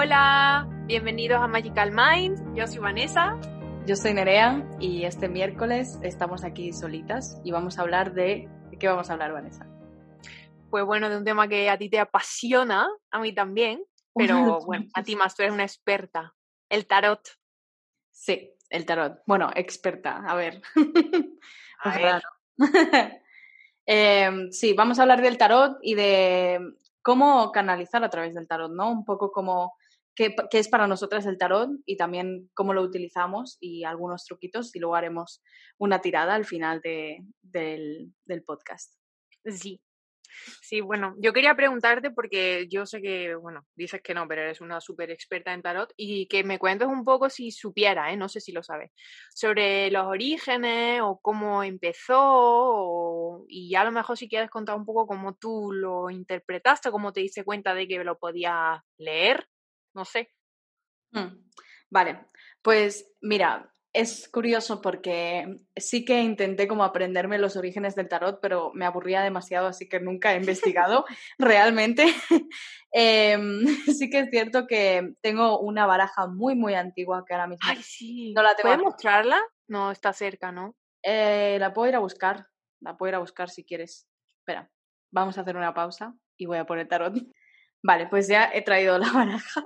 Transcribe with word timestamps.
Hola, 0.00 0.64
bienvenidos 0.86 1.42
a 1.42 1.48
Magical 1.48 1.90
Mind. 1.90 2.54
Yo 2.54 2.68
soy 2.68 2.78
Vanessa. 2.78 3.36
Yo 3.84 3.96
soy 3.96 4.14
Nerea 4.14 4.64
y 4.78 5.02
este 5.02 5.28
miércoles 5.28 5.98
estamos 6.04 6.44
aquí 6.44 6.72
solitas 6.72 7.40
y 7.42 7.50
vamos 7.50 7.78
a 7.78 7.82
hablar 7.82 8.14
de... 8.14 8.48
¿De 8.70 8.78
qué 8.78 8.86
vamos 8.86 9.10
a 9.10 9.14
hablar, 9.14 9.32
Vanessa? 9.32 9.66
Pues 10.70 10.84
bueno, 10.84 11.10
de 11.10 11.16
un 11.16 11.24
tema 11.24 11.48
que 11.48 11.68
a 11.68 11.76
ti 11.76 11.90
te 11.90 11.98
apasiona, 11.98 12.86
a 13.10 13.18
mí 13.18 13.34
también, 13.34 13.82
pero 14.14 14.60
bueno, 14.66 14.86
a 14.94 15.02
ti 15.02 15.16
más, 15.16 15.34
tú 15.34 15.42
eres 15.42 15.52
una 15.52 15.64
experta. 15.64 16.32
El 16.68 16.86
tarot. 16.86 17.28
Sí, 18.12 18.54
el 18.70 18.86
tarot. 18.86 19.18
Bueno, 19.26 19.50
experta, 19.52 20.22
a 20.24 20.36
ver. 20.36 20.62
A 21.80 21.98
ver. 21.98 22.22
Em, 23.90 24.52
sí, 24.52 24.74
vamos 24.74 24.98
a 24.98 25.02
hablar 25.02 25.22
del 25.22 25.38
tarot 25.38 25.78
y 25.80 25.94
de 25.94 26.60
cómo 27.00 27.50
canalizar 27.52 28.04
a 28.04 28.10
través 28.10 28.34
del 28.34 28.46
tarot, 28.46 28.70
¿no? 28.70 28.92
Un 28.92 29.02
poco 29.02 29.32
como 29.32 29.78
qué, 30.50 30.58
es 30.58 30.68
para 30.68 30.86
nosotras 30.86 31.26
el 31.26 31.38
tarot 31.38 31.70
y 31.86 31.96
también 31.96 32.50
cómo 32.54 32.74
lo 32.74 32.82
utilizamos 32.82 33.56
y 33.60 33.84
algunos 33.84 34.24
truquitos 34.24 34.74
y 34.74 34.80
luego 34.80 34.96
haremos 34.96 35.42
una 35.78 36.00
tirada 36.00 36.34
al 36.34 36.44
final 36.44 36.80
de, 36.82 37.18
del, 37.42 38.12
del 38.24 38.42
podcast. 38.42 38.94
Sí. 39.46 39.80
Sí, 40.62 40.80
bueno, 40.82 41.14
yo 41.18 41.32
quería 41.32 41.56
preguntarte 41.56 42.10
porque 42.10 42.66
yo 42.70 42.86
sé 42.86 43.00
que, 43.00 43.34
bueno, 43.34 43.66
dices 43.74 44.02
que 44.02 44.14
no, 44.14 44.28
pero 44.28 44.42
eres 44.42 44.60
una 44.60 44.80
súper 44.80 45.10
experta 45.10 45.52
en 45.54 45.62
tarot 45.62 45.92
y 45.96 46.28
que 46.28 46.44
me 46.44 46.58
cuentes 46.58 46.86
un 46.86 47.04
poco 47.04 47.30
si 47.30 47.50
supiera, 47.50 48.12
¿eh? 48.12 48.16
no 48.16 48.28
sé 48.28 48.40
si 48.40 48.52
lo 48.52 48.62
sabes, 48.62 48.90
sobre 49.34 49.90
los 49.90 50.06
orígenes 50.06 51.00
o 51.02 51.18
cómo 51.22 51.62
empezó 51.64 52.18
o- 52.20 53.44
y 53.48 53.74
a 53.74 53.84
lo 53.84 53.90
mejor 53.92 54.16
si 54.18 54.28
quieres 54.28 54.50
contar 54.50 54.76
un 54.76 54.84
poco 54.84 55.06
cómo 55.06 55.34
tú 55.34 55.72
lo 55.72 56.10
interpretaste, 56.10 56.90
cómo 56.90 57.12
te 57.12 57.20
diste 57.20 57.44
cuenta 57.44 57.74
de 57.74 57.88
que 57.88 58.04
lo 58.04 58.18
podías 58.18 58.80
leer, 58.98 59.46
no 59.98 60.04
sé. 60.04 60.30
Mm, 61.10 61.48
Vale, 61.90 62.26
pues 62.62 63.12
mira, 63.20 63.74
es 63.92 64.28
curioso 64.28 64.80
porque 64.80 65.56
sí 65.74 66.04
que 66.04 66.20
intenté 66.20 66.68
como 66.68 66.84
aprenderme 66.84 67.38
los 67.38 67.56
orígenes 67.56 67.94
del 67.94 68.08
tarot, 68.08 68.40
pero 68.40 68.70
me 68.74 68.84
aburría 68.84 69.22
demasiado, 69.22 69.66
así 69.66 69.88
que 69.88 69.98
nunca 70.00 70.32
he 70.32 70.36
investigado 70.36 71.04
realmente. 71.38 72.06
Em, 72.90 73.66
sí 74.00 74.08
que 74.08 74.20
es 74.20 74.30
cierto 74.30 74.66
que 74.66 75.12
tengo 75.20 75.58
una 75.60 75.84
baraja 75.84 76.26
muy, 76.26 76.54
muy 76.54 76.72
antigua 76.72 77.22
que 77.26 77.34
ahora 77.34 77.46
mismo 77.46 77.68
Ay, 77.68 77.82
sí. 77.82 78.32
no 78.32 78.42
la 78.42 78.54
tengo 78.54 78.68
¿Puedes 78.70 78.82
mostrarla? 78.82 79.38
No, 79.66 79.90
está 79.90 80.14
cerca, 80.14 80.52
¿no? 80.52 80.74
Eh, 81.02 81.58
la 81.60 81.74
puedo 81.74 81.90
ir 81.90 81.96
a 81.96 81.98
buscar, 81.98 82.46
la 82.80 82.96
puedo 82.96 83.10
ir 83.10 83.14
a 83.16 83.18
buscar 83.18 83.50
si 83.50 83.62
quieres. 83.62 84.08
Espera, 84.38 84.70
vamos 85.10 85.36
a 85.36 85.42
hacer 85.42 85.54
una 85.54 85.74
pausa 85.74 86.14
y 86.38 86.46
voy 86.46 86.56
a 86.56 86.64
poner 86.64 86.88
tarot. 86.88 87.14
Vale, 87.82 88.06
pues 88.06 88.26
ya 88.26 88.50
he 88.54 88.62
traído 88.62 88.98
la 88.98 89.12
baraja. 89.12 89.64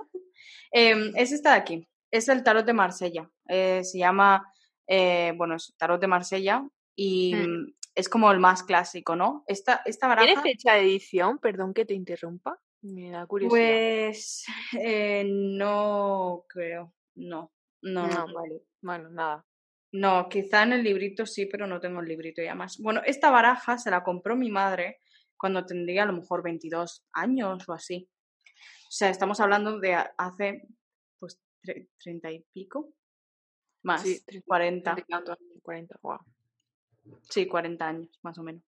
Em, 0.71 1.11
es 1.15 1.31
esta 1.31 1.51
de 1.51 1.57
aquí, 1.57 1.87
es 2.11 2.27
el 2.29 2.43
tarot 2.43 2.65
de 2.65 2.73
Marsella. 2.73 3.29
Eh, 3.47 3.83
se 3.83 3.97
llama, 3.99 4.45
eh, 4.87 5.33
bueno, 5.35 5.55
es 5.55 5.73
tarot 5.77 5.99
de 6.01 6.07
Marsella 6.07 6.67
y 6.95 7.33
Mm. 7.35 7.39
mm, 7.61 7.73
es 7.95 8.09
como 8.09 8.31
el 8.31 8.39
más 8.39 8.63
clásico, 8.63 9.15
¿no? 9.15 9.43
Esta, 9.47 9.81
esta 9.85 10.07
baraja, 10.07 10.25
¿Tiene 10.25 10.41
fecha 10.41 10.73
de 10.73 10.81
edición? 10.81 11.37
Perdón 11.39 11.73
que 11.73 11.85
te 11.85 11.93
interrumpa. 11.93 12.59
Me 12.81 13.11
da 13.11 13.25
curiosidad. 13.27 13.59
pues 13.59 14.45
eh, 14.79 15.23
no 15.27 16.45
creo, 16.49 16.93
no, 17.15 17.51
no, 17.81 18.07
no, 18.07 18.07
No, 18.07 18.27
no. 18.27 18.33
vale. 18.33 18.61
Bueno, 18.81 19.09
nada. 19.09 19.45
No, 19.91 20.27
quizá 20.27 20.63
en 20.63 20.73
el 20.73 20.83
librito 20.83 21.25
sí, 21.27 21.45
pero 21.45 21.67
no 21.67 21.79
tengo 21.79 21.99
el 22.01 22.07
librito 22.07 22.41
ya 22.41 22.55
más. 22.55 22.79
Bueno, 22.79 23.01
esta 23.05 23.29
baraja 23.29 23.77
se 23.77 23.91
la 23.91 24.03
compró 24.03 24.35
mi 24.35 24.49
madre 24.49 24.97
cuando 25.37 25.65
tendría 25.65 26.03
a 26.03 26.05
lo 26.07 26.13
mejor 26.13 26.41
22 26.41 27.05
años 27.13 27.69
o 27.69 27.73
así. 27.73 28.09
O 28.93 28.95
sea, 28.95 29.09
estamos 29.09 29.39
hablando 29.39 29.79
de 29.79 29.95
hace, 29.95 30.67
pues, 31.17 31.41
tre- 31.63 31.89
30 31.97 32.29
y 32.31 32.45
pico. 32.53 32.93
Más, 33.81 34.03
Sí, 34.03 34.23
treinta- 34.23 34.45
40. 34.45 34.91
treinta 34.93 35.01
y 35.09 35.11
tantos, 35.11 35.37
40, 35.63 35.95
wow. 36.03 36.19
Sí, 37.27 37.47
40 37.47 37.87
años, 37.87 38.19
más 38.21 38.37
o 38.37 38.43
menos. 38.43 38.61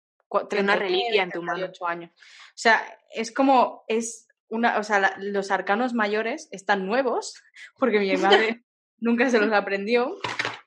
Tiene 0.50 0.64
una 0.64 0.74
39, 0.78 0.80
reliquia 0.80 1.22
en 1.24 1.30
tu 1.32 1.44
mano. 1.44 1.60
38 1.60 1.86
años. 1.88 2.12
O 2.12 2.56
sea, 2.56 2.84
es 3.14 3.32
como, 3.32 3.84
es 3.88 4.28
una, 4.50 4.80
o 4.80 4.84
sea, 4.84 4.98
la- 5.00 5.16
los 5.20 5.52
arcanos 5.52 5.94
mayores 5.94 6.48
están 6.52 6.88
nuevos, 6.88 7.36
porque 7.78 8.00
mi 8.00 8.08
madre 8.58 8.66
nunca 8.98 9.30
se 9.30 9.40
los 9.40 9.54
aprendió, 9.54 10.18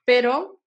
pero 0.04 0.62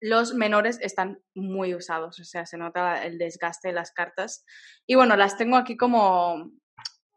los 0.00 0.32
menores 0.32 0.78
están 0.80 1.22
muy 1.34 1.74
usados, 1.74 2.18
o 2.18 2.24
sea, 2.24 2.46
se 2.46 2.56
nota 2.56 3.04
el 3.04 3.18
desgaste 3.18 3.68
de 3.68 3.74
las 3.74 3.92
cartas. 3.92 4.46
Y 4.86 4.94
bueno, 4.94 5.16
las 5.16 5.36
tengo 5.36 5.56
aquí 5.58 5.76
como, 5.76 6.50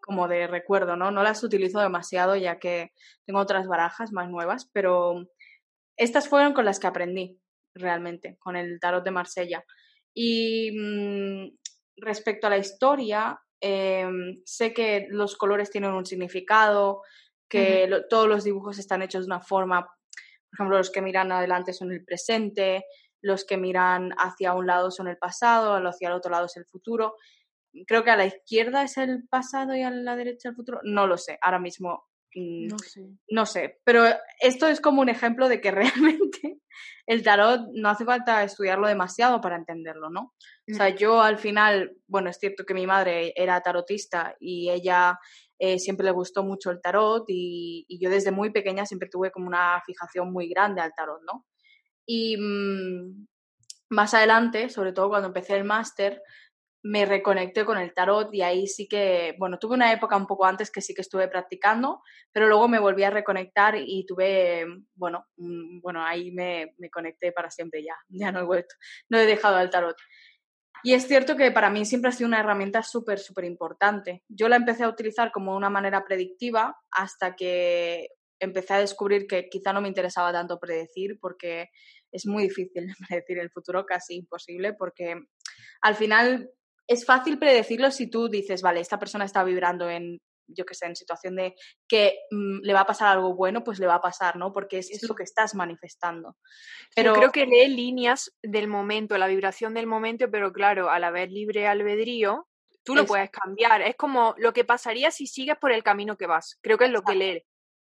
como 0.04 0.28
de 0.28 0.48
recuerdo, 0.48 0.96
¿no? 0.98 1.12
No 1.12 1.24
las 1.24 1.44
utilizo 1.44 1.80
demasiado 1.82 2.36
ya 2.36 2.60
que 2.60 2.92
tengo 3.26 3.40
otras 3.40 3.68
barajas 3.68 4.12
más 4.12 4.30
nuevas, 4.30 4.70
pero 4.74 5.16
estas 5.98 6.28
fueron 6.28 6.54
con 6.54 6.66
las 6.66 6.80
que 6.80 6.88
aprendí 6.88 7.40
realmente, 7.76 8.38
con 8.40 8.56
el 8.56 8.80
tarot 8.80 9.04
de 9.04 9.12
Marsella. 9.12 9.64
Y 10.14 10.72
mm, 10.78 11.58
respecto 11.98 12.48
a 12.48 12.50
la 12.50 12.58
historia, 12.58 13.40
em, 13.62 14.42
sé 14.46 14.74
que 14.74 15.08
los 15.10 15.38
colores 15.38 15.70
tienen 15.72 15.92
un 15.92 16.06
significado, 16.06 17.02
que 17.50 17.88
lo- 17.88 18.08
todos 18.08 18.28
los 18.28 18.44
dibujos 18.44 18.80
están 18.80 19.02
hechos 19.02 19.26
de 19.26 19.28
una 19.34 19.42
forma, 19.42 19.86
por 19.86 20.56
ejemplo, 20.56 20.78
los 20.78 20.92
que 20.92 21.02
miran 21.02 21.32
adelante 21.32 21.74
son 21.74 21.92
el 21.92 22.04
presente, 22.06 22.86
los 23.22 23.46
que 23.46 23.58
miran 23.58 24.12
hacia 24.18 24.54
un 24.54 24.68
lado 24.68 24.92
son 24.92 25.08
el 25.08 25.18
pasado, 25.18 25.76
hacia 25.88 26.10
el 26.10 26.14
otro 26.16 26.32
lado 26.32 26.46
es 26.46 26.58
el 26.58 26.66
futuro. 26.66 27.16
Creo 27.88 28.04
que 28.04 28.12
a 28.12 28.18
la 28.18 28.26
izquierda 28.26 28.84
es 28.84 28.98
el 28.98 29.28
pasado 29.28 29.76
y 29.76 29.82
a 29.82 29.90
la 29.90 30.16
derecha 30.16 30.50
el 30.50 30.56
futuro. 30.56 30.80
No 30.84 31.08
lo 31.08 31.18
sé, 31.18 31.38
ahora 31.42 31.60
mismo 31.60 32.06
mm, 32.36 32.68
No 32.68 32.78
sé. 32.80 33.02
no 33.30 33.46
sé, 33.46 33.80
pero 33.84 34.04
esto 34.40 34.68
es 34.68 34.80
como 34.80 35.02
un 35.02 35.10
ejemplo 35.10 35.50
de 35.50 35.62
que 35.62 35.72
realmente 36.32 36.60
el 37.06 37.24
tarot 37.24 37.68
no 37.74 37.90
hace 37.90 38.06
falta 38.06 38.44
estudiarlo 38.44 38.88
demasiado 38.88 39.42
para 39.42 39.58
entenderlo, 39.58 40.10
¿no? 40.10 40.34
O 40.72 40.74
sea, 40.74 40.90
yo 40.90 41.22
al 41.22 41.38
final, 41.38 41.98
bueno, 42.08 42.30
es 42.30 42.38
cierto 42.38 42.64
que 42.64 42.74
mi 42.74 42.88
madre 42.88 43.34
era 43.36 43.62
tarotista 43.62 44.36
y 44.40 44.70
ella 44.70 45.20
eh, 45.60 45.80
siempre 45.80 46.06
le 46.06 46.12
gustó 46.12 46.44
mucho 46.44 46.72
el 46.72 46.82
tarot 46.82 47.26
y, 47.28 47.86
y 47.88 48.00
yo 48.02 48.10
desde 48.10 48.32
muy 48.32 48.52
pequeña 48.52 48.86
siempre 48.86 49.10
tuve 49.10 49.32
como 49.32 49.48
una 49.48 49.82
fijación 49.86 50.32
muy 50.32 50.48
grande 50.48 50.82
al 50.82 50.94
tarot, 50.96 51.22
¿no? 51.26 51.46
Y 52.06 52.38
mm, 52.38 53.28
más 53.90 54.14
adelante, 54.14 54.70
sobre 54.70 54.94
todo 54.94 55.10
cuando 55.10 55.28
empecé 55.28 55.56
el 55.56 55.64
máster, 55.64 56.22
me 56.84 57.06
reconecté 57.06 57.64
con 57.64 57.78
el 57.78 57.94
tarot 57.94 58.34
y 58.34 58.42
ahí 58.42 58.68
sí 58.68 58.88
que, 58.90 59.36
bueno, 59.40 59.58
tuve 59.58 59.76
una 59.76 59.94
época 59.94 60.18
un 60.18 60.28
poco 60.28 60.46
antes 60.46 60.70
que 60.70 60.82
sí 60.82 60.94
que 60.94 61.02
estuve 61.02 61.30
practicando, 61.30 62.02
pero 62.32 62.48
luego 62.48 62.68
me 62.68 62.80
volví 62.80 63.04
a 63.04 63.10
reconectar 63.10 63.76
y 63.78 64.06
tuve, 64.06 64.66
bueno, 64.94 65.26
mm, 65.38 65.80
bueno, 65.82 66.06
ahí 66.06 66.32
me, 66.32 66.76
me 66.78 66.90
conecté 66.90 67.32
para 67.32 67.50
siempre 67.50 67.84
ya, 67.84 67.96
ya 68.10 68.32
no 68.32 68.42
he 68.42 68.44
vuelto, 68.44 68.76
no 69.10 69.18
he 69.18 69.26
dejado 69.26 69.60
el 69.60 69.70
tarot. 69.70 69.96
Y 70.86 70.94
es 70.94 71.08
cierto 71.08 71.38
que 71.38 71.52
para 71.52 71.70
mí 71.70 71.86
siempre 71.86 72.10
ha 72.10 72.12
sido 72.12 72.28
una 72.28 72.42
herramienta 72.42 72.84
súper, 72.84 73.18
súper 73.18 73.46
importante. 73.46 74.22
Yo 74.28 74.50
la 74.50 74.58
empecé 74.58 74.84
a 74.84 74.90
utilizar 74.90 75.32
como 75.32 75.56
una 75.56 75.70
manera 75.70 76.04
predictiva 76.04 76.76
hasta 76.92 77.38
que 77.38 78.10
empecé 78.42 78.74
a 78.74 78.80
descubrir 78.80 79.26
que 79.26 79.48
quizá 79.48 79.72
no 79.72 79.80
me 79.80 79.88
interesaba 79.88 80.34
tanto 80.34 80.60
predecir 80.60 81.18
porque 81.22 81.70
es 82.12 82.26
muy 82.26 82.44
difícil 82.44 82.88
predecir 83.08 83.40
el 83.40 83.50
futuro, 83.52 83.86
casi 83.86 84.16
imposible, 84.16 84.74
porque 84.74 85.16
al 85.82 85.96
final 85.96 86.52
es 86.88 87.06
fácil 87.06 87.40
predecirlo 87.40 87.92
si 87.92 88.10
tú 88.10 88.30
dices, 88.30 88.62
vale, 88.62 88.80
esta 88.80 89.00
persona 89.00 89.26
está 89.26 89.44
vibrando 89.44 89.90
en, 89.90 90.20
yo 90.48 90.66
qué 90.66 90.74
sé, 90.74 90.86
en 90.86 90.96
situación 90.96 91.36
de 91.36 91.56
que 91.88 92.20
mm, 92.32 92.60
le 92.62 92.74
va 92.74 92.82
a 92.82 92.86
pasar 92.86 93.10
algo 93.10 93.36
bueno, 93.36 93.64
pues 93.64 93.80
le 93.80 93.88
va 93.88 93.96
a 93.96 94.02
pasar, 94.02 94.36
¿no? 94.36 94.52
Porque 94.52 94.80
es, 94.80 94.92
es 94.92 95.08
lo 95.08 95.16
que 95.16 95.24
estás 95.24 95.56
manifestando. 95.56 96.30
Yo 96.30 96.94
Pero 96.96 97.14
creo 97.14 97.32
que 97.32 97.46
lee 97.46 97.68
líneas 97.68 98.32
del 98.42 98.68
momento, 98.68 99.18
la 99.18 99.28
vibración 99.28 99.74
del 99.74 99.88
momento, 99.88 100.30
pero 100.30 100.52
claro, 100.52 100.90
al 100.90 101.04
haber 101.04 101.32
libre 101.32 101.68
albedrío, 101.68 102.48
tú 102.84 102.96
lo 102.96 103.06
puedes 103.06 103.32
cambiar. 103.32 103.82
Es 103.82 103.96
como 103.96 104.36
lo 104.38 104.54
que 104.54 104.66
pasaría 104.66 105.12
si 105.12 105.28
sigues 105.28 105.58
por 105.58 105.72
el 105.72 105.84
camino 105.84 106.18
que 106.18 106.28
vas. 106.28 106.60
Creo 106.62 106.78
que 106.78 106.86
es 106.86 106.92
lo 106.92 107.04
que 107.04 107.16
lee. 107.16 107.44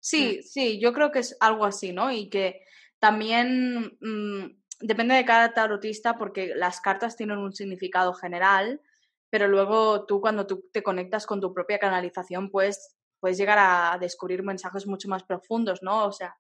Sí, 0.01 0.42
sí, 0.44 0.80
yo 0.80 0.94
creo 0.94 1.12
que 1.12 1.19
es 1.19 1.38
algo 1.39 1.65
así, 1.65 1.92
¿no? 1.92 2.12
Y 2.12 2.30
que 2.30 2.62
también 3.00 3.97
mm, 4.00 4.58
depende 4.80 5.16
de 5.16 5.26
cada 5.26 5.54
tarotista 5.54 6.18
porque 6.18 6.54
las 6.56 6.81
cartas 6.81 7.16
tienen 7.16 7.38
un 7.38 7.54
significado 7.54 8.14
general, 8.14 8.81
pero 9.30 9.48
luego 9.48 10.06
tú 10.06 10.22
cuando 10.22 10.48
tú 10.48 10.70
te 10.72 10.84
conectas 10.84 11.26
con 11.26 11.42
tu 11.42 11.54
propia 11.54 11.80
canalización, 11.80 12.50
pues 12.50 12.96
puedes 13.20 13.38
llegar 13.38 13.58
a 13.60 13.98
descubrir 14.00 14.44
mensajes 14.44 14.88
mucho 14.88 15.10
más 15.10 15.24
profundos, 15.24 15.84
¿no? 15.84 16.06
O 16.06 16.12
sea, 16.12 16.36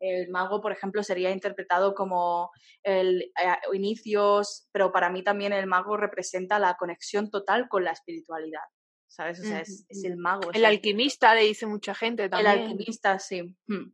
el 0.00 0.28
mago, 0.28 0.60
por 0.60 0.72
ejemplo, 0.72 1.02
sería 1.02 1.30
interpretado 1.30 1.94
como 1.94 2.50
el 2.82 3.22
eh, 3.22 3.56
inicios, 3.72 4.68
pero 4.72 4.92
para 4.92 5.08
mí 5.08 5.22
también 5.22 5.52
el 5.52 5.66
mago 5.66 5.96
representa 5.96 6.58
la 6.58 6.74
conexión 6.74 7.30
total 7.30 7.68
con 7.68 7.84
la 7.84 7.92
espiritualidad, 7.92 8.64
¿sabes? 9.06 9.40
O 9.40 9.44
sea, 9.44 9.60
es, 9.60 9.86
es 9.88 10.04
el 10.04 10.16
mago. 10.16 10.50
El 10.52 10.64
alquimista, 10.64 11.34
le 11.34 11.42
dice 11.42 11.66
mucha 11.66 11.94
gente 11.94 12.24
el 12.24 12.30
también. 12.30 12.58
alquimista, 12.58 13.18
sí. 13.18 13.56
Mm. 13.66 13.92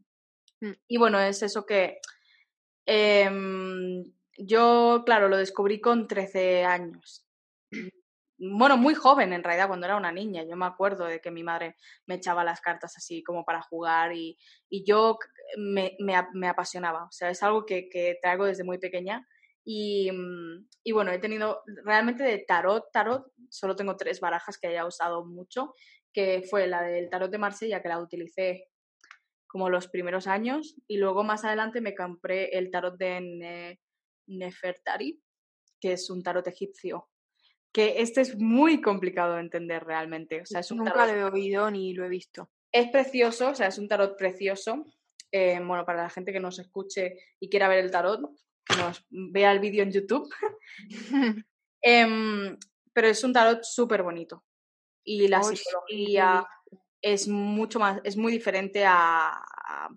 Mm. 0.62 0.74
Y 0.88 0.96
bueno, 0.96 1.20
es 1.20 1.42
eso 1.42 1.64
que 1.64 2.00
em, 2.86 4.04
yo, 4.38 5.02
claro, 5.04 5.28
lo 5.28 5.36
descubrí 5.36 5.80
con 5.80 6.06
13 6.06 6.64
años. 6.64 7.26
bueno, 8.38 8.76
muy 8.76 8.94
joven 8.94 9.32
en 9.32 9.44
realidad, 9.44 9.68
cuando 9.68 9.86
era 9.86 9.96
una 9.96 10.12
niña. 10.12 10.44
Yo 10.44 10.56
me 10.56 10.66
acuerdo 10.66 11.04
de 11.04 11.20
que 11.20 11.30
mi 11.30 11.42
madre 11.42 11.76
me 12.06 12.16
echaba 12.16 12.44
las 12.44 12.60
cartas 12.60 12.96
así 12.96 13.22
como 13.22 13.44
para 13.44 13.62
jugar 13.62 14.14
y, 14.14 14.38
y 14.68 14.84
yo 14.84 15.18
me, 15.58 15.96
me, 15.98 16.14
me, 16.32 16.48
apasionaba. 16.48 17.04
O 17.04 17.12
sea, 17.12 17.30
es 17.30 17.42
algo 17.42 17.66
que, 17.66 17.88
que 17.88 18.18
traigo 18.22 18.46
desde 18.46 18.64
muy 18.64 18.78
pequeña. 18.78 19.26
Y, 19.64 20.10
mm, 20.10 20.68
y, 20.84 20.92
bueno, 20.92 21.12
he 21.12 21.18
tenido 21.18 21.62
realmente 21.84 22.24
de 22.24 22.38
tarot, 22.38 22.90
tarot, 22.92 23.26
solo 23.50 23.76
tengo 23.76 23.96
tres 23.96 24.20
barajas 24.20 24.58
que 24.58 24.68
haya 24.68 24.86
usado 24.86 25.24
mucho, 25.24 25.74
que 26.12 26.42
fue 26.48 26.66
la 26.66 26.82
del 26.82 27.10
tarot 27.10 27.30
de 27.30 27.38
Marsella, 27.38 27.82
que 27.82 27.88
la 27.88 28.00
utilicé 28.00 28.68
como 29.50 29.68
los 29.68 29.88
primeros 29.88 30.28
años, 30.28 30.76
y 30.86 30.98
luego 30.98 31.24
más 31.24 31.44
adelante 31.44 31.80
me 31.80 31.94
compré 31.94 32.56
el 32.56 32.70
tarot 32.70 32.96
de 32.96 33.78
Nefertari, 34.28 35.20
que 35.80 35.92
es 35.92 36.08
un 36.08 36.22
tarot 36.22 36.46
egipcio, 36.46 37.08
que 37.72 38.00
este 38.00 38.20
es 38.20 38.38
muy 38.38 38.80
complicado 38.80 39.34
de 39.34 39.40
entender 39.40 39.82
realmente. 39.84 40.42
O 40.42 40.46
sea, 40.46 40.60
es 40.60 40.70
un 40.70 40.78
Nunca 40.78 41.04
lo 41.06 41.12
he 41.12 41.24
oído 41.24 41.68
ni 41.70 41.92
lo 41.94 42.04
he 42.04 42.08
visto. 42.08 42.48
Es 42.70 42.90
precioso, 42.90 43.50
o 43.50 43.54
sea, 43.54 43.66
es 43.66 43.78
un 43.78 43.88
tarot 43.88 44.16
precioso. 44.16 44.86
Eh, 45.32 45.60
bueno, 45.64 45.84
para 45.84 46.02
la 46.02 46.10
gente 46.10 46.32
que 46.32 46.40
nos 46.40 46.60
escuche 46.60 47.16
y 47.40 47.48
quiera 47.48 47.68
ver 47.68 47.84
el 47.84 47.90
tarot, 47.90 48.20
que 48.64 48.76
nos 48.76 49.04
vea 49.10 49.50
el 49.50 49.58
vídeo 49.58 49.82
en 49.82 49.92
YouTube. 49.92 50.32
Em, 51.82 52.58
pero 52.92 53.08
es 53.08 53.24
un 53.24 53.32
tarot 53.32 53.64
súper 53.64 54.02
bonito. 54.02 54.44
Y 55.02 55.26
la 55.28 55.42
psicología 55.42 56.46
es 57.02 57.28
mucho 57.28 57.78
más, 57.78 58.00
es 58.04 58.16
muy 58.16 58.32
diferente 58.32 58.84
a, 58.86 59.42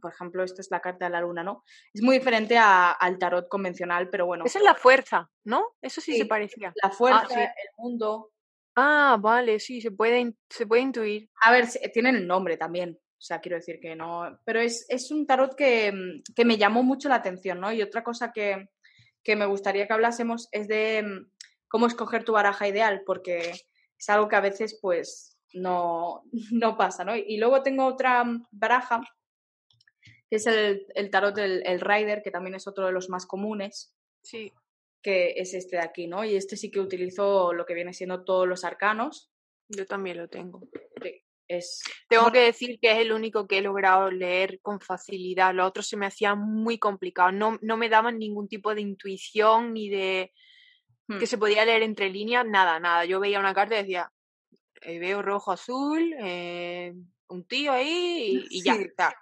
por 0.02 0.14
ejemplo, 0.14 0.44
esta 0.44 0.62
es 0.62 0.72
la 0.72 0.80
carta 0.80 1.06
de 1.06 1.12
la 1.12 1.22
luna, 1.22 1.44
¿no? 1.44 1.64
Es 1.94 2.02
muy 2.02 2.18
diferente 2.18 2.58
al 2.58 3.18
tarot 3.18 3.48
convencional, 3.48 4.10
pero 4.10 4.26
bueno. 4.26 4.46
Esa 4.46 4.60
es 4.60 4.66
la 4.66 4.76
fuerza, 4.76 5.30
¿no? 5.44 5.76
Eso 5.82 6.02
sí, 6.02 6.18
se 6.18 6.26
parecía. 6.26 6.74
La 6.82 6.90
fuerza, 6.90 7.28
ah, 7.32 7.44
el 7.44 7.70
mundo. 7.78 8.32
Ah, 8.76 9.18
vale, 9.20 9.60
sí, 9.60 9.82
se 9.82 9.92
puede, 9.92 10.34
se 10.50 10.66
puede 10.66 10.82
intuir. 10.82 11.30
A 11.42 11.52
ver, 11.52 11.68
tienen 11.92 12.16
el 12.16 12.28
nombre 12.28 12.58
también. 12.58 13.00
O 13.24 13.26
sea, 13.26 13.40
quiero 13.40 13.58
decir 13.58 13.80
que 13.80 13.96
no. 13.96 14.40
Pero 14.44 14.60
es, 14.60 14.86
es 14.90 15.12
un 15.12 15.26
tarot 15.26 15.56
que, 15.56 15.94
que, 16.36 16.46
me 16.46 16.58
llamó 16.58 16.84
mucho 16.84 17.08
la 17.08 17.16
atención, 17.16 17.60
¿no? 17.60 17.72
Y 17.72 17.82
otra 17.82 18.04
cosa 18.04 18.34
que, 18.34 18.70
que 19.24 19.36
me 19.36 19.46
gustaría 19.46 19.88
que 19.88 19.94
hablásemos 19.94 20.50
es 20.52 20.68
de 20.68 21.04
mm, 21.04 21.32
cómo 21.70 21.88
escoger 21.88 22.24
tu 22.26 22.34
baraja 22.34 22.68
ideal, 22.68 23.04
porque 23.06 23.54
es 23.98 24.10
algo 24.10 24.28
que 24.28 24.36
a 24.36 24.42
veces, 24.42 24.78
pues, 24.82 25.33
no, 25.54 26.24
no 26.52 26.78
pasa, 26.78 27.04
¿no? 27.04 27.16
Y 27.16 27.38
luego 27.38 27.64
tengo 27.64 27.86
otra 27.86 28.24
baraja 28.52 29.02
que 30.34 30.38
es 30.38 30.48
el, 30.48 30.88
el 30.96 31.12
tarot 31.12 31.36
del 31.36 31.62
el 31.64 31.80
Rider, 31.80 32.24
que 32.24 32.32
también 32.32 32.56
es 32.56 32.68
otro 32.68 32.88
de 32.88 32.92
los 32.92 33.08
más 33.08 33.28
comunes. 33.28 33.96
Sí. 34.24 34.52
Que 35.04 35.34
es 35.38 35.54
este 35.54 35.76
de 35.76 35.84
aquí, 35.84 36.08
¿no? 36.08 36.24
Y 36.26 36.36
este 36.36 36.58
sí 36.58 36.72
que 36.72 36.80
utilizo 36.80 37.54
lo 37.54 37.68
que 37.68 37.76
viene 37.76 37.94
siendo 37.94 38.24
todos 38.24 38.48
los 38.48 38.64
arcanos. 38.64 39.32
Yo 39.70 39.86
también 39.86 40.18
lo 40.18 40.28
tengo. 40.28 40.62
Sí. 41.04 41.24
Es... 41.48 41.84
Tengo 42.10 42.32
que 42.32 42.40
decir 42.40 42.80
que 42.82 42.94
es 42.94 42.98
el 42.98 43.12
único 43.12 43.46
que 43.48 43.60
he 43.60 43.62
logrado 43.62 44.10
leer 44.10 44.60
con 44.62 44.80
facilidad. 44.80 45.54
Lo 45.54 45.68
otro 45.68 45.84
se 45.84 45.98
me 45.98 46.08
hacía 46.08 46.34
muy 46.34 46.80
complicado. 46.80 47.32
No, 47.32 47.60
no 47.62 47.78
me 47.78 47.90
daban 47.90 48.18
ningún 48.18 48.48
tipo 48.48 48.74
de 48.74 48.82
intuición 48.82 49.74
ni 49.74 49.90
de 49.90 50.34
que 51.08 51.26
hmm. 51.26 51.28
se 51.28 51.38
podía 51.38 51.64
leer 51.64 51.84
entre 51.84 52.10
líneas, 52.10 52.44
nada, 52.44 52.80
nada. 52.80 53.06
Yo 53.06 53.20
veía 53.20 53.40
una 53.40 53.54
carta 53.54 53.76
y 53.76 53.84
decía, 53.84 54.12
eh, 54.86 55.00
veo 55.00 55.22
rojo, 55.22 55.52
azul, 55.52 56.14
eh, 56.20 56.94
un 57.28 57.46
tío 57.46 57.72
ahí 57.72 58.46
y, 58.50 58.64
ya 58.64 58.76
está. 58.76 59.14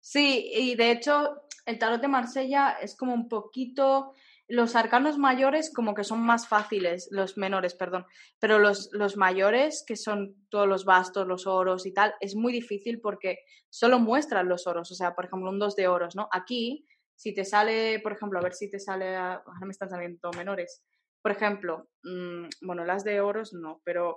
Sí, 0.00 0.50
y 0.54 0.74
de 0.74 0.90
hecho 0.92 1.42
el 1.66 1.78
tarot 1.78 2.00
de 2.00 2.08
Marsella 2.08 2.78
es 2.80 2.96
como 2.96 3.12
un 3.12 3.28
poquito, 3.28 4.14
los 4.48 4.74
arcanos 4.74 5.18
mayores 5.18 5.70
como 5.74 5.94
que 5.94 6.02
son 6.02 6.20
más 6.20 6.48
fáciles, 6.48 7.08
los 7.10 7.36
menores, 7.36 7.74
perdón, 7.74 8.06
pero 8.38 8.58
los, 8.58 8.88
los 8.92 9.18
mayores, 9.18 9.84
que 9.86 9.96
son 9.96 10.34
todos 10.48 10.66
los 10.66 10.86
bastos, 10.86 11.26
los 11.26 11.46
oros 11.46 11.84
y 11.84 11.92
tal, 11.92 12.14
es 12.20 12.34
muy 12.34 12.54
difícil 12.54 13.00
porque 13.02 13.40
solo 13.68 13.98
muestran 13.98 14.48
los 14.48 14.66
oros, 14.66 14.90
o 14.90 14.94
sea, 14.94 15.14
por 15.14 15.26
ejemplo, 15.26 15.50
un 15.50 15.58
dos 15.58 15.76
de 15.76 15.88
oros, 15.88 16.16
¿no? 16.16 16.28
Aquí, 16.32 16.86
si 17.14 17.34
te 17.34 17.44
sale, 17.44 18.00
por 18.00 18.12
ejemplo, 18.12 18.38
a 18.38 18.42
ver 18.42 18.54
si 18.54 18.70
te 18.70 18.78
sale, 18.78 19.14
ahora 19.14 19.66
me 19.66 19.72
están 19.72 19.90
saliendo 19.90 20.30
menores, 20.30 20.82
por 21.20 21.32
ejemplo, 21.32 21.90
mmm, 22.04 22.46
bueno, 22.62 22.84
las 22.86 23.04
de 23.04 23.20
oros 23.20 23.52
no, 23.52 23.82
pero 23.84 24.16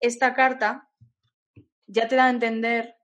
esta 0.00 0.34
carta 0.34 0.88
ya 1.86 2.08
te 2.08 2.16
da 2.16 2.26
a 2.26 2.30
entender 2.30 2.96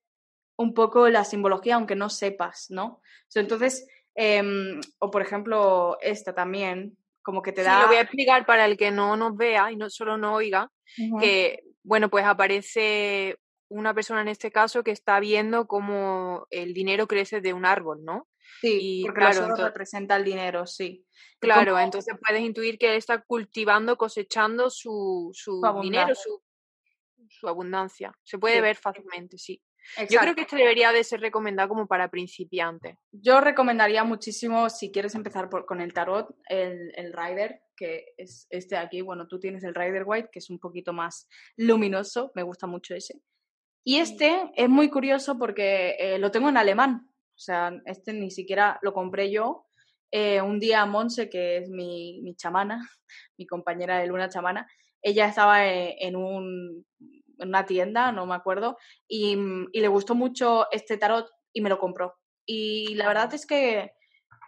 un 0.56 0.74
poco 0.74 1.08
la 1.08 1.24
simbología, 1.24 1.76
aunque 1.76 1.96
no 1.96 2.10
sepas, 2.10 2.66
¿no? 2.70 3.00
entonces, 3.34 3.86
em, 4.14 4.80
o 4.98 5.10
por 5.10 5.22
ejemplo, 5.22 5.96
esta 6.02 6.34
también, 6.34 6.98
como 7.22 7.42
que 7.42 7.52
te 7.52 7.62
da... 7.62 7.76
Sí, 7.76 7.80
lo 7.82 7.86
voy 7.88 7.96
a 7.96 8.02
explicar 8.02 8.44
para 8.44 8.66
el 8.66 8.76
que 8.76 8.90
no 8.90 9.16
nos 9.16 9.36
vea 9.36 9.70
y 9.72 9.76
no 9.76 9.88
solo 9.88 10.18
no 10.18 10.34
oiga, 10.34 10.70
que, 11.20 11.62
bueno, 11.82 12.10
pues 12.10 12.24
aparece 12.24 13.38
una 13.68 13.94
persona 13.94 14.20
en 14.20 14.28
este 14.28 14.50
caso 14.50 14.82
que 14.82 14.90
está 14.90 15.20
viendo 15.20 15.66
cómo 15.66 16.46
el 16.50 16.74
dinero 16.74 17.06
crece 17.06 17.40
de 17.40 17.54
un 17.54 17.64
árbol, 17.64 18.04
¿no? 18.04 18.28
Sí, 18.60 19.02
porque 19.06 19.20
claro, 19.20 19.40
entonces, 19.42 19.64
representa 19.64 20.16
el 20.16 20.24
dinero, 20.24 20.66
sí. 20.66 21.06
Claro, 21.38 21.78
entonces 21.78 22.14
puedes 22.26 22.42
intuir 22.42 22.78
que 22.78 22.88
él 22.88 22.96
está 22.96 23.22
cultivando, 23.22 23.96
cosechando 23.96 24.68
su, 24.68 25.30
su, 25.32 25.62
dinero, 25.80 26.14
su, 26.14 26.42
su 27.40 27.48
abundancia. 27.48 28.12
Se 28.22 28.38
puede 28.38 28.60
ver 28.60 28.76
fácilmente, 28.76 29.38
sí. 29.38 29.60
Yo 30.10 30.20
creo 30.20 30.34
que 30.34 30.42
este 30.42 30.56
debería 30.56 30.92
de 30.92 31.02
ser 31.02 31.20
recomendado 31.20 31.70
como 31.70 31.86
para 31.86 32.10
principiantes. 32.10 32.96
Yo 33.12 33.40
recomendaría 33.40 34.04
muchísimo, 34.04 34.68
si 34.68 34.92
quieres 34.92 35.14
empezar 35.14 35.48
por, 35.48 35.64
con 35.64 35.80
el 35.80 35.92
tarot, 35.92 36.34
el, 36.48 36.92
el 36.96 37.12
Rider, 37.12 37.62
que 37.76 38.12
es 38.18 38.46
este 38.50 38.74
de 38.74 38.82
aquí. 38.82 39.00
Bueno, 39.00 39.26
tú 39.26 39.40
tienes 39.40 39.64
el 39.64 39.74
Rider 39.74 40.04
White, 40.06 40.28
que 40.30 40.38
es 40.38 40.50
un 40.50 40.58
poquito 40.58 40.92
más 40.92 41.28
luminoso, 41.56 42.30
me 42.34 42.42
gusta 42.42 42.66
mucho 42.66 42.94
ese. 42.94 43.20
Y 43.82 43.96
este 43.96 44.50
es 44.54 44.68
muy 44.68 44.90
curioso 44.90 45.38
porque 45.38 45.96
eh, 45.98 46.18
lo 46.18 46.30
tengo 46.30 46.50
en 46.50 46.58
alemán, 46.58 47.08
o 47.08 47.38
sea, 47.38 47.72
este 47.86 48.12
ni 48.12 48.30
siquiera 48.30 48.78
lo 48.82 48.92
compré 48.92 49.30
yo. 49.30 49.66
Eh, 50.12 50.42
un 50.42 50.60
día 50.60 50.84
Monse, 50.86 51.30
que 51.30 51.58
es 51.58 51.70
mi, 51.70 52.20
mi 52.22 52.34
chamana, 52.34 52.78
mi 53.38 53.46
compañera 53.46 53.98
de 53.98 54.06
luna 54.06 54.28
chamana, 54.28 54.70
ella 55.02 55.26
estaba 55.26 55.66
eh, 55.66 55.96
en 56.00 56.16
un 56.16 56.84
en 57.40 57.48
una 57.48 57.66
tienda, 57.66 58.12
no 58.12 58.26
me 58.26 58.34
acuerdo, 58.34 58.76
y, 59.08 59.36
mm, 59.36 59.68
y, 59.72 59.80
le 59.80 59.88
gustó 59.88 60.14
mucho 60.14 60.66
este 60.70 60.96
tarot 60.96 61.28
y 61.52 61.60
me 61.60 61.68
lo 61.68 61.78
compró. 61.78 62.14
Y 62.46 62.94
la 62.94 63.08
verdad 63.08 63.32
es 63.34 63.46
que 63.46 63.92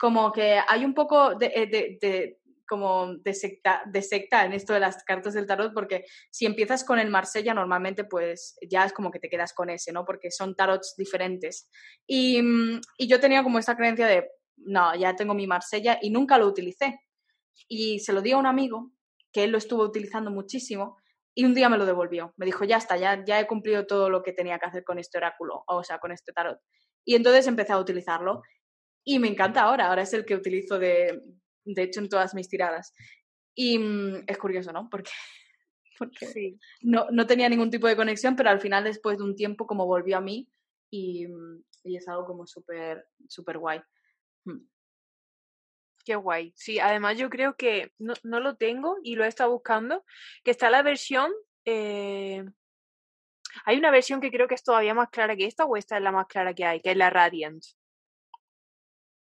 como 0.00 0.32
que 0.32 0.60
hay 0.66 0.84
un 0.84 0.94
poco 0.94 1.34
de, 1.34 1.46
eh, 1.54 1.66
de, 1.66 1.98
de 2.00 2.42
como 2.72 3.16
de 3.16 3.34
secta, 3.34 3.82
de 3.86 4.00
secta 4.00 4.46
en 4.46 4.54
esto 4.54 4.72
de 4.72 4.80
las 4.80 5.04
cartas 5.04 5.34
del 5.34 5.46
tarot, 5.46 5.74
porque 5.74 6.06
si 6.30 6.46
empiezas 6.46 6.84
con 6.84 6.98
el 6.98 7.10
Marsella, 7.10 7.52
normalmente 7.52 8.04
pues 8.04 8.56
ya 8.66 8.84
es 8.84 8.92
como 8.94 9.10
que 9.10 9.18
te 9.18 9.28
quedas 9.28 9.52
con 9.52 9.68
ese, 9.68 9.92
¿no? 9.92 10.04
Porque 10.04 10.30
son 10.30 10.56
tarots 10.56 10.94
diferentes. 10.96 11.68
Y, 12.06 12.40
mm, 12.40 12.80
y 12.98 13.08
yo 13.08 13.20
tenía 13.20 13.42
como 13.42 13.58
esta 13.58 13.76
creencia 13.76 14.06
de, 14.06 14.26
no, 14.56 14.94
ya 14.96 15.14
tengo 15.14 15.34
mi 15.34 15.46
Marsella 15.46 15.98
y 16.00 16.10
nunca 16.10 16.38
lo 16.38 16.46
utilicé. 16.46 16.98
Y 17.68 18.00
se 18.00 18.12
lo 18.12 18.22
di 18.22 18.32
a 18.32 18.38
un 18.38 18.46
amigo 18.46 18.90
que 19.32 19.44
él 19.44 19.50
lo 19.50 19.58
estuvo 19.58 19.82
utilizando 19.82 20.30
muchísimo 20.30 20.96
y 21.34 21.44
un 21.44 21.54
día 21.54 21.68
me 21.68 21.78
lo 21.78 21.86
devolvió. 21.86 22.34
Me 22.36 22.46
dijo, 22.46 22.64
ya 22.64 22.76
está, 22.76 22.96
ya, 22.96 23.24
ya 23.24 23.40
he 23.40 23.46
cumplido 23.46 23.86
todo 23.86 24.10
lo 24.10 24.22
que 24.22 24.32
tenía 24.32 24.58
que 24.58 24.66
hacer 24.66 24.84
con 24.84 24.98
este 24.98 25.18
oráculo, 25.18 25.64
o 25.66 25.82
sea, 25.82 25.98
con 25.98 26.12
este 26.12 26.32
tarot. 26.32 26.58
Y 27.04 27.14
entonces 27.14 27.46
empecé 27.46 27.72
a 27.72 27.78
utilizarlo 27.78 28.42
y 29.04 29.18
me 29.18 29.28
encanta 29.28 29.62
ahora. 29.62 29.88
Ahora 29.88 30.02
es 30.02 30.12
el 30.12 30.24
que 30.24 30.34
utilizo 30.34 30.78
de, 30.78 31.20
de 31.64 31.82
hecho 31.82 32.00
en 32.00 32.08
todas 32.08 32.34
mis 32.34 32.48
tiradas. 32.48 32.94
Y 33.54 33.78
mm, 33.78 34.24
es 34.26 34.38
curioso, 34.38 34.72
¿no? 34.72 34.88
Porque, 34.90 35.10
porque 35.98 36.26
sí. 36.26 36.58
no, 36.82 37.06
no, 37.10 37.26
tenía 37.26 37.48
ningún 37.48 37.70
tipo 37.70 37.88
de 37.88 37.96
conexión, 37.96 38.36
pero 38.36 38.50
al 38.50 38.60
final 38.60 38.84
después 38.84 39.18
de 39.18 39.24
un 39.24 39.34
tiempo 39.34 39.66
como 39.66 39.86
volvió 39.86 40.18
a 40.18 40.20
mí 40.20 40.48
y, 40.90 41.26
mm, 41.26 41.64
y 41.84 41.96
es 41.96 42.06
algo 42.08 42.26
como 42.26 42.46
súper, 42.46 43.06
súper 43.28 43.58
guay. 43.58 43.80
Mm. 44.44 44.71
Qué 46.04 46.16
guay. 46.16 46.52
Sí, 46.56 46.78
además 46.80 47.16
yo 47.16 47.30
creo 47.30 47.56
que 47.56 47.92
no, 47.98 48.14
no, 48.22 48.40
lo 48.40 48.56
tengo 48.56 48.96
y 49.02 49.14
lo 49.14 49.24
he 49.24 49.28
estado 49.28 49.50
buscando, 49.50 50.04
que 50.44 50.50
está 50.50 50.70
la 50.70 50.82
versión... 50.82 51.30
Eh... 51.64 52.44
Hay 53.66 53.76
una 53.76 53.90
versión 53.90 54.20
que 54.20 54.30
creo 54.30 54.48
que 54.48 54.54
es 54.54 54.64
todavía 54.64 54.94
más 54.94 55.10
clara 55.10 55.36
que 55.36 55.44
esta 55.44 55.66
o 55.66 55.76
esta 55.76 55.98
es 55.98 56.02
la 56.02 56.10
más 56.10 56.26
clara 56.26 56.54
que 56.54 56.64
hay, 56.64 56.80
que 56.80 56.92
es 56.92 56.96
la 56.96 57.10
Radiant. 57.10 57.62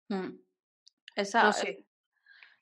Mm. 0.08 0.38
Esa, 1.16 1.42
no 1.42 1.52
sé. 1.52 1.84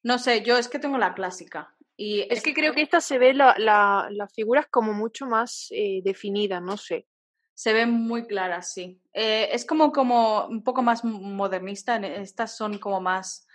No 0.03 0.19
sé, 0.19 0.43
yo 0.43 0.57
es 0.57 0.69
que 0.69 0.79
tengo 0.79 0.99
la 0.99 1.15
clásica. 1.15 1.75
Y 1.97 2.33
es, 2.33 2.43
que 2.43 2.55
creo 2.55 2.73
que 2.75 2.83
esta 2.83 3.01
se 3.01 3.19
ve 3.19 3.35
la, 3.35 3.57
la, 3.59 4.07
las 4.11 4.33
figuras 4.33 4.69
como 4.71 4.93
mucho 4.93 5.27
más 5.27 5.67
eh, 5.71 6.01
definidas, 6.05 6.63
no 6.63 6.77
sé. 6.77 7.09
Se 7.55 7.73
ven 7.73 7.91
muy 7.91 8.29
claras, 8.29 8.73
sí. 8.73 9.03
Eh, 9.13 9.49
es 9.51 9.67
como, 9.67 9.91
como 9.91 10.47
un 10.47 10.63
poco 10.63 10.81
más 10.81 11.03
modernista. 11.03 11.97
Estas 11.97 12.57
son 12.57 12.79
como 12.79 13.01
más 13.01 13.48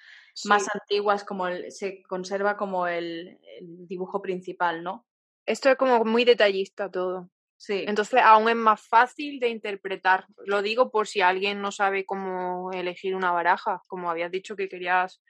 más 0.46 0.68
antiguas, 0.74 1.24
como 1.24 1.46
se 1.70 2.04
conserva 2.04 2.58
como 2.58 2.88
el, 2.88 3.40
dibujo 3.62 4.22
principal, 4.22 4.84
¿no? 4.84 5.06
Esto 5.46 5.70
es 5.70 5.78
como 5.78 6.04
muy 6.06 6.26
detallista 6.26 6.90
todo. 6.90 7.30
Sí. 7.58 7.86
Entonces 7.88 8.20
aún 8.22 8.50
es 8.50 8.56
más 8.56 8.82
fácil 8.82 9.40
de 9.40 9.50
interpretar. 9.50 10.26
Lo 10.46 10.62
digo 10.62 10.92
por 10.92 11.08
si 11.08 11.22
alguien 11.22 11.62
no 11.62 11.72
sabe 11.72 12.06
cómo 12.06 12.72
elegir 12.74 13.16
una 13.16 13.32
baraja, 13.32 13.82
como 13.88 14.10
habías 14.10 14.32
dicho 14.32 14.56
que 14.56 14.68
querías 14.68 15.22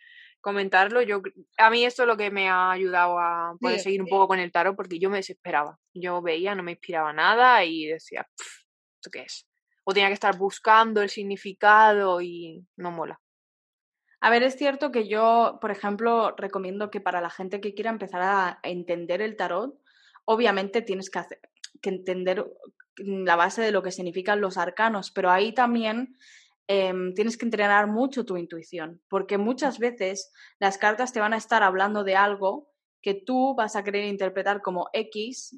comentarlo. 0.42 1.02
Yo, 1.02 1.22
a 1.58 1.70
mí 1.70 1.86
esto 1.86 2.04
es 2.04 2.08
lo 2.08 2.18
que 2.18 2.32
me 2.32 2.50
ha 2.50 2.72
ayudado 2.72 3.20
a 3.20 3.56
poder 3.60 3.80
seguir 3.80 4.02
un 4.02 4.08
poco 4.08 4.28
con 4.28 4.40
el 4.40 4.52
tarot 4.52 4.76
porque 4.76 5.00
yo 5.00 5.10
me 5.10 5.18
desesperaba. 5.18 5.80
Yo 5.94 6.22
veía, 6.22 6.54
no 6.56 6.64
me 6.64 6.72
inspiraba 6.72 7.14
nada 7.14 7.64
y 7.64 7.86
decía, 7.86 8.28
¿esto 8.96 9.10
qué 9.12 9.22
es? 9.24 9.48
O 9.84 9.94
tenía 9.94 10.10
que 10.10 10.16
estar 10.16 10.38
buscando 10.38 11.02
el 11.02 11.10
significado 11.10 12.22
y 12.22 12.66
no 12.78 12.92
mola. 12.92 13.23
A 14.24 14.30
ver, 14.30 14.44
es 14.44 14.56
cierto 14.56 14.92
que 14.92 15.08
yo, 15.08 15.58
por 15.60 15.72
ejemplo, 15.72 16.34
recomiendo 16.38 16.90
que 16.90 17.02
para 17.02 17.20
la 17.22 17.30
gente 17.30 17.60
que 17.60 17.74
quiera 17.74 17.90
empezar 17.90 18.22
a 18.22 18.60
entender 18.64 19.22
el 19.22 19.36
tarot, 19.36 19.78
obviamente 20.26 20.82
tienes 20.82 21.10
que, 21.10 21.20
hacer, 21.20 21.40
que 21.82 21.90
entender 21.90 22.46
la 22.96 23.36
base 23.36 23.62
de 23.62 23.72
lo 23.72 23.84
que 23.84 23.92
significan 23.92 24.40
los 24.40 24.58
arcanos, 24.58 25.12
pero 25.12 25.30
ahí 25.30 25.54
también 25.54 26.16
Em, 26.68 27.14
tienes 27.14 27.38
que 27.38 27.46
entrenar 27.46 27.88
mucho 27.88 28.26
tu 28.26 28.38
intuición, 28.38 29.02
porque 29.10 29.38
muchas 29.38 29.80
veces 29.80 30.32
las 30.60 30.78
cartas 30.78 31.12
te 31.12 31.20
van 31.20 31.34
a 31.34 31.38
estar 31.38 31.62
hablando 31.62 32.06
de 32.06 32.16
algo 32.16 32.72
que 33.02 33.14
tú 33.14 33.54
vas 33.54 33.76
a 33.76 33.84
querer 33.84 34.06
interpretar 34.06 34.62
como 34.62 34.88
X 34.94 35.54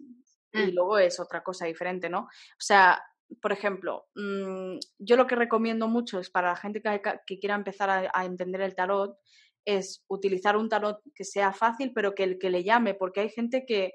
y 0.51 0.57
mm. 0.57 0.73
luego 0.73 0.97
es 0.97 1.19
otra 1.19 1.43
cosa 1.43 1.67
diferente, 1.67 2.09
¿no? 2.09 2.21
O 2.21 2.59
sea, 2.59 3.03
por 3.41 3.51
ejemplo, 3.51 4.07
mm, 4.15 4.77
yo 4.99 5.17
lo 5.17 5.27
que 5.27 5.35
recomiendo 5.35 5.87
mucho 5.87 6.19
es 6.19 6.29
para 6.29 6.49
la 6.49 6.55
gente 6.55 6.81
que, 6.81 7.01
que 7.25 7.39
quiera 7.39 7.55
empezar 7.55 8.09
a, 8.13 8.25
entender 8.25 8.61
el 8.61 8.75
tarot, 8.75 9.17
es 9.65 10.03
utilizar 10.07 10.57
un 10.57 10.69
tarot 10.69 11.01
que 11.15 11.23
sea 11.23 11.51
fácil, 11.53 11.91
pero 11.93 12.13
que 12.13 12.23
el 12.23 12.37
que 12.37 12.49
le 12.49 12.63
llame, 12.63 12.93
porque 12.93 13.21
hay 13.21 13.29
gente 13.29 13.65
que 13.65 13.93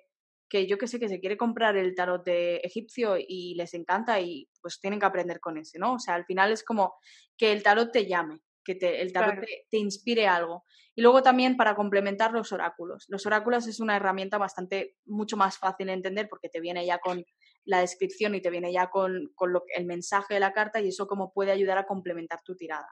que 0.50 0.66
yo 0.66 0.76
que 0.76 0.88
sé 0.88 0.98
que 0.98 1.08
se 1.08 1.20
quiere 1.20 1.36
comprar 1.36 1.76
el 1.76 1.94
tarot 1.94 2.24
de 2.24 2.56
egipcio 2.56 3.16
y 3.16 3.54
les 3.54 3.72
encanta 3.72 4.20
y 4.20 4.48
pues 4.60 4.80
tienen 4.80 4.98
que 4.98 5.06
aprender 5.06 5.38
con 5.38 5.56
ese, 5.56 5.78
¿no? 5.78 5.94
O 5.94 5.98
sea, 6.00 6.16
al 6.16 6.26
final 6.26 6.50
es 6.50 6.64
como 6.64 6.94
que 7.38 7.52
el 7.52 7.62
tarot 7.62 7.92
te 7.92 8.06
llame, 8.06 8.40
que 8.64 8.74
te, 8.74 9.00
el 9.00 9.12
tarot 9.12 9.44
te, 9.70 9.78
inspire 9.78 10.26
algo. 10.26 10.64
Y 10.96 11.02
luego 11.02 11.22
también 11.22 11.56
para 11.56 11.76
complementar 11.76 12.32
los 12.32 12.52
oráculos. 12.52 13.06
Los 13.08 13.24
oráculos 13.26 13.68
es 13.68 13.78
una 13.78 13.96
herramienta 13.96 14.38
bastante, 14.38 14.96
mucho 15.06 15.36
más 15.36 15.56
fácil 15.56 15.86
de 15.86 15.92
entender 15.92 16.28
porque 16.28 16.48
te 16.48 16.60
viene 16.60 16.84
ya 16.84 16.98
con 16.98 17.24
la 17.64 17.80
descripción 17.80 18.34
y 18.34 18.40
te 18.40 18.50
viene 18.50 18.72
ya 18.72 18.90
con, 18.90 19.32
con 19.34 19.52
lo, 19.52 19.64
el 19.74 19.84
mensaje 19.84 20.34
de 20.34 20.40
la 20.40 20.52
carta 20.52 20.80
y 20.80 20.88
eso 20.88 21.06
como 21.06 21.32
puede 21.32 21.52
ayudar 21.52 21.78
a 21.78 21.86
complementar 21.86 22.42
tu 22.42 22.56
tirada. 22.56 22.88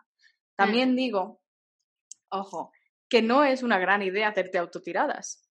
También 0.56 0.96
digo, 0.96 1.40
ojo, 2.30 2.72
que 3.08 3.22
no 3.22 3.44
es 3.44 3.62
una 3.62 3.78
gran 3.78 4.02
idea 4.02 4.28
hacerte 4.28 4.58
autotiradas 4.58 5.48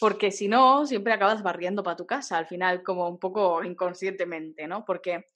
porque 0.00 0.30
si 0.30 0.48
no, 0.48 0.86
siempre 0.86 1.12
acabas 1.12 1.42
barriendo 1.42 1.82
para 1.82 1.96
tu 1.96 2.06
casa, 2.06 2.36
al 2.36 2.46
final 2.46 2.82
como 2.82 3.08
un 3.08 3.18
poco 3.18 3.62
inconscientemente, 3.62 4.66
¿no? 4.66 4.84
Porque... 4.84 5.30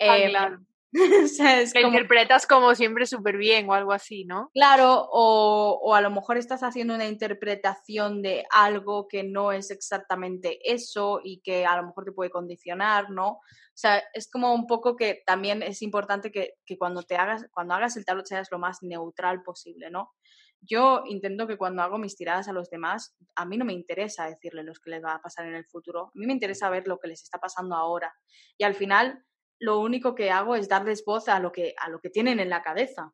Ah, 0.00 0.16
claro. 0.28 0.64
o 1.24 1.28
sea, 1.28 1.60
es 1.60 1.72
como... 1.72 1.88
interpretas 1.88 2.46
como 2.46 2.74
siempre 2.74 3.06
súper 3.06 3.36
bien 3.36 3.68
o 3.68 3.74
algo 3.74 3.92
así, 3.92 4.24
¿no? 4.24 4.50
Claro, 4.54 5.06
o, 5.10 5.80
o, 5.82 5.94
a 5.94 6.00
lo 6.00 6.10
mejor 6.10 6.36
estás 6.36 6.62
haciendo 6.62 6.94
una 6.94 7.06
interpretación 7.06 8.22
de 8.22 8.44
algo 8.50 9.08
que 9.08 9.24
no 9.24 9.52
es 9.52 9.70
exactamente 9.70 10.58
eso 10.72 11.20
y 11.22 11.40
que 11.40 11.66
a 11.66 11.76
lo 11.76 11.88
mejor 11.88 12.04
te 12.04 12.12
puede 12.12 12.30
condicionar, 12.30 13.10
¿no? 13.10 13.28
O 13.28 13.76
sea, 13.76 14.02
es 14.14 14.30
como 14.30 14.54
un 14.54 14.66
poco 14.66 14.94
que 14.94 15.22
también 15.26 15.62
es 15.62 15.82
importante 15.82 16.30
que, 16.30 16.54
que 16.64 16.78
cuando 16.78 17.02
te 17.02 17.16
hagas, 17.16 17.46
cuando 17.52 17.74
hagas 17.74 17.96
el 17.96 18.04
tarot 18.04 18.24
seas 18.24 18.48
lo 18.52 18.58
más 18.58 18.82
neutral 18.82 19.42
posible, 19.42 19.90
¿no? 19.90 20.12
yo 20.66 21.02
intento 21.06 21.46
que 21.46 21.56
cuando 21.56 21.82
hago 21.82 21.98
mis 21.98 22.16
tiradas 22.16 22.48
a 22.48 22.52
los 22.52 22.70
demás, 22.70 23.16
a 23.34 23.44
mí 23.44 23.56
no 23.56 23.64
me 23.64 23.72
interesa 23.72 24.26
decirle 24.26 24.62
lo 24.62 24.72
que 24.74 24.90
les 24.90 25.04
va 25.04 25.14
a 25.14 25.22
pasar 25.22 25.46
en 25.46 25.54
el 25.54 25.66
futuro, 25.66 26.06
a 26.06 26.10
mí 26.14 26.26
me 26.26 26.32
interesa 26.32 26.70
ver 26.70 26.86
lo 26.86 26.98
que 26.98 27.08
les 27.08 27.22
está 27.22 27.38
pasando 27.38 27.76
ahora. 27.76 28.14
Y 28.56 28.64
al 28.64 28.74
final, 28.74 29.24
lo 29.60 29.80
único 29.80 30.14
que 30.14 30.30
hago 30.30 30.56
es 30.56 30.68
darles 30.68 31.04
voz 31.04 31.28
a 31.28 31.40
lo 31.40 31.52
que, 31.52 31.74
a 31.78 31.88
lo 31.88 32.00
que 32.00 32.10
tienen 32.10 32.40
en 32.40 32.50
la 32.50 32.62
cabeza. 32.62 33.12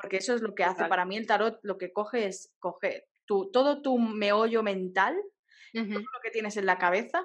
Porque 0.00 0.16
eso 0.16 0.34
es 0.34 0.40
lo 0.40 0.54
que 0.54 0.64
hace 0.64 0.86
para 0.86 1.04
mí 1.04 1.16
el 1.16 1.26
tarot, 1.26 1.58
lo 1.62 1.76
que 1.76 1.92
coge 1.92 2.26
es, 2.26 2.54
coge 2.58 3.06
tu, 3.26 3.50
todo 3.50 3.82
tu 3.82 3.98
meollo 3.98 4.62
mental, 4.62 5.14
todo 5.74 5.84
lo 5.84 6.20
que 6.22 6.30
tienes 6.30 6.56
en 6.56 6.64
la 6.64 6.78
cabeza, 6.78 7.22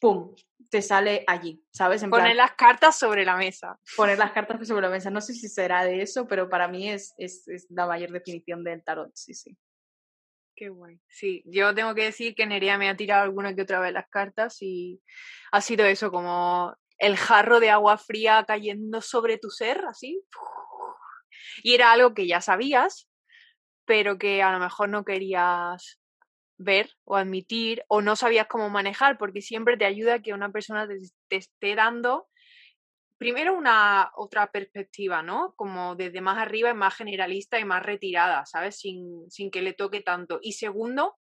¡pum! 0.00 0.34
te 0.70 0.82
sale 0.82 1.24
allí, 1.26 1.64
¿sabes? 1.70 2.04
poner 2.04 2.36
las 2.36 2.52
cartas 2.52 2.98
sobre 2.98 3.24
la 3.24 3.36
mesa. 3.36 3.78
Poner 3.96 4.18
las 4.18 4.32
cartas 4.32 4.66
sobre 4.66 4.82
la 4.82 4.90
mesa. 4.90 5.10
No 5.10 5.20
sé 5.20 5.34
si 5.34 5.48
será 5.48 5.84
de 5.84 6.02
eso, 6.02 6.26
pero 6.26 6.48
para 6.48 6.68
mí 6.68 6.90
es, 6.90 7.14
es, 7.16 7.66
la 7.70 7.86
mayor 7.86 8.10
definición 8.10 8.64
del 8.64 8.82
tarot, 8.82 9.10
sí, 9.14 9.34
sí. 9.34 9.56
Qué 10.54 10.68
guay. 10.70 11.00
Sí, 11.06 11.42
yo 11.46 11.74
tengo 11.74 11.94
que 11.94 12.04
decir 12.04 12.34
que 12.34 12.46
Nerea 12.46 12.78
me 12.78 12.88
ha 12.88 12.96
tirado 12.96 13.22
alguna 13.22 13.54
que 13.54 13.62
otra 13.62 13.80
vez 13.80 13.92
las 13.92 14.08
cartas 14.08 14.58
y 14.60 15.00
ha 15.52 15.60
sido 15.60 15.86
eso, 15.86 16.10
como 16.10 16.76
el 16.98 17.16
jarro 17.16 17.60
de 17.60 17.70
agua 17.70 17.96
fría 17.96 18.44
cayendo 18.46 19.00
sobre 19.00 19.38
tu 19.38 19.50
ser, 19.50 19.84
así. 19.86 20.22
Y 21.62 21.74
era 21.74 21.92
algo 21.92 22.14
que 22.14 22.26
ya 22.26 22.40
sabías, 22.40 23.08
pero 23.84 24.18
que 24.18 24.42
a 24.42 24.52
lo 24.52 24.58
mejor 24.58 24.88
no 24.88 25.04
querías 25.04 26.00
ver 26.58 26.90
o 27.04 27.16
admitir 27.16 27.84
o 27.88 28.02
no 28.02 28.16
sabías 28.16 28.48
cómo 28.48 28.68
manejar, 28.68 29.16
porque 29.16 29.40
siempre 29.40 29.76
te 29.76 29.84
ayuda 29.84 30.20
que 30.20 30.34
una 30.34 30.50
persona 30.50 30.88
te, 30.88 31.36
esté 31.36 31.74
dando 31.74 32.28
primero 33.16 33.56
una 33.56 34.12
otra 34.16 34.50
perspectiva, 34.50 35.22
¿no? 35.22 35.54
Como 35.56 35.96
desde 35.96 36.20
más 36.20 36.38
arriba 36.38 36.70
y 36.70 36.74
más 36.74 36.94
generalista 36.94 37.58
y 37.58 37.64
más 37.64 37.82
retirada, 37.82 38.44
¿sabes? 38.46 38.78
Sin, 38.78 39.28
sin 39.30 39.50
que 39.50 39.62
le 39.62 39.72
toque 39.72 40.00
tanto. 40.00 40.38
Y 40.40 40.52
segundo, 40.52 41.16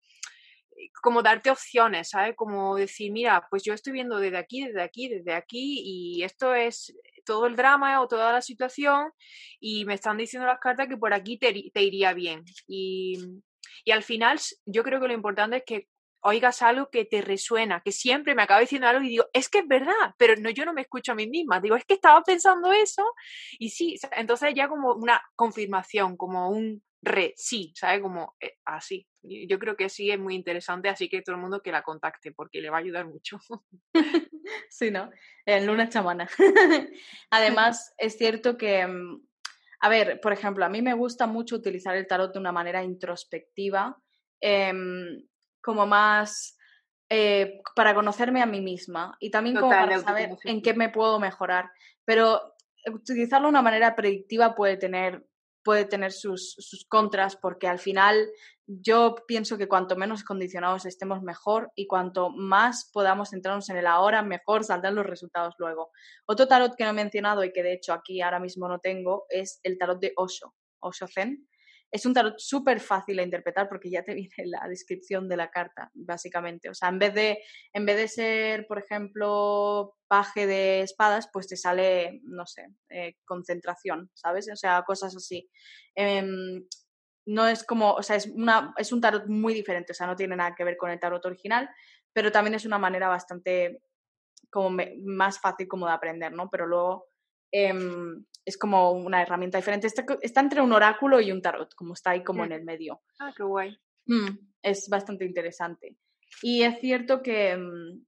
como 1.01 1.22
darte 1.22 1.50
opciones, 1.50 2.10
¿sabes? 2.10 2.36
Como 2.36 2.75
decir, 2.75 3.12
mira, 3.12 3.48
pues 3.50 3.63
yo 3.63 3.74
estoy 3.74 3.93
viendo 3.93 4.17
desde 4.17 4.38
aquí, 4.38 4.65
desde 4.65 4.81
aquí, 4.81 5.10
desde 5.10 5.34
aquí, 5.34 5.81
y 5.84 6.24
esto 6.24 6.53
es 6.53 6.96
todo 7.25 7.48
el 7.48 7.55
drama 7.55 8.01
o 8.01 8.07
toda 8.07 8.31
la 8.31 8.41
situación, 8.41 9.12
y 9.60 9.86
me 9.86 9.96
están 9.96 10.17
diciendo 10.17 10.48
las 10.48 10.60
cartas 10.60 10.88
que 10.88 10.98
por 10.98 11.13
aquí 11.13 11.38
te, 11.38 11.81
iría 11.81 12.13
bien. 12.13 12.43
Y, 12.67 13.17
y 13.86 13.91
al 13.91 14.03
final, 14.03 14.39
yo 14.65 14.84
creo 14.84 15.00
que 15.00 15.07
lo 15.07 15.13
importante 15.13 15.57
es 15.57 15.63
que 15.65 15.88
oigas 16.22 16.62
algo 16.62 16.89
que 16.89 17.05
te 17.05 17.22
resuena, 17.22 17.81
que 17.84 17.91
siempre 17.91 18.36
me 18.36 18.43
acaba 18.43 18.60
diciendo 18.60 18.88
algo 18.88 19.03
y 19.03 19.10
digo, 19.10 19.25
es 19.34 19.50
que 19.50 19.60
es 19.60 19.67
verdad, 19.67 20.13
pero 20.17 20.36
no, 20.36 20.50
yo 20.50 20.65
no 20.65 20.74
me 20.74 20.81
escucho 20.81 21.12
a 21.12 21.15
mí 21.15 21.27
misma, 21.27 21.62
digo, 21.62 21.75
es 21.75 21.86
que 21.86 21.93
estaba 21.93 22.22
pensando 22.24 22.72
eso 22.72 23.03
y 23.60 23.69
sí, 23.69 23.96
entonces 24.12 24.53
ya 24.55 24.67
como 24.67 24.93
una 24.93 25.22
confirmación, 25.36 26.17
como 26.17 26.50
un 26.50 26.84
re, 27.01 27.34
sí, 27.36 27.74
¿sabes? 27.75 28.01
Como 28.01 28.36
eh, 28.39 28.58
así. 28.66 29.08
Yo 29.22 29.60
creo 29.60 29.75
que 29.75 29.89
sí 29.89 30.10
es 30.10 30.20
muy 30.20 30.36
interesante, 30.36 30.89
así 30.89 31.10
que 31.10 31.22
todo 31.22 31.36
el 31.36 31.42
mundo 31.42 31.62
que 31.62 31.72
la 31.72 31.84
contacte 31.84 32.32
porque 32.32 32.62
le 32.62 32.70
va 32.70 32.77
a 32.77 32.82
ayudar 32.82 33.06
mucho. 33.06 33.39
sí, 34.70 34.92
¿no? 34.92 35.10
En 35.46 35.66
luna 35.66 35.89
chamana. 35.89 36.30
Además, 37.30 37.94
es 37.98 38.18
cierto 38.18 38.58
que 38.58 38.88
mm, 38.88 39.27
a 39.80 39.89
ver, 39.89 40.20
por 40.22 40.34
ejemplo, 40.34 40.66
a 40.66 40.70
mí 40.70 40.82
me 40.82 40.94
gusta 40.94 41.27
mucho 41.27 41.56
utilizar 41.56 41.96
el 41.96 42.08
tarot 42.08 42.34
de 42.34 42.39
una 42.39 42.51
manera 42.51 42.84
introspectiva, 42.84 43.98
em, 44.42 45.24
como 45.62 45.86
más 45.86 46.58
eh, 47.10 47.62
para 47.75 47.94
conocerme 47.94 48.42
a 48.42 48.46
mí 48.46 48.60
misma 48.60 49.16
y 49.20 49.30
también 49.30 49.56
como 49.56 49.70
para 49.70 50.00
saber 50.00 50.32
en 50.44 50.62
qué 50.62 50.74
me 50.74 50.89
puedo 50.89 51.20
mejorar. 51.20 51.72
Pero 52.06 52.56
utilizarlo 52.92 53.48
de 53.48 53.51
una 53.51 53.62
manera 53.62 53.96
predictiva 53.96 54.56
puede 54.56 54.77
tener 54.77 55.25
puede 55.67 55.83
tener 55.83 56.13
sus, 56.13 56.53
sus, 56.53 56.86
contras 56.86 57.36
porque 57.36 57.67
al 57.67 57.77
final 57.77 58.31
yo 58.67 59.15
pienso 59.27 59.57
que 59.57 59.67
cuanto 59.67 59.97
menos 59.97 60.24
condicionados 60.24 60.86
estemos 60.86 61.21
mejor 61.21 61.74
y 61.75 61.88
cuanto 61.88 62.29
más 62.29 62.89
podamos 62.93 63.31
centrarnos 63.31 63.69
en 63.69 63.75
el 63.75 63.86
ahora, 63.86 64.21
mejor 64.24 64.63
saldrán 64.63 64.95
los 64.95 65.05
resultados 65.05 65.55
luego. 65.57 65.91
Otro 66.25 66.47
tarot 66.47 66.77
que 66.77 66.86
no 66.86 66.91
he 66.91 66.93
mencionado 66.93 67.43
y 67.43 67.51
que 67.51 67.63
de 67.63 67.74
hecho 67.74 67.91
aquí 67.91 68.21
ahora 68.21 68.39
mismo 68.39 68.69
no 68.69 68.79
tengo 68.79 69.25
es 69.27 69.59
el 69.63 69.77
tarot 69.77 70.00
de 70.00 70.13
Osho, 70.15 70.55
Osho 70.79 71.05
Zen, 71.05 71.45
es 71.91 72.06
un 72.06 72.13
tarot 72.13 72.38
súper 72.38 72.79
fácil 72.79 73.17
de 73.17 73.24
interpretar 73.24 73.70
porque 73.70 73.89
ya 73.89 74.03
te 74.03 74.13
viene 74.15 74.34
la 74.46 74.67
descripción 74.67 75.27
de 75.27 75.38
la 75.38 75.50
carta, 75.50 75.91
básicamente. 75.94 76.70
O 76.70 76.74
sea, 76.74 76.89
en 76.89 77.00
vez 77.00 77.13
de, 77.13 77.39
en 77.74 77.86
vez 77.86 77.98
de 77.98 78.08
ser, 78.08 78.67
por 78.67 78.79
ejemplo, 78.79 79.96
paje 80.08 80.48
de 80.48 80.82
espadas, 80.82 81.29
pues 81.32 81.48
te 81.48 81.58
sale, 81.58 82.22
no 82.24 82.46
sé, 82.46 82.67
eh, 82.89 83.15
concentración, 83.25 84.10
¿sabes? 84.13 84.50
O 84.51 84.56
sea, 84.56 84.84
cosas 84.84 85.15
así. 85.15 85.50
Em, 85.96 86.65
no 87.25 87.48
es 87.48 87.63
como, 87.63 87.94
o 87.94 88.03
sea, 88.03 88.15
es, 88.15 88.27
una, 88.27 88.74
es 88.77 88.91
un 88.91 89.01
tarot 89.01 89.27
muy 89.27 89.53
diferente, 89.53 89.91
o 89.91 89.96
sea, 89.96 90.08
no 90.08 90.15
tiene 90.15 90.36
nada 90.36 90.56
que 90.56 90.63
ver 90.63 90.77
con 90.77 90.89
el 90.89 91.00
tarot 91.00 91.25
original, 91.25 91.70
pero 92.13 92.32
también 92.32 92.56
es 92.56 92.65
una 92.65 92.79
manera 92.79 93.10
bastante 93.10 93.82
como 94.50 94.77
más 95.03 95.39
fácil 95.39 95.67
como 95.67 95.88
de 95.88 95.94
aprender, 95.94 96.32
¿no? 96.32 96.50
Pero 96.50 96.65
luego 96.65 97.06
Em, 97.51 98.25
es 98.46 98.58
como 98.58 98.92
una 98.92 99.22
herramienta 99.22 99.58
diferente. 99.58 99.88
Está, 99.88 100.06
está, 100.22 100.42
entre 100.42 100.62
un 100.62 100.72
oráculo 100.72 101.20
y 101.20 101.32
un 101.32 101.42
tarot, 101.42 101.74
como 101.75 101.94
está 101.94 102.12
ahí 102.12 102.24
como 102.24 102.46
en 102.46 102.54
el 102.54 102.63
medio. 102.63 103.01
Ah, 103.20 103.34
qué 103.36 103.44
guay. 103.44 103.77
Mm, 104.06 104.38
es 104.62 104.88
bastante 104.89 105.25
interesante. 105.25 105.98
Y 106.42 106.63
es 106.63 106.80
cierto 106.80 107.22
que, 107.22 107.58
mm, 107.58 108.06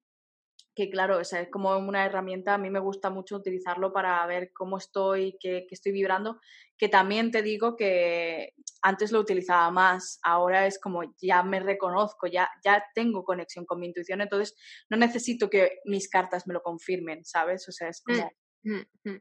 que 0.75 0.89
claro, 0.89 1.17
o 1.17 1.23
sea, 1.25 1.41
es 1.41 1.49
como 1.51 1.77
una 1.77 2.05
herramienta, 2.05 2.53
a 2.53 2.57
mí 2.57 2.69
me 2.69 2.79
gusta 2.79 3.09
mucho 3.09 3.35
utilizarlo 3.35 3.91
para 3.91 4.25
ver 4.27 4.51
cómo 4.53 4.77
estoy, 4.77 5.37
qué, 5.41 5.65
qué, 5.67 5.75
estoy 5.75 5.91
vibrando, 5.91 6.39
que 6.77 6.87
también 6.87 7.31
te 7.31 7.41
digo 7.41 7.75
que 7.75 8.53
antes 8.81 9.11
lo 9.11 9.19
utilizaba 9.19 9.69
más, 9.71 10.19
ahora 10.23 10.67
es 10.67 10.79
como 10.79 11.01
ya 11.21 11.43
me 11.43 11.59
reconozco, 11.59 12.27
ya, 12.27 12.49
ya 12.63 12.81
tengo 12.95 13.25
conexión 13.25 13.65
con 13.65 13.81
mi 13.81 13.87
intuición, 13.87 14.21
entonces 14.21 14.55
no 14.89 14.95
necesito 14.95 15.49
que 15.49 15.79
mis 15.83 16.09
cartas 16.09 16.47
me 16.47 16.53
lo 16.53 16.61
confirmen, 16.61 17.25
¿sabes? 17.25 17.67
O 17.67 17.73
sea, 17.73 17.89
es 17.89 18.01
mm. 18.07 18.21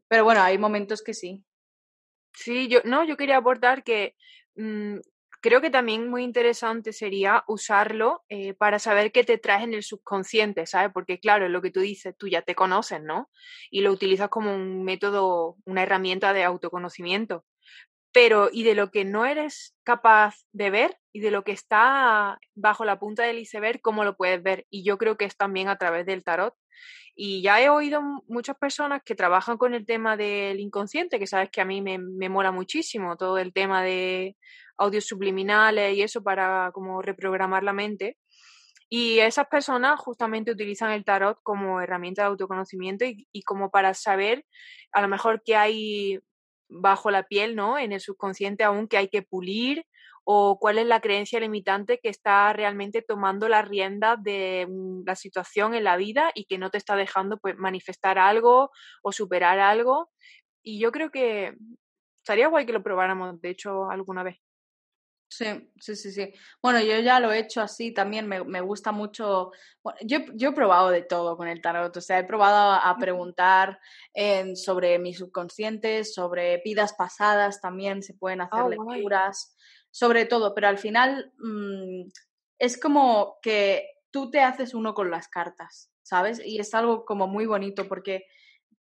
Pero 0.08 0.24
bueno, 0.24 0.42
hay 0.42 0.58
momentos 0.58 1.02
que 1.02 1.14
sí. 1.14 1.44
Sí, 2.34 2.68
yo 2.68 2.80
no, 2.84 3.04
yo 3.04 3.16
quería 3.16 3.38
aportar 3.38 3.82
que 3.84 4.16
mm, 4.56 4.96
creo 5.40 5.60
que 5.60 5.70
también 5.70 6.08
muy 6.08 6.24
interesante 6.24 6.92
sería 6.92 7.44
usarlo 7.48 8.24
eh, 8.28 8.54
para 8.54 8.78
saber 8.78 9.12
qué 9.12 9.24
te 9.24 9.38
traes 9.38 9.64
en 9.64 9.74
el 9.74 9.82
subconsciente, 9.82 10.66
¿sabes? 10.66 10.92
Porque 10.92 11.18
claro, 11.20 11.48
lo 11.48 11.62
que 11.62 11.70
tú 11.70 11.80
dices, 11.80 12.16
tú 12.16 12.28
ya 12.28 12.42
te 12.42 12.54
conoces, 12.54 13.02
¿no? 13.02 13.30
Y 13.70 13.80
lo 13.82 13.92
utilizas 13.92 14.28
como 14.28 14.54
un 14.54 14.84
método, 14.84 15.56
una 15.64 15.82
herramienta 15.82 16.32
de 16.32 16.44
autoconocimiento. 16.44 17.44
Pero, 18.12 18.48
y 18.52 18.62
de 18.62 18.74
lo 18.74 18.90
que 18.90 19.04
no 19.04 19.26
eres 19.26 19.76
capaz 19.84 20.36
de 20.52 20.70
ver 20.70 20.98
y 21.12 21.20
de 21.20 21.30
lo 21.30 21.44
que 21.44 21.52
está 21.52 22.38
bajo 22.54 22.84
la 22.84 22.98
punta 22.98 23.22
del 23.24 23.38
iceberg, 23.38 23.80
¿cómo 23.80 24.04
lo 24.04 24.16
puedes 24.16 24.42
ver? 24.42 24.66
Y 24.70 24.82
yo 24.84 24.98
creo 24.98 25.16
que 25.16 25.24
es 25.26 25.36
también 25.36 25.68
a 25.68 25.76
través 25.76 26.06
del 26.06 26.24
tarot. 26.24 26.54
Y 27.14 27.42
ya 27.42 27.60
he 27.60 27.68
oído 27.68 28.00
muchas 28.28 28.56
personas 28.56 29.02
que 29.04 29.16
trabajan 29.16 29.58
con 29.58 29.74
el 29.74 29.84
tema 29.84 30.16
del 30.16 30.60
inconsciente, 30.60 31.18
que 31.18 31.26
sabes 31.26 31.50
que 31.50 31.60
a 31.60 31.64
mí 31.64 31.82
me, 31.82 31.98
me 31.98 32.28
mola 32.28 32.52
muchísimo 32.52 33.16
todo 33.16 33.38
el 33.38 33.52
tema 33.52 33.82
de 33.82 34.36
audios 34.76 35.06
subliminales 35.06 35.96
y 35.96 36.02
eso 36.02 36.22
para 36.22 36.70
como 36.72 37.02
reprogramar 37.02 37.64
la 37.64 37.72
mente. 37.72 38.16
Y 38.88 39.18
esas 39.18 39.48
personas 39.48 40.00
justamente 40.00 40.52
utilizan 40.52 40.92
el 40.92 41.04
tarot 41.04 41.38
como 41.42 41.80
herramienta 41.80 42.22
de 42.22 42.28
autoconocimiento 42.28 43.04
y, 43.04 43.28
y, 43.32 43.42
como 43.42 43.70
para 43.70 43.92
saber 43.92 44.46
a 44.92 45.02
lo 45.02 45.08
mejor 45.08 45.42
qué 45.44 45.56
hay 45.56 46.20
bajo 46.68 47.10
la 47.10 47.24
piel, 47.24 47.56
¿no? 47.56 47.78
En 47.78 47.92
el 47.92 48.00
subconsciente 48.00 48.64
aún 48.64 48.88
que 48.88 48.98
hay 48.98 49.08
que 49.08 49.22
pulir 49.22 49.84
o 50.24 50.58
cuál 50.60 50.78
es 50.78 50.86
la 50.86 51.00
creencia 51.00 51.40
limitante 51.40 52.00
que 52.02 52.10
está 52.10 52.52
realmente 52.52 53.02
tomando 53.02 53.48
la 53.48 53.62
rienda 53.62 54.16
de 54.16 54.68
la 55.06 55.16
situación 55.16 55.74
en 55.74 55.84
la 55.84 55.96
vida 55.96 56.32
y 56.34 56.44
que 56.44 56.58
no 56.58 56.70
te 56.70 56.78
está 56.78 56.96
dejando 56.96 57.38
pues 57.38 57.56
manifestar 57.56 58.18
algo 58.18 58.70
o 59.02 59.12
superar 59.12 59.58
algo. 59.58 60.10
Y 60.62 60.80
yo 60.80 60.92
creo 60.92 61.10
que 61.10 61.54
estaría 62.22 62.48
guay 62.48 62.66
que 62.66 62.74
lo 62.74 62.82
probáramos, 62.82 63.40
de 63.40 63.50
hecho, 63.50 63.90
alguna 63.90 64.22
vez. 64.22 64.38
Sí, 65.30 65.44
sí, 65.78 65.94
sí, 65.94 66.10
sí. 66.10 66.32
Bueno, 66.62 66.80
yo 66.80 66.98
ya 67.00 67.20
lo 67.20 67.30
he 67.30 67.38
hecho 67.38 67.60
así 67.60 67.92
también, 67.92 68.26
me, 68.26 68.42
me 68.44 68.62
gusta 68.62 68.92
mucho. 68.92 69.52
Bueno, 69.82 69.98
yo, 70.02 70.20
yo 70.34 70.50
he 70.50 70.52
probado 70.52 70.88
de 70.88 71.02
todo 71.02 71.36
con 71.36 71.48
el 71.48 71.60
tarot, 71.60 71.94
o 71.94 72.00
sea, 72.00 72.18
he 72.18 72.24
probado 72.24 72.72
a, 72.72 72.96
preguntar 72.98 73.78
sobre 74.54 74.98
mi 74.98 75.12
subconsciente, 75.12 76.04
sobre 76.04 76.62
vidas 76.64 76.94
pasadas 76.94 77.60
también, 77.60 78.02
se 78.02 78.14
pueden 78.14 78.40
hacer 78.40 78.62
oh, 78.62 78.68
lecturas, 78.70 79.54
sobre 79.90 80.24
todo, 80.24 80.54
pero 80.54 80.68
al 80.68 80.78
final 80.78 81.32
mmm, 81.38 82.08
es 82.58 82.80
como 82.80 83.38
que 83.42 83.86
tú 84.10 84.30
te 84.30 84.40
haces 84.40 84.72
uno 84.72 84.94
con 84.94 85.10
las 85.10 85.28
cartas, 85.28 85.90
¿sabes? 86.02 86.40
Y 86.44 86.58
es 86.58 86.72
algo 86.74 87.04
como 87.04 87.26
muy 87.26 87.44
bonito 87.44 87.86
porque 87.86 88.24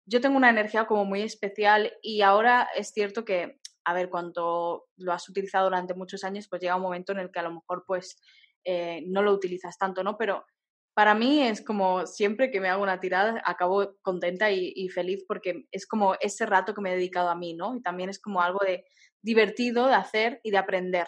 yo 0.04 0.20
tengo 0.20 0.36
una 0.36 0.50
energía 0.50 0.86
como 0.86 1.04
muy 1.04 1.22
especial 1.22 1.92
y 2.02 2.22
ahora 2.22 2.68
es 2.76 2.92
cierto 2.92 3.24
que 3.24 3.58
a 3.87 3.95
ver, 3.95 4.11
cuando 4.11 4.88
lo 4.97 5.12
has 5.12 5.28
utilizado 5.28 5.66
durante 5.66 5.95
muchos 5.95 6.25
años, 6.25 6.49
pues 6.49 6.61
llega 6.61 6.75
un 6.75 6.83
momento 6.83 7.12
en 7.12 7.21
el 7.21 7.31
que 7.31 7.38
a 7.38 7.45
lo 7.45 7.52
mejor 7.55 7.85
pues 7.87 8.21
eh, 8.64 9.05
no 9.07 9.23
lo 9.23 9.33
utilizas 9.33 9.78
tanto, 9.78 10.02
¿no? 10.02 10.19
Pero 10.19 10.45
para 10.93 11.14
mí 11.14 11.40
es 11.40 11.62
como 11.62 12.05
siempre 12.05 12.50
que 12.50 12.61
me 12.61 12.69
hago 12.69 12.83
una 12.83 12.99
tirada, 12.99 13.40
acabo 13.45 13.95
contenta 14.02 14.50
y, 14.50 14.88
feliz 14.88 15.25
porque 15.28 15.69
es 15.71 15.87
como 15.87 16.16
ese 16.19 16.47
rato 16.47 16.75
que 16.75 16.81
me 16.81 16.90
he 16.90 16.97
dedicado 16.97 17.28
a 17.28 17.37
mí, 17.37 17.55
¿no? 17.55 17.76
Y 17.76 17.81
también 17.81 18.11
es 18.11 18.19
como 18.19 18.43
algo 18.43 18.59
de 18.66 18.85
divertido 19.23 19.87
de 19.87 19.95
hacer 19.95 20.40
y 20.43 20.50
de 20.50 20.59
aprender. 20.59 21.07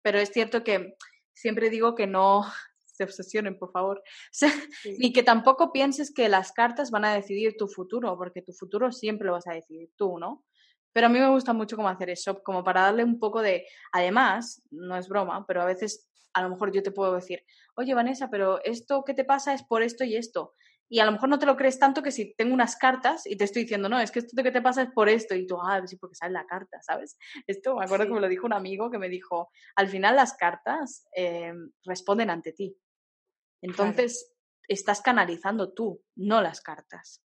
Pero 0.00 0.18
es 0.18 0.30
cierto 0.30 0.64
que 0.64 0.96
siempre 1.34 1.68
digo 1.68 1.94
que 1.94 2.06
no 2.06 2.44
se 2.86 3.04
obsesionen, 3.04 3.58
por 3.58 3.72
favor. 3.72 4.02
Ni 4.98 5.12
que 5.12 5.22
tampoco 5.22 5.70
pienses 5.70 6.14
que 6.14 6.30
las 6.30 6.52
cartas 6.52 6.90
van 6.90 7.04
a 7.04 7.14
decidir 7.14 7.58
tu 7.58 7.68
futuro, 7.68 8.16
porque 8.16 8.40
tu 8.40 8.54
futuro 8.54 8.90
siempre 8.90 9.26
lo 9.26 9.32
vas 9.32 9.46
a 9.48 9.52
decidir 9.52 9.90
tú, 9.96 10.18
¿no? 10.18 10.46
Pero 10.96 11.08
a 11.08 11.10
mí 11.10 11.18
me 11.18 11.28
gusta 11.28 11.52
mucho 11.52 11.76
cómo 11.76 11.90
hacer 11.90 12.08
eso, 12.08 12.42
como 12.42 12.64
para 12.64 12.80
darle 12.80 13.04
un 13.04 13.18
poco 13.18 13.42
de... 13.42 13.66
Además, 13.92 14.62
no 14.70 14.96
es 14.96 15.10
broma, 15.10 15.44
pero 15.46 15.60
a 15.60 15.66
veces 15.66 16.10
a 16.32 16.40
lo 16.40 16.48
mejor 16.48 16.72
yo 16.72 16.82
te 16.82 16.90
puedo 16.90 17.14
decir, 17.14 17.44
oye 17.74 17.92
Vanessa, 17.92 18.30
pero 18.30 18.64
esto 18.64 19.04
que 19.04 19.12
te 19.12 19.22
pasa 19.22 19.52
es 19.52 19.62
por 19.62 19.82
esto 19.82 20.04
y 20.04 20.16
esto. 20.16 20.54
Y 20.88 21.00
a 21.00 21.04
lo 21.04 21.12
mejor 21.12 21.28
no 21.28 21.38
te 21.38 21.44
lo 21.44 21.54
crees 21.54 21.78
tanto 21.78 22.02
que 22.02 22.10
si 22.10 22.34
tengo 22.36 22.54
unas 22.54 22.76
cartas 22.76 23.26
y 23.26 23.36
te 23.36 23.44
estoy 23.44 23.64
diciendo, 23.64 23.90
no, 23.90 24.00
es 24.00 24.10
que 24.10 24.20
esto 24.20 24.42
que 24.42 24.50
te 24.50 24.62
pasa 24.62 24.80
es 24.84 24.88
por 24.90 25.10
esto. 25.10 25.34
Y 25.34 25.46
tú, 25.46 25.58
ah, 25.60 25.86
sí, 25.86 25.96
porque 25.98 26.14
sale 26.14 26.32
la 26.32 26.46
carta, 26.46 26.80
¿sabes? 26.80 27.18
Esto 27.46 27.76
me 27.76 27.84
acuerdo 27.84 28.06
que 28.06 28.14
me 28.14 28.20
lo 28.22 28.28
dijo 28.28 28.46
un 28.46 28.54
amigo 28.54 28.90
que 28.90 28.96
me 28.96 29.10
dijo, 29.10 29.50
al 29.74 29.88
final 29.88 30.16
las 30.16 30.32
cartas 30.32 31.06
eh, 31.14 31.52
responden 31.84 32.30
ante 32.30 32.54
ti. 32.54 32.74
Entonces, 33.60 34.34
estás 34.66 35.02
canalizando 35.02 35.74
tú, 35.74 36.02
no 36.14 36.40
las 36.40 36.62
cartas. 36.62 37.22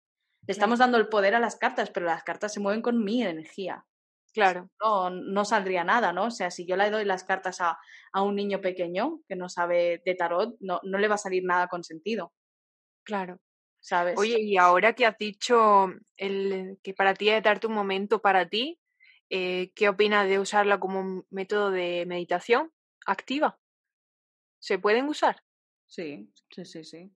Le 0.46 0.53
estamos 0.53 0.79
dando 0.79 0.98
el 0.98 1.09
poder 1.09 1.35
a 1.35 1.40
las 1.40 1.57
cartas, 1.57 1.90
pero 1.90 2.07
las 2.07 2.22
cartas 2.24 2.53
se 2.53 2.61
mueven 2.61 2.83
con 2.83 3.03
mi 3.05 3.22
energía. 3.22 3.85
Claro. 4.33 4.70
No, 4.81 5.11
no 5.11 5.44
saldría 5.44 5.85
nada, 5.85 6.12
¿no? 6.12 6.27
O 6.27 6.31
sea, 6.31 6.51
si 6.51 6.66
yo 6.66 6.77
le 6.77 6.90
doy 6.90 7.05
las 7.05 7.24
cartas 7.24 7.61
a, 7.61 7.79
a 8.12 8.22
un 8.22 8.37
niño 8.37 8.61
pequeño 8.61 9.20
que 9.29 9.37
no 9.37 9.48
sabe 9.48 10.03
de 10.05 10.14
tarot, 10.14 10.57
no, 10.61 10.81
no 10.85 10.98
le 10.98 11.09
va 11.09 11.16
a 11.16 11.18
salir 11.18 11.42
nada 11.44 11.68
con 11.68 11.83
sentido. 11.83 12.33
Claro. 13.05 13.40
¿Sabes? 13.81 14.18
Oye, 14.18 14.40
y 14.40 14.57
ahora 14.57 14.94
que 14.94 15.07
has 15.07 15.16
dicho 15.18 15.88
el, 16.16 16.79
que 16.83 16.94
para 16.94 17.14
ti 17.14 17.31
es 17.31 17.42
darte 17.42 17.66
un 17.66 17.74
momento 17.74 18.20
para 18.20 18.48
ti, 18.48 18.79
eh, 19.31 19.72
¿qué 19.74 19.88
opinas 19.88 20.29
de 20.29 20.38
usarla 20.38 20.81
como 20.81 21.01
un 21.01 21.27
método 21.31 21.70
de 21.70 22.05
meditación 22.07 22.72
activa? 23.07 23.59
¿Se 24.59 24.79
pueden 24.79 25.09
usar? 25.09 25.42
Sí, 25.87 26.31
sí, 26.51 26.64
sí, 26.64 26.85
sí. 26.85 27.12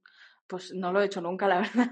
Pues 0.46 0.72
no 0.74 0.92
lo 0.92 1.02
he 1.02 1.06
hecho 1.06 1.20
nunca, 1.20 1.48
la 1.48 1.58
verdad. 1.60 1.90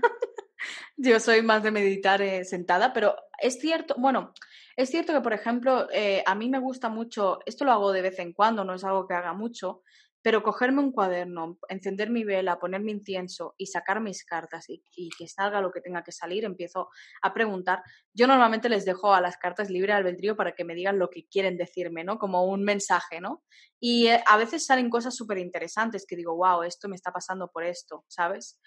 Yo 0.96 1.20
soy 1.20 1.42
más 1.42 1.62
de 1.62 1.70
meditar 1.70 2.23
eh, 2.23 2.44
sentada, 2.44 2.92
pero 2.92 3.16
es 3.38 3.59
cierto, 3.59 3.94
bueno, 3.99 4.33
es 4.77 4.90
cierto 4.90 5.12
que, 5.12 5.20
por 5.20 5.33
ejemplo, 5.33 5.88
eh, 5.92 6.23
a 6.27 6.35
mí 6.35 6.49
me 6.49 6.59
gusta 6.59 6.88
mucho, 6.88 7.40
esto 7.46 7.64
lo 7.64 7.73
hago 7.73 7.92
de 7.92 8.03
vez 8.03 8.18
en 8.18 8.33
cuando, 8.33 8.64
no 8.64 8.75
es 8.75 8.85
algo 8.85 9.07
que 9.07 9.14
haga 9.14 9.33
mucho, 9.33 9.83
pero 10.23 10.42
cogerme 10.42 10.81
un 10.81 10.92
cuaderno, 10.92 11.59
encender 11.68 12.11
mi 12.11 12.25
vela, 12.25 12.59
poner 12.59 12.83
mi 12.83 12.92
incienso 12.92 13.55
y 13.57 13.66
sacar 13.66 14.01
mis 14.01 14.25
cartas 14.25 14.66
y, 14.68 14.83
que 15.18 15.27
salga 15.27 15.61
lo 15.61 15.70
que 15.70 15.81
tenga 15.81 16.03
que 16.03 16.12
salir, 16.12 16.44
empiezo 16.44 16.90
a 17.23 17.33
preguntar. 17.33 17.83
Yo 18.12 18.27
normalmente 18.27 18.68
les 18.68 18.85
dejo 18.85 19.14
a 19.14 19.20
las 19.20 19.38
cartas 19.38 19.70
libre 19.70 19.92
albedrío 19.92 20.37
para 20.37 20.55
que 20.55 20.64
me 20.64 20.75
digan 20.75 20.99
lo 20.99 21.09
que 21.09 21.27
quieren 21.27 21.57
decirme, 21.57 22.05
¿no? 22.05 22.18
Como 22.18 22.44
un 22.44 22.62
mensaje, 22.64 23.20
¿no? 23.20 23.42
Y 23.79 24.09
eh, 24.09 24.23
a 24.27 24.37
veces 24.37 24.66
salen 24.66 24.90
cosas 24.90 25.16
súper 25.16 25.38
interesantes 25.38 26.05
que 26.07 26.16
digo, 26.16 26.37
wow, 26.37 26.62
esto 26.64 26.88
me 26.88 26.96
está 26.96 27.12
pasando 27.12 27.51
por 27.51 27.64
esto, 27.64 28.05
¿sabes? 28.09 28.61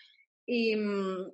Y, 0.47 0.75
mm, 0.75 1.31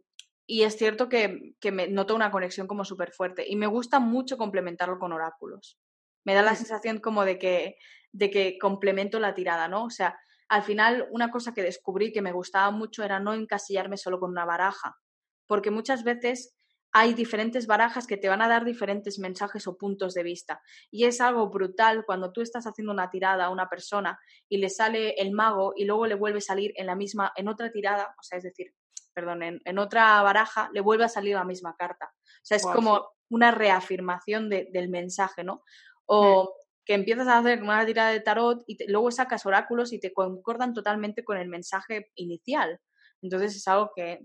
y 0.50 0.64
es 0.64 0.78
cierto 0.78 1.10
que, 1.10 1.54
que 1.60 1.72
me 1.72 1.88
noto 1.88 2.16
una 2.16 2.32
conexión 2.32 2.66
como 2.66 2.84
súper 2.84 3.12
fuerte 3.12 3.46
y 3.48 3.56
me 3.56 3.68
gusta 3.68 4.00
mucho 4.00 4.36
complementarlo 4.36 4.98
con 4.98 5.14
oráculos. 5.14 5.78
Me 6.26 6.34
da 6.34 6.42
la 6.42 6.56
sensación 6.56 6.98
como 6.98 7.24
de 7.24 7.38
que, 7.38 7.78
de 8.12 8.32
que 8.32 8.58
complemento 8.58 9.20
la 9.20 9.36
tirada, 9.36 9.68
¿no? 9.68 9.84
O 9.84 9.92
sea, 9.92 10.18
al 10.48 10.64
final 10.64 11.08
una 11.12 11.30
cosa 11.30 11.54
que 11.54 11.62
descubrí 11.62 12.12
que 12.12 12.24
me 12.24 12.32
gustaba 12.32 12.72
mucho 12.72 13.04
era 13.04 13.20
no 13.20 13.36
encasillarme 13.36 13.96
solo 13.96 14.20
con 14.20 14.32
una 14.32 14.44
baraja, 14.44 14.98
porque 15.46 15.70
muchas 15.70 16.04
veces 16.04 16.56
hay 16.92 17.14
diferentes 17.14 17.68
barajas 17.68 18.08
que 18.08 18.18
te 18.18 18.28
van 18.28 18.42
a 18.42 18.48
dar 18.48 18.66
diferentes 18.66 19.20
mensajes 19.20 19.68
o 19.68 19.78
puntos 19.78 20.16
de 20.16 20.24
vista. 20.24 20.64
Y 20.90 21.04
es 21.04 21.22
algo 21.22 21.52
brutal 21.52 22.06
cuando 22.08 22.32
tú 22.32 22.42
estás 22.42 22.66
haciendo 22.66 22.92
una 22.92 23.12
tirada 23.12 23.46
a 23.46 23.52
una 23.52 23.70
persona 23.70 24.20
y 24.50 24.58
le 24.58 24.70
sale 24.70 25.12
el 25.12 25.32
mago 25.32 25.74
y 25.76 25.86
luego 25.86 26.08
le 26.08 26.16
vuelve 26.16 26.40
a 26.40 26.42
salir 26.42 26.74
en 26.76 26.88
la 26.88 26.96
misma, 26.96 27.34
en 27.36 27.50
otra 27.50 27.72
tirada, 27.72 28.16
o 28.18 28.24
sea, 28.24 28.40
es 28.40 28.44
decir, 28.44 28.74
perdón, 29.20 29.44
en, 29.44 29.80
otra 29.80 30.22
baraja 30.22 30.70
le 30.74 30.82
vuelve 30.82 31.04
a 31.04 31.10
salir 31.10 31.36
la 31.36 31.44
misma 31.44 31.76
carta. 31.76 32.12
O 32.16 32.44
sea, 32.46 32.58
es 32.58 32.64
como 32.64 33.10
una 33.30 33.52
reafirmación 33.52 34.50
del 34.50 34.90
mensaje, 34.90 35.44
¿no? 35.44 35.64
O 36.06 36.56
que 36.86 36.94
empiezas 36.94 37.28
a 37.28 37.38
hacer 37.38 37.62
una 37.62 37.86
tirada 37.86 38.12
de 38.12 38.22
tarot 38.22 38.64
y 38.66 38.78
luego 38.90 39.12
sacas 39.12 39.46
oráculos 39.46 39.94
y 39.94 40.00
te 40.00 40.14
concordan 40.14 40.74
totalmente 40.74 41.24
con 41.24 41.38
el 41.38 41.50
mensaje 41.50 42.12
inicial. 42.16 42.80
Entonces 43.22 43.56
es 43.56 43.68
algo 43.68 43.92
que 43.96 44.22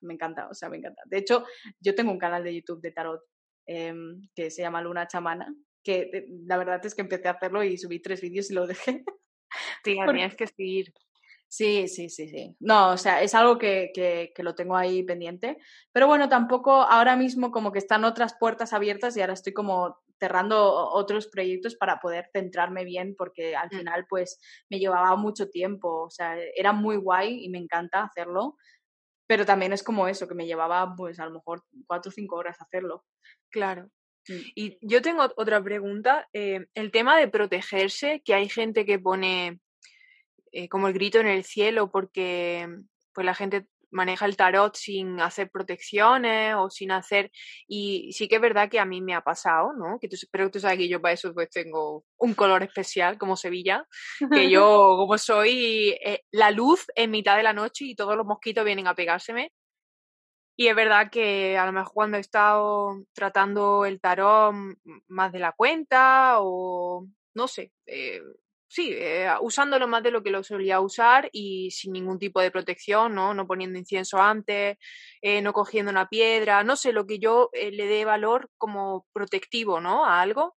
me 0.00 0.14
encanta, 0.14 0.48
o 0.48 0.54
sea, 0.54 0.68
me 0.68 0.78
encanta. 0.78 1.02
De 1.06 1.18
hecho, 1.18 1.44
yo 1.80 1.94
tengo 1.94 2.12
un 2.12 2.18
canal 2.18 2.44
de 2.44 2.54
YouTube 2.54 2.80
de 2.80 2.92
tarot 2.92 3.20
em, 3.66 4.22
que 4.34 4.50
se 4.50 4.62
llama 4.62 4.80
Luna 4.80 5.08
Chamana, 5.08 5.52
que 5.82 6.10
eh, 6.12 6.26
la 6.46 6.56
verdad 6.56 6.84
es 6.86 6.94
que 6.94 7.02
empecé 7.02 7.28
a 7.28 7.32
hacerlo 7.32 7.64
y 7.64 7.76
subí 7.76 8.00
tres 8.00 8.20
vídeos 8.20 8.50
y 8.50 8.54
lo 8.54 8.66
dejé. 8.66 9.04
Sí, 9.84 9.96
tenías 10.06 10.36
que 10.36 10.46
seguir. 10.46 10.94
Sí, 11.50 11.88
sí, 11.88 12.10
sí, 12.10 12.28
sí. 12.28 12.56
No, 12.60 12.90
o 12.90 12.96
sea, 12.98 13.22
es 13.22 13.34
algo 13.34 13.56
que, 13.56 13.90
que, 13.94 14.32
que, 14.34 14.42
lo 14.42 14.54
tengo 14.54 14.76
ahí 14.76 15.02
pendiente. 15.02 15.56
Pero 15.92 16.06
bueno, 16.06 16.28
tampoco 16.28 16.82
ahora 16.82 17.16
mismo 17.16 17.50
como 17.50 17.72
que 17.72 17.78
están 17.78 18.04
otras 18.04 18.36
puertas 18.38 18.74
abiertas 18.74 19.16
y 19.16 19.22
ahora 19.22 19.32
estoy 19.32 19.54
como 19.54 19.98
cerrando 20.18 20.74
otros 20.74 21.28
proyectos 21.28 21.76
para 21.76 22.00
poder 22.00 22.28
centrarme 22.32 22.84
bien 22.84 23.14
porque 23.16 23.56
al 23.56 23.68
mm. 23.68 23.78
final 23.78 24.06
pues 24.08 24.38
me 24.68 24.78
llevaba 24.78 25.16
mucho 25.16 25.48
tiempo. 25.48 26.04
O 26.04 26.10
sea, 26.10 26.36
era 26.54 26.72
muy 26.72 26.96
guay 26.96 27.44
y 27.44 27.48
me 27.48 27.58
encanta 27.58 28.02
hacerlo. 28.02 28.56
Pero 29.26 29.46
también 29.46 29.72
es 29.72 29.82
como 29.82 30.08
eso, 30.08 30.28
que 30.28 30.34
me 30.34 30.46
llevaba 30.46 30.94
pues 30.96 31.18
a 31.20 31.26
lo 31.26 31.32
mejor 31.32 31.62
cuatro 31.86 32.10
o 32.10 32.12
cinco 32.12 32.36
horas 32.36 32.60
hacerlo. 32.60 33.04
Claro. 33.50 33.90
Mm. 34.28 34.40
Y 34.54 34.78
yo 34.82 35.00
tengo 35.00 35.22
otra 35.36 35.62
pregunta. 35.62 36.28
Eh, 36.34 36.66
el 36.74 36.90
tema 36.90 37.18
de 37.18 37.28
protegerse, 37.28 38.22
que 38.22 38.34
hay 38.34 38.48
gente 38.48 38.84
que 38.84 38.98
pone 38.98 39.60
eh, 40.52 40.68
como 40.68 40.88
el 40.88 40.94
grito 40.94 41.20
en 41.20 41.28
el 41.28 41.44
cielo 41.44 41.90
porque 41.90 42.68
pues 43.12 43.24
la 43.24 43.34
gente 43.34 43.66
maneja 43.90 44.26
el 44.26 44.36
tarot 44.36 44.74
sin 44.76 45.20
hacer 45.20 45.50
protecciones 45.50 46.54
o 46.56 46.70
sin 46.70 46.90
hacer... 46.90 47.30
Y 47.66 48.12
sí 48.12 48.28
que 48.28 48.36
es 48.36 48.40
verdad 48.40 48.68
que 48.68 48.80
a 48.80 48.84
mí 48.84 49.00
me 49.00 49.14
ha 49.14 49.22
pasado, 49.22 49.72
¿no? 49.72 49.98
Que 50.00 50.08
tú, 50.08 50.16
pero 50.30 50.50
tú 50.50 50.60
sabes 50.60 50.78
que 50.78 50.88
yo 50.88 51.00
para 51.00 51.14
eso 51.14 51.32
pues 51.32 51.50
tengo 51.50 52.04
un 52.18 52.34
color 52.34 52.62
especial 52.62 53.18
como 53.18 53.36
Sevilla, 53.36 53.84
que 54.30 54.50
yo 54.50 54.96
como 54.98 55.18
soy 55.18 55.96
eh, 56.04 56.22
la 56.30 56.50
luz 56.50 56.86
en 56.94 57.10
mitad 57.10 57.36
de 57.36 57.42
la 57.42 57.52
noche 57.52 57.84
y 57.86 57.94
todos 57.94 58.16
los 58.16 58.26
mosquitos 58.26 58.64
vienen 58.64 58.86
a 58.86 58.94
pegárseme. 58.94 59.52
Y 60.56 60.66
es 60.66 60.74
verdad 60.74 61.08
que 61.10 61.56
a 61.56 61.66
lo 61.66 61.72
mejor 61.72 61.92
cuando 61.94 62.16
he 62.16 62.20
estado 62.20 63.04
tratando 63.12 63.86
el 63.86 64.00
tarot 64.00 64.52
más 65.06 65.32
de 65.32 65.38
la 65.38 65.52
cuenta 65.52 66.38
o 66.40 67.06
no 67.34 67.46
sé, 67.46 67.72
eh, 67.86 68.20
sí, 68.68 68.92
eh, 68.92 69.30
usándolo 69.40 69.88
más 69.88 70.02
de 70.02 70.10
lo 70.10 70.22
que 70.22 70.30
lo 70.30 70.42
solía 70.44 70.80
usar 70.80 71.28
y 71.32 71.70
sin 71.70 71.92
ningún 71.92 72.18
tipo 72.18 72.40
de 72.40 72.50
protección, 72.50 73.14
¿no? 73.14 73.34
No 73.34 73.46
poniendo 73.46 73.78
incienso 73.78 74.18
antes, 74.18 74.76
eh, 75.22 75.42
no 75.42 75.52
cogiendo 75.52 75.90
una 75.90 76.08
piedra, 76.08 76.62
no 76.62 76.76
sé, 76.76 76.92
lo 76.92 77.06
que 77.06 77.18
yo 77.18 77.50
le 77.52 77.86
dé 77.86 78.04
valor 78.04 78.50
como 78.58 79.06
protectivo, 79.12 79.80
¿no? 79.80 80.04
A 80.04 80.20
algo. 80.20 80.56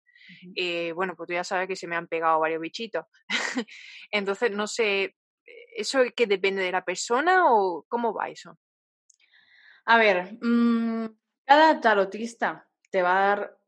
bueno, 0.95 1.15
pues 1.17 1.29
tú 1.29 1.33
ya 1.35 1.45
sabes 1.45 1.69
que 1.69 1.77
se 1.77 1.87
me 1.87 1.97
han 1.97 2.09
pegado 2.09 2.41
varios 2.41 2.61
bichitos. 2.61 3.05
Entonces, 4.11 4.51
no 4.51 4.67
sé, 4.67 5.17
¿eso 5.77 6.03
es 6.03 6.13
que 6.15 6.27
depende 6.27 6.63
de 6.63 6.73
la 6.73 6.85
persona 6.85 7.53
o 7.53 7.85
cómo 7.89 8.13
va 8.13 8.29
eso? 8.29 8.59
A 9.87 9.99
ver, 9.99 10.39
mm, 10.41 11.07
cada 11.45 11.81
tarotista 11.81 12.69
te 12.91 13.03
va 13.03 13.17
a 13.17 13.29
dar 13.29 13.60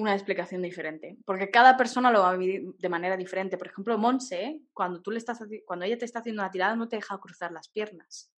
una 0.00 0.14
explicación 0.14 0.62
diferente, 0.62 1.16
porque 1.24 1.50
cada 1.50 1.76
persona 1.76 2.10
lo 2.10 2.20
va 2.20 2.30
a 2.30 2.36
vivir 2.36 2.62
de 2.78 2.88
manera 2.88 3.16
diferente. 3.16 3.58
Por 3.58 3.68
ejemplo, 3.68 3.98
Monse, 3.98 4.60
cuando 4.72 5.00
tú 5.02 5.10
le 5.10 5.18
estás 5.18 5.40
cuando 5.64 5.84
ella 5.84 5.98
te 5.98 6.04
está 6.04 6.20
haciendo 6.20 6.42
una 6.42 6.50
tirada 6.50 6.76
no 6.76 6.88
te 6.88 6.96
deja 6.96 7.18
cruzar 7.18 7.52
las 7.52 7.68
piernas, 7.68 8.32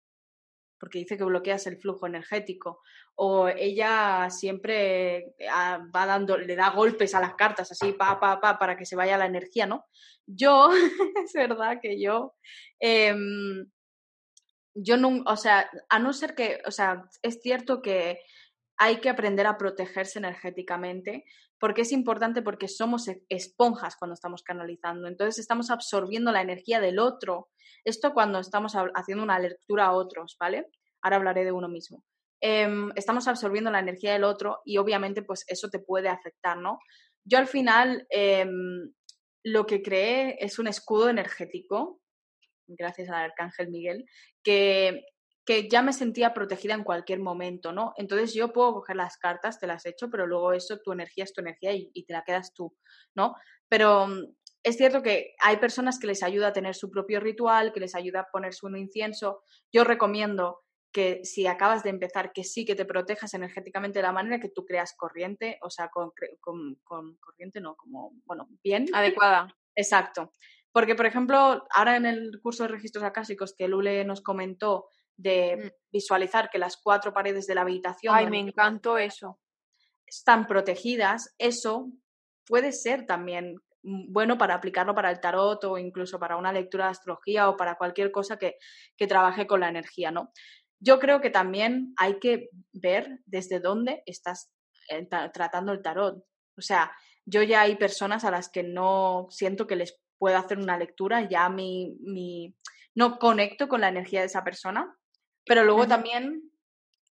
porque 0.79 0.99
dice 0.99 1.17
que 1.17 1.23
bloqueas 1.23 1.67
el 1.67 1.77
flujo 1.77 2.07
energético, 2.07 2.81
o 3.15 3.47
ella 3.47 4.29
siempre 4.29 5.35
ah, 5.49 5.85
va 5.95 6.05
dando 6.05 6.37
le 6.37 6.55
da 6.55 6.71
golpes 6.71 7.13
a 7.13 7.21
las 7.21 7.35
cartas 7.35 7.71
así 7.71 7.93
pa 7.93 8.19
pa 8.19 8.41
pa 8.41 8.57
para 8.57 8.75
que 8.75 8.85
se 8.85 8.95
vaya 8.95 9.17
la 9.17 9.27
energía, 9.27 9.65
¿no? 9.67 9.85
Yo 10.25 10.69
es 11.25 11.33
verdad 11.33 11.79
que 11.81 12.01
yo 12.01 12.35
em, 12.79 13.65
yo 14.73 14.97
no, 14.97 15.23
o 15.25 15.35
sea, 15.35 15.69
a 15.89 15.99
no 15.99 16.13
ser 16.13 16.35
que, 16.35 16.61
o 16.65 16.71
sea, 16.71 17.03
es 17.21 17.41
cierto 17.41 17.81
que 17.81 18.19
hay 18.83 18.99
que 18.99 19.09
aprender 19.09 19.45
a 19.45 19.59
protegerse 19.59 20.17
energéticamente, 20.17 21.23
porque 21.59 21.81
es 21.81 21.91
importante 21.91 22.41
porque 22.41 22.67
somos 22.67 23.07
e, 23.07 23.21
esponjas 23.29 23.95
cuando 23.95 24.15
estamos 24.15 24.41
canalizando. 24.41 25.07
Entonces 25.07 25.37
estamos 25.37 25.69
absorbiendo 25.69 26.31
la 26.31 26.41
energía 26.41 26.79
del 26.79 26.97
otro. 26.97 27.49
Esto 27.85 28.11
cuando 28.11 28.39
estamos 28.39 28.73
haciendo 28.95 29.23
una 29.23 29.37
lectura 29.37 29.85
a 29.85 29.91
otros, 29.91 30.35
¿vale? 30.39 30.65
Ahora 31.03 31.17
hablaré 31.17 31.45
de 31.45 31.51
uno 31.51 31.69
mismo. 31.69 32.03
Em, 32.41 32.89
estamos 32.95 33.27
absorbiendo 33.27 33.69
la 33.69 33.81
energía 33.81 34.13
del 34.13 34.23
otro 34.23 34.61
y 34.65 34.77
obviamente 34.77 35.21
pues 35.21 35.45
eso 35.47 35.69
te 35.69 35.77
puede 35.77 36.09
afectar, 36.09 36.57
¿no? 36.57 36.79
Yo 37.23 37.37
al 37.37 37.45
final 37.45 38.07
em, 38.09 38.91
lo 39.43 39.67
que 39.67 39.83
creé 39.83 40.37
es 40.39 40.57
un 40.57 40.67
escudo 40.67 41.07
energético, 41.07 42.01
gracias 42.65 43.09
al 43.09 43.25
arcángel 43.25 43.69
Miguel, 43.69 44.05
que 44.41 45.03
que 45.45 45.67
ya 45.69 45.81
me 45.81 45.93
sentía 45.93 46.33
protegida 46.33 46.75
en 46.75 46.83
cualquier 46.83 47.19
momento, 47.19 47.71
¿no? 47.71 47.93
Entonces 47.97 48.33
yo 48.33 48.53
puedo 48.53 48.73
coger 48.73 48.95
las 48.95 49.17
cartas, 49.17 49.59
te 49.59 49.67
las 49.67 49.85
echo, 49.85 50.09
pero 50.09 50.27
luego 50.27 50.53
eso, 50.53 50.79
tu 50.79 50.91
energía 50.91 51.23
es 51.23 51.33
tu 51.33 51.41
energía 51.41 51.73
y, 51.73 52.05
te 52.05 52.13
la 52.13 52.23
quedas 52.23 52.53
tú, 52.53 52.75
¿no? 53.15 53.35
Pero 53.67 54.07
mm, 54.07 54.35
es 54.63 54.77
cierto 54.77 55.01
que 55.01 55.33
hay 55.43 55.57
personas 55.57 55.97
que 55.99 56.07
les 56.07 56.21
ayuda 56.21 56.49
a 56.49 56.53
tener 56.53 56.75
su 56.75 56.91
propio 56.91 57.19
ritual, 57.19 57.73
que 57.73 57.79
les 57.79 57.95
ayuda 57.95 58.21
a 58.21 58.27
ponerse 58.31 58.65
un 58.65 58.77
incienso. 58.77 59.41
Yo 59.71 59.83
recomiendo 59.83 60.59
que 60.93 61.21
si 61.23 61.47
acabas 61.47 61.83
de 61.83 61.89
empezar, 61.89 62.33
que 62.33 62.43
sí 62.43 62.65
que 62.65 62.75
te 62.75 62.85
protejas 62.85 63.33
energéticamente 63.33 63.99
de 63.99 64.03
la 64.03 64.11
manera 64.11 64.39
que 64.39 64.49
tú 64.49 64.65
creas 64.65 64.93
corriente, 64.95 65.57
o 65.63 65.69
sea, 65.69 65.89
con, 65.89 66.11
con 66.41 67.15
corriente 67.15 67.61
no, 67.61 67.75
como, 67.75 68.13
bueno, 68.25 68.49
bien. 68.63 68.85
Adecuada. 68.93 69.47
Exacto. 69.75 70.31
Porque, 70.71 70.95
por 70.95 71.05
ejemplo, 71.05 71.65
ahora 71.73 71.97
en 71.97 72.05
el 72.05 72.39
curso 72.41 72.63
de 72.63 72.69
registros 72.69 73.03
acásicos 73.03 73.53
que 73.57 73.67
Lule 73.67 74.05
nos 74.05 74.21
comentó, 74.21 74.87
de 75.17 75.57
mm. 75.57 75.91
visualizar 75.91 76.49
que 76.49 76.59
las 76.59 76.77
cuatro 76.77 77.13
paredes 77.13 77.47
de 77.47 77.55
la 77.55 77.61
habitación. 77.61 78.13
Ay, 78.15 78.29
me 78.29 78.39
encantó 78.39 78.97
eso. 78.97 79.39
Están 80.05 80.47
protegidas. 80.47 81.33
Eso 81.37 81.91
puede 82.45 82.71
ser 82.71 83.05
también 83.05 83.55
mm, 83.83 84.11
bueno 84.11 84.37
para 84.37 84.55
aplicarlo 84.55 84.95
para 84.95 85.11
el 85.11 85.19
tarot 85.19 85.63
o 85.63 85.77
incluso 85.77 86.19
para 86.19 86.37
una 86.37 86.51
lectura 86.51 86.85
de 86.85 86.91
astrología 86.91 87.49
o 87.49 87.57
para 87.57 87.75
cualquier 87.75 88.11
cosa 88.11 88.37
que, 88.37 88.55
que 88.97 89.07
trabaje 89.07 89.47
con 89.47 89.59
la 89.59 89.69
energía, 89.69 90.11
¿no? 90.11 90.31
Yo 90.79 90.99
creo 90.99 91.21
que 91.21 91.29
también 91.29 91.93
hay 91.97 92.19
que 92.19 92.49
ver 92.73 93.19
desde 93.25 93.59
dónde 93.59 94.01
estás 94.05 94.51
eh, 94.89 95.07
tratando 95.31 95.71
el 95.73 95.81
tarot. 95.81 96.23
O 96.57 96.61
sea, 96.61 96.91
yo 97.25 97.43
ya 97.43 97.61
hay 97.61 97.75
personas 97.75 98.25
a 98.25 98.31
las 98.31 98.49
que 98.49 98.63
no 98.63 99.27
siento 99.29 99.67
que 99.67 99.75
les 99.75 100.01
pueda 100.17 100.39
hacer 100.39 100.57
una 100.57 100.77
lectura, 100.77 101.27
ya 101.29 101.49
mi, 101.49 101.97
mi, 102.01 102.55
no 102.95 103.17
conecto 103.17 103.67
con 103.67 103.81
la 103.81 103.89
energía 103.89 104.19
de 104.19 104.27
esa 104.27 104.43
persona 104.43 104.95
pero 105.45 105.63
luego 105.63 105.87
también, 105.87 106.51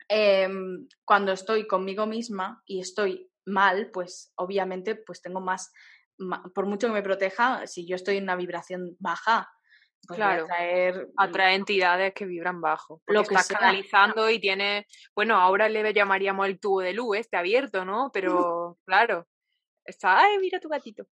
em, 0.09 0.87
cuando 1.05 1.31
estoy 1.31 1.67
conmigo 1.67 2.05
misma 2.05 2.61
y 2.65 2.79
estoy 2.79 3.31
mal, 3.45 3.89
pues 3.91 4.33
obviamente 4.35 4.95
pues 4.95 5.21
tengo 5.21 5.39
más, 5.39 5.71
por 6.53 6.65
mucho 6.65 6.87
que 6.87 6.93
me 6.93 7.03
proteja, 7.03 7.65
si 7.67 7.87
yo 7.87 7.95
estoy 7.95 8.17
en 8.17 8.23
una 8.23 8.35
vibración 8.35 8.95
baja, 8.99 9.49
pues 10.05 10.17
claro, 10.17 10.43
atraer, 10.43 11.09
atrae 11.17 11.55
entidades 11.55 12.13
que 12.13 12.25
vibran 12.25 12.61
bajo. 12.61 13.01
Lo 13.07 13.23
que 13.23 13.35
estás 13.35 13.47
canalizando 13.49 14.29
y 14.29 14.39
tiene, 14.39 14.87
bueno, 15.15 15.35
ahora 15.35 15.67
le 15.67 15.93
llamaríamos 15.93 16.47
el 16.47 16.59
tubo 16.59 16.81
de 16.81 16.93
luz 16.93 17.17
este 17.17 17.35
abierto, 17.37 17.83
¿no? 17.83 18.11
Pero 18.13 18.77
claro, 18.85 19.27
está, 19.83 20.19
ay, 20.19 20.37
mira 20.39 20.59
tu 20.59 20.69
gatito. 20.69 21.07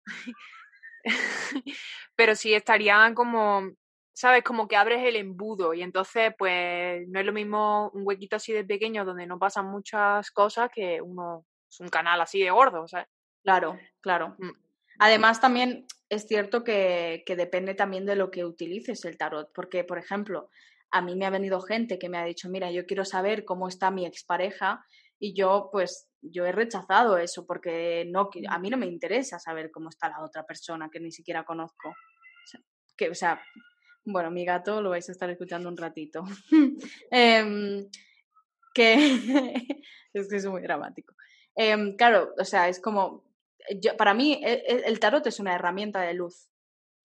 Pero 2.16 2.34
sí 2.34 2.54
estarían 2.54 3.14
como 3.14 3.70
¿sabes? 4.12 4.44
Como 4.44 4.68
que 4.68 4.76
abres 4.76 5.04
el 5.04 5.16
embudo 5.16 5.74
y 5.74 5.82
entonces 5.82 6.32
pues 6.38 7.06
no 7.08 7.20
es 7.20 7.26
lo 7.26 7.32
mismo 7.32 7.90
un 7.94 8.02
huequito 8.06 8.36
así 8.36 8.52
de 8.52 8.64
pequeño 8.64 9.04
donde 9.04 9.26
no 9.26 9.38
pasan 9.38 9.66
muchas 9.66 10.30
cosas 10.30 10.70
que 10.74 11.00
uno 11.00 11.46
es 11.70 11.80
un 11.80 11.88
canal 11.88 12.20
así 12.20 12.42
de 12.42 12.50
gordo, 12.50 12.86
¿sabes? 12.86 13.08
Claro, 13.42 13.78
claro. 14.00 14.36
Mm. 14.38 14.50
Además 14.98 15.40
también 15.40 15.86
es 16.08 16.26
cierto 16.28 16.62
que, 16.62 17.22
que 17.26 17.34
depende 17.34 17.74
también 17.74 18.04
de 18.04 18.16
lo 18.16 18.30
que 18.30 18.44
utilices 18.44 19.04
el 19.04 19.16
tarot, 19.16 19.50
porque 19.54 19.82
por 19.84 19.98
ejemplo, 19.98 20.50
a 20.90 21.00
mí 21.00 21.16
me 21.16 21.24
ha 21.24 21.30
venido 21.30 21.60
gente 21.60 21.98
que 21.98 22.10
me 22.10 22.18
ha 22.18 22.24
dicho, 22.24 22.50
mira, 22.50 22.70
yo 22.70 22.84
quiero 22.84 23.04
saber 23.04 23.44
cómo 23.44 23.66
está 23.66 23.90
mi 23.90 24.04
expareja 24.04 24.84
y 25.18 25.34
yo 25.34 25.70
pues 25.72 26.08
yo 26.20 26.44
he 26.44 26.52
rechazado 26.52 27.16
eso 27.16 27.46
porque 27.46 28.04
no 28.08 28.28
a 28.48 28.58
mí 28.58 28.70
no 28.70 28.76
me 28.76 28.86
interesa 28.86 29.38
saber 29.38 29.70
cómo 29.70 29.88
está 29.88 30.08
la 30.08 30.22
otra 30.22 30.44
persona 30.44 30.88
que 30.92 31.00
ni 31.00 31.10
siquiera 31.10 31.44
conozco. 31.44 31.94
que, 32.96 33.08
o 33.08 33.14
sea, 33.14 33.42
bueno, 34.04 34.30
mi 34.30 34.44
gato 34.44 34.82
lo 34.82 34.90
vais 34.90 35.08
a 35.08 35.12
estar 35.12 35.30
escuchando 35.30 35.68
un 35.68 35.76
ratito. 35.76 36.24
Em, 37.10 37.88
que 38.74 38.94
es 40.14 40.28
que 40.28 40.36
es 40.36 40.46
muy 40.46 40.62
dramático. 40.62 41.14
Em, 41.54 41.96
claro, 41.96 42.34
o 42.38 42.44
sea, 42.44 42.68
es 42.68 42.80
como, 42.80 43.24
yo, 43.80 43.96
para 43.96 44.14
mí 44.14 44.40
e, 44.42 44.52
e, 44.52 44.82
el, 44.86 44.98
tarot 44.98 45.26
es 45.26 45.40
una 45.40 45.54
herramienta 45.54 46.00
de 46.00 46.14
luz 46.14 46.48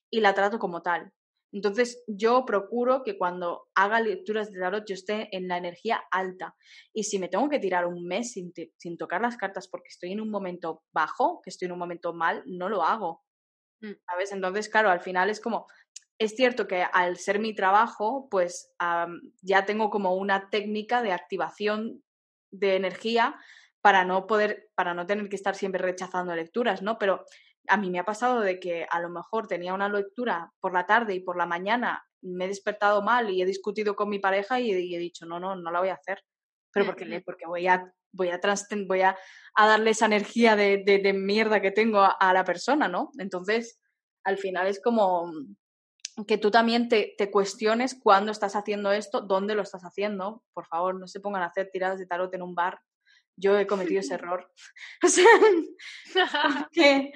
y 0.10 0.22
la 0.22 0.34
trato 0.34 0.60
como 0.60 0.82
tal. 0.82 1.12
Entonces 1.54 2.04
yo 2.08 2.46
procuro 2.46 3.04
que 3.04 3.18
cuando 3.18 3.70
haga 3.74 4.02
lecturas 4.02 4.52
de 4.52 4.60
tarot 4.60 4.86
yo 4.86 4.94
esté 4.94 5.30
en 5.36 5.48
la 5.48 5.58
energía 5.58 6.04
alta. 6.12 6.56
Y 6.94 7.04
si 7.04 7.20
me 7.20 7.30
tengo 7.30 7.50
que 7.50 7.60
tirar 7.60 7.86
un 7.86 8.06
mes 8.06 8.34
sin, 8.34 8.54
sin 8.78 8.98
tocar 8.98 9.22
las 9.22 9.38
cartas 9.38 9.68
porque 9.68 9.90
estoy 9.90 10.12
en 10.12 10.22
un 10.22 10.30
momento 10.30 10.84
bajo, 10.92 11.42
que 11.42 11.50
estoy 11.50 11.68
en 11.68 11.74
un 11.74 11.80
momento 11.80 12.14
mal, 12.14 12.44
no 12.46 12.70
lo 12.70 12.84
hago. 12.84 13.24
Mm. 13.82 13.94
¿Sabes? 14.10 14.32
Entonces, 14.32 14.70
claro, 14.70 14.90
al 14.90 15.02
final 15.02 15.30
es 15.30 15.40
como, 15.40 15.68
es 16.20 16.36
cierto 16.36 16.68
que 16.68 16.84
al 16.84 17.18
ser 17.18 17.40
mi 17.40 17.54
trabajo, 17.54 18.28
pues 18.30 18.74
ya 19.42 19.66
tengo 19.66 19.90
como 19.90 20.16
una 20.16 20.50
técnica 20.50 21.02
de 21.02 21.12
activación 21.12 22.04
de 22.52 22.76
energía 22.76 23.36
para 23.82 24.04
no 24.04 24.26
poder, 24.26 24.70
para 24.76 24.94
no 24.94 25.06
tener 25.06 25.30
que 25.30 25.36
estar 25.36 25.56
siempre 25.56 25.82
rechazando 25.82 26.36
lecturas, 26.36 26.82
¿no? 26.82 26.98
Pero 26.98 27.24
a 27.68 27.78
mí 27.78 27.90
me 27.90 28.00
ha 28.00 28.06
pasado 28.06 28.42
de 28.42 28.60
que 28.60 28.88
a 28.90 29.00
lo 29.00 29.10
mejor 29.10 29.48
tenía 29.48 29.74
una 29.74 29.90
lectura 29.90 30.52
por 30.60 30.74
la 30.74 30.86
tarde 30.86 31.14
y 31.14 31.20
por 31.20 31.38
la 31.38 31.46
mañana 31.46 32.04
me 32.22 32.46
he 32.46 32.48
despertado 32.48 33.02
mal 33.02 33.30
y 33.30 33.42
he 33.42 33.46
discutido 33.46 33.96
con 33.96 34.10
mi 34.10 34.20
pareja 34.20 34.60
y 34.60 34.72
he, 34.72 35.00
dicho, 35.00 35.26
no, 35.26 35.40
no, 35.40 35.56
no 35.56 35.72
la 35.72 35.80
voy 35.80 35.90
a 35.90 35.96
hacer. 35.96 36.24
Pero 36.74 36.86
porque, 36.86 37.22
porque 37.26 37.46
voy 37.46 37.68
a 37.68 37.94
voy 38.12 38.30
a, 38.30 38.40
voy 38.88 39.02
a, 39.02 39.16
darle 39.56 39.92
esa 39.92 40.06
energía 40.06 40.56
de, 40.56 40.84
de, 40.86 41.14
mierda 41.14 41.62
que 41.62 41.72
tengo 41.72 42.00
a, 42.00 42.34
la 42.34 42.44
persona, 42.44 42.88
¿no? 42.88 43.12
Entonces, 43.20 43.80
al 44.24 44.38
final 44.38 44.68
es 44.68 44.82
como, 44.82 45.32
que 46.26 46.38
tú 46.38 46.50
también 46.50 46.90
te, 46.90 47.14
te, 47.18 47.30
cuestiones 47.30 47.96
cuándo 48.02 48.32
estás 48.32 48.56
haciendo 48.56 48.92
esto, 48.92 49.22
dónde 49.22 49.54
lo 49.54 49.62
estás 49.62 49.84
haciendo. 49.84 50.44
Por 50.54 50.66
favor, 50.66 51.00
no 51.00 51.08
se 51.08 51.20
pongan 51.20 51.44
a 51.44 51.48
hacer 51.48 51.70
tiradas 51.72 52.00
de 52.00 52.08
tarot 52.08 52.34
en 52.34 52.42
un 52.42 52.56
bar. 52.56 52.80
Yo 53.36 53.58
he 53.58 53.68
cometido 53.68 54.00
ese 54.00 54.14
error. 54.16 54.52
O 55.04 55.08
sea, 55.08 56.68
porque, 56.72 57.12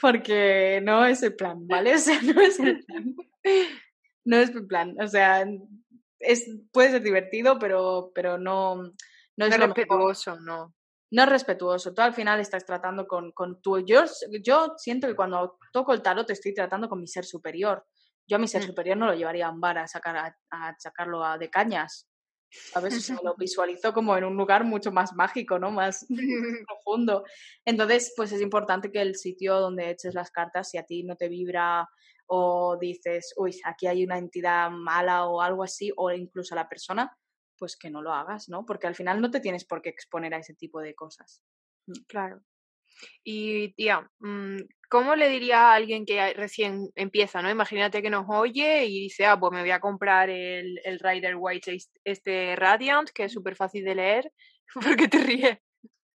porque 0.00 0.80
no 0.82 1.06
es 1.06 1.22
el 1.22 1.34
plan, 1.34 1.66
¿vale? 1.66 1.94
O 1.94 1.98
sea, 1.98 2.20
no 2.20 2.40
es 2.40 2.58
el 2.58 2.84
plan. 2.84 3.14
No 4.24 4.36
es 4.36 4.50
el 4.50 4.66
plan. 4.66 4.96
O 5.00 5.06
sea, 5.06 5.46
es, 6.18 6.50
puede 6.72 6.90
ser 6.90 7.02
divertido, 7.02 7.58
pero, 7.58 8.12
pero 8.14 8.36
no, 8.36 8.76
no 9.36 9.46
es 9.46 9.58
no 9.58 9.66
respetuoso, 9.66 10.38
no. 10.40 10.74
No 11.10 11.22
es 11.22 11.28
respetuoso. 11.28 11.94
Tú 11.94 12.02
al 12.02 12.12
final 12.12 12.40
estás 12.40 12.66
tratando 12.66 13.06
con, 13.06 13.32
con 13.32 13.62
tu. 13.62 13.78
Yo, 13.86 14.04
yo 14.42 14.74
siento 14.76 15.06
que 15.06 15.14
cuando 15.14 15.58
toco 15.72 15.92
el 15.92 16.02
tarot 16.02 16.28
estoy 16.30 16.52
tratando 16.52 16.88
con 16.88 17.00
mi 17.00 17.06
ser 17.06 17.24
superior. 17.24 17.86
Yo 18.26 18.36
a 18.36 18.40
mi 18.40 18.48
ser 18.48 18.62
mm. 18.62 18.66
superior 18.66 18.96
no 18.96 19.06
lo 19.06 19.14
llevaría 19.14 19.46
a 19.46 19.50
un 19.50 19.60
bar 19.60 19.78
a, 19.78 19.86
sacar, 19.86 20.36
a, 20.50 20.74
sacarlo 20.78 21.24
a, 21.24 21.38
de 21.38 21.50
cañas. 21.50 22.08
A 22.74 22.80
veces 22.80 23.10
lo 23.22 23.34
visualizo 23.38 23.92
como 23.92 24.16
en 24.16 24.24
un 24.24 24.36
lugar 24.36 24.64
mucho 24.64 24.92
más 24.92 25.12
mágico, 25.14 25.58
¿no? 25.58 25.70
Más 25.70 26.06
profundo. 26.66 27.24
Entonces, 27.64 28.12
pues 28.16 28.32
es 28.32 28.40
importante 28.40 28.90
que 28.90 29.00
el 29.00 29.16
sitio 29.16 29.60
donde 29.60 29.90
eches 29.90 30.14
las 30.14 30.30
cartas, 30.30 30.70
si 30.70 30.78
a 30.78 30.84
ti 30.84 31.02
no 31.02 31.16
te 31.16 31.28
vibra 31.28 31.88
o 32.26 32.78
dices, 32.80 33.34
uy, 33.36 33.60
aquí 33.64 33.86
hay 33.86 34.04
una 34.04 34.18
entidad 34.18 34.70
mala 34.70 35.26
o 35.26 35.42
algo 35.42 35.62
así, 35.62 35.92
o 35.96 36.10
incluso 36.10 36.54
a 36.54 36.56
la 36.56 36.68
persona, 36.68 37.14
pues 37.58 37.76
que 37.76 37.90
no 37.90 38.02
lo 38.02 38.12
hagas, 38.12 38.48
¿no? 38.48 38.64
Porque 38.64 38.86
al 38.86 38.94
final 38.94 39.20
no 39.20 39.30
te 39.30 39.40
tienes 39.40 39.64
por 39.64 39.82
qué 39.82 39.90
exponer 39.90 40.34
a 40.34 40.38
ese 40.38 40.54
tipo 40.54 40.80
de 40.80 40.94
cosas. 40.94 41.42
Mm, 41.86 42.04
claro. 42.06 42.40
Y 43.22 43.74
tía, 43.74 44.08
mm, 44.20 44.58
¿cómo 44.94 45.16
le 45.16 45.28
diría 45.28 45.72
a 45.72 45.74
alguien 45.74 46.06
que 46.06 46.34
recién 46.34 46.88
empieza, 46.94 47.42
no? 47.42 47.50
Imagínate 47.50 48.00
que 48.00 48.10
nos 48.10 48.26
oye 48.28 48.84
y 48.84 49.00
dice, 49.00 49.26
ah, 49.26 49.36
pues 49.36 49.52
me 49.52 49.62
voy 49.62 49.72
a 49.72 49.80
comprar 49.80 50.30
el, 50.30 50.80
el 50.84 51.00
Rider 51.00 51.34
White 51.36 51.78
este 52.04 52.54
Radiant, 52.54 53.10
que 53.10 53.24
es 53.24 53.32
súper 53.32 53.56
fácil 53.56 53.84
de 53.84 53.96
leer. 53.96 54.32
¿Por 54.74 54.94
qué 54.94 55.08
te 55.08 55.18
ríes? 55.18 55.58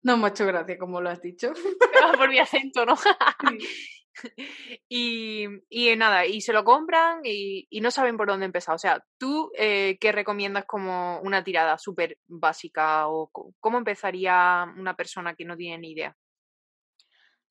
No, 0.03 0.17
mucho 0.17 0.45
gracia, 0.45 0.77
como 0.77 0.99
lo 0.99 1.09
has 1.09 1.21
dicho. 1.21 1.53
Por 2.17 2.29
mi 2.29 2.37
acento, 2.37 2.85
¿no? 2.85 2.95
y, 4.89 5.45
y, 5.69 5.95
nada, 5.95 6.25
y 6.25 6.41
se 6.41 6.51
lo 6.51 6.65
compran 6.65 7.21
y, 7.23 7.67
y, 7.69 7.79
no 7.79 7.91
saben 7.91 8.17
por 8.17 8.27
dónde 8.27 8.45
empezar. 8.45 8.75
O 8.75 8.77
sea, 8.77 9.01
¿tú 9.17 9.53
eh, 9.57 9.97
qué 10.01 10.11
recomiendas 10.11 10.65
como 10.65 11.21
una 11.21 11.45
tirada 11.45 11.77
súper 11.77 12.17
básica 12.27 13.07
o 13.07 13.31
cómo 13.61 13.77
empezaría 13.77 14.65
una 14.75 14.97
persona 14.97 15.33
que 15.33 15.45
no 15.45 15.55
tiene 15.55 15.77
ni 15.77 15.91
idea? 15.93 16.13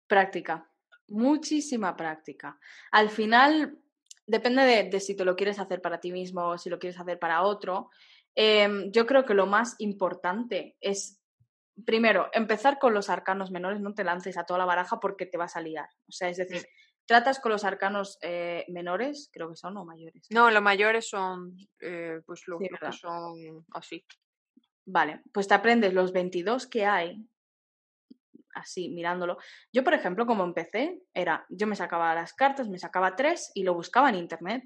Práctica, 0.07 0.71
muchísima 1.09 1.97
práctica. 1.97 2.59
Al 2.93 3.11
final, 3.11 3.79
depende 4.27 4.63
de, 4.63 4.91
de 4.91 5.01
si 5.01 5.17
te 5.17 5.25
lo 5.25 5.37
quieres 5.37 5.59
hacer 5.59 5.81
para 5.81 6.01
ti 6.01 6.13
mismo 6.13 6.49
o 6.49 6.59
si 6.59 6.71
lo 6.71 6.79
quieres 6.79 6.99
hacer 6.99 7.19
para 7.19 7.43
otro. 7.43 7.91
Eh, 8.35 8.91
yo 8.91 9.07
creo 9.07 9.25
que 9.25 9.35
lo 9.35 9.47
más 9.47 9.77
importante 9.79 10.77
es 10.81 11.21
primero, 11.85 12.29
empezar 12.33 12.79
con 12.79 12.95
los 12.95 13.11
arcanos 13.11 13.51
menores, 13.51 13.81
no 13.81 13.95
te 13.95 14.05
lances 14.05 14.37
a 14.37 14.45
toda 14.45 14.59
la 14.59 14.65
baraja 14.65 15.01
porque 15.01 15.27
te 15.27 15.39
vas 15.39 15.57
a 15.57 15.61
liar. 15.61 15.89
O 16.09 16.13
sea, 16.13 16.29
es 16.29 16.37
decir, 16.37 16.65
tratas 17.07 17.41
con 17.41 17.53
los 17.53 17.65
arcanos 17.65 18.19
eh, 18.23 18.65
menores, 18.69 19.29
creo 19.33 19.51
que 19.51 19.57
son, 19.57 19.77
o 19.77 19.85
mayores. 19.85 20.27
No, 20.31 20.51
los 20.51 20.63
mayores 20.63 21.09
son, 21.09 21.57
eh, 21.81 22.21
pues 22.25 22.47
los, 22.47 22.61
que 22.61 22.93
son 22.93 23.65
así. 23.73 24.05
Vale, 24.87 25.23
pues 25.33 25.49
te 25.49 25.55
aprendes 25.55 25.95
los 25.95 26.13
22 26.13 26.67
que 26.67 26.85
hay, 26.85 27.27
así 28.55 28.89
mirándolo. 28.91 29.39
Yo, 29.73 29.85
por 29.85 29.95
ejemplo, 29.95 30.27
como 30.27 30.45
empecé, 30.45 31.01
era, 31.13 31.47
yo 31.49 31.67
me 31.67 31.77
sacaba 31.77 32.15
las 32.15 32.35
cartas, 32.35 32.69
me 32.69 32.79
sacaba 32.79 33.17
tres 33.17 33.51
y 33.55 33.63
lo 33.63 33.75
buscaba 33.75 34.09
en 34.09 34.17
internet. 34.17 34.65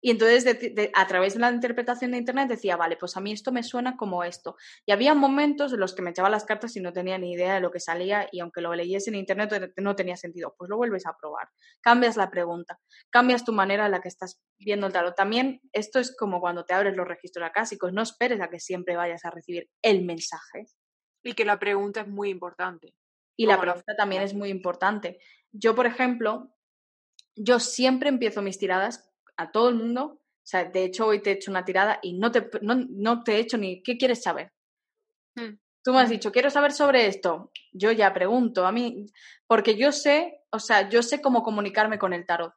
Y 0.00 0.12
entonces, 0.12 0.46
a 0.94 1.06
través 1.08 1.34
de 1.34 1.40
la 1.40 1.50
interpretación 1.50 2.12
de 2.12 2.18
Internet, 2.18 2.48
decía, 2.48 2.76
vale, 2.76 2.96
pues 2.96 3.16
a 3.16 3.20
mí 3.20 3.32
esto 3.32 3.50
me 3.50 3.64
suena 3.64 3.96
como 3.96 4.22
esto. 4.22 4.56
Y 4.86 4.92
había 4.92 5.12
momentos 5.14 5.72
en 5.72 5.80
los 5.80 5.94
que 5.94 6.02
me 6.02 6.10
echaba 6.10 6.30
las 6.30 6.44
cartas 6.44 6.76
y 6.76 6.80
no 6.80 6.92
tenía 6.92 7.18
ni 7.18 7.32
idea 7.32 7.54
de 7.54 7.60
lo 7.60 7.72
que 7.72 7.80
salía 7.80 8.28
y 8.30 8.38
aunque 8.40 8.60
lo 8.60 8.74
leyese 8.74 9.10
en 9.10 9.16
Internet 9.16 9.72
no 9.76 9.96
tenía 9.96 10.16
sentido. 10.16 10.54
Pues 10.56 10.70
lo 10.70 10.76
vuelves 10.76 11.04
a 11.06 11.16
probar. 11.20 11.48
Cambias 11.80 12.16
la 12.16 12.30
pregunta, 12.30 12.78
cambias 13.10 13.44
tu 13.44 13.52
manera 13.52 13.86
en 13.86 13.92
la 13.92 14.00
que 14.00 14.08
estás 14.08 14.40
viendo 14.58 14.86
el 14.86 14.92
tarot. 14.92 15.16
También 15.16 15.60
esto 15.72 15.98
es 15.98 16.14
como 16.16 16.40
cuando 16.40 16.64
te 16.64 16.74
abres 16.74 16.94
los 16.94 17.08
registros 17.08 17.46
acásicos. 17.46 17.92
No 17.92 18.02
esperes 18.02 18.40
a 18.40 18.48
que 18.48 18.60
siempre 18.60 18.96
vayas 18.96 19.24
a 19.24 19.30
recibir 19.30 19.68
el 19.82 20.04
mensaje. 20.04 20.66
Y 21.28 21.34
que 21.34 21.44
la 21.44 21.58
pregunta 21.58 22.00
es 22.00 22.08
muy 22.08 22.30
importante. 22.30 22.94
Y 23.36 23.44
la 23.44 23.60
pregunta 23.60 23.94
también 23.94 24.22
es 24.22 24.32
muy 24.32 24.48
importante. 24.48 25.18
Yo, 25.52 25.74
por 25.74 25.84
ejemplo, 25.84 26.54
yo 27.36 27.60
siempre 27.60 28.08
empiezo 28.08 28.40
mis 28.40 28.58
tiradas 28.58 29.12
a 29.36 29.50
todo 29.50 29.68
el 29.68 29.74
mundo. 29.74 30.04
O 30.04 30.42
sea, 30.42 30.64
de 30.64 30.84
hecho, 30.84 31.04
hoy 31.04 31.20
te 31.20 31.28
he 31.28 31.34
hecho 31.34 31.50
una 31.50 31.66
tirada 31.66 31.98
y 32.00 32.14
no 32.14 32.32
te, 32.32 32.48
no, 32.62 33.22
te 33.22 33.34
he 33.34 33.40
hecho 33.40 33.58
ni 33.58 33.82
qué 33.82 33.98
quieres 33.98 34.22
saber. 34.22 34.54
Mm. 35.34 35.58
Tú 35.84 35.92
me 35.92 36.00
has 36.00 36.08
mm. 36.08 36.12
dicho, 36.12 36.32
quiero 36.32 36.48
saber 36.48 36.72
sobre 36.72 37.06
esto. 37.06 37.52
Yo 37.72 37.92
ya 37.92 38.14
pregunto 38.14 38.64
a 38.64 38.72
mí, 38.72 39.04
porque 39.46 39.76
yo 39.76 39.92
sé, 39.92 40.40
o 40.50 40.58
sea, 40.58 40.88
yo 40.88 41.02
sé 41.02 41.20
cómo 41.20 41.42
comunicarme 41.42 41.98
con 41.98 42.14
el 42.14 42.24
tarot. 42.24 42.54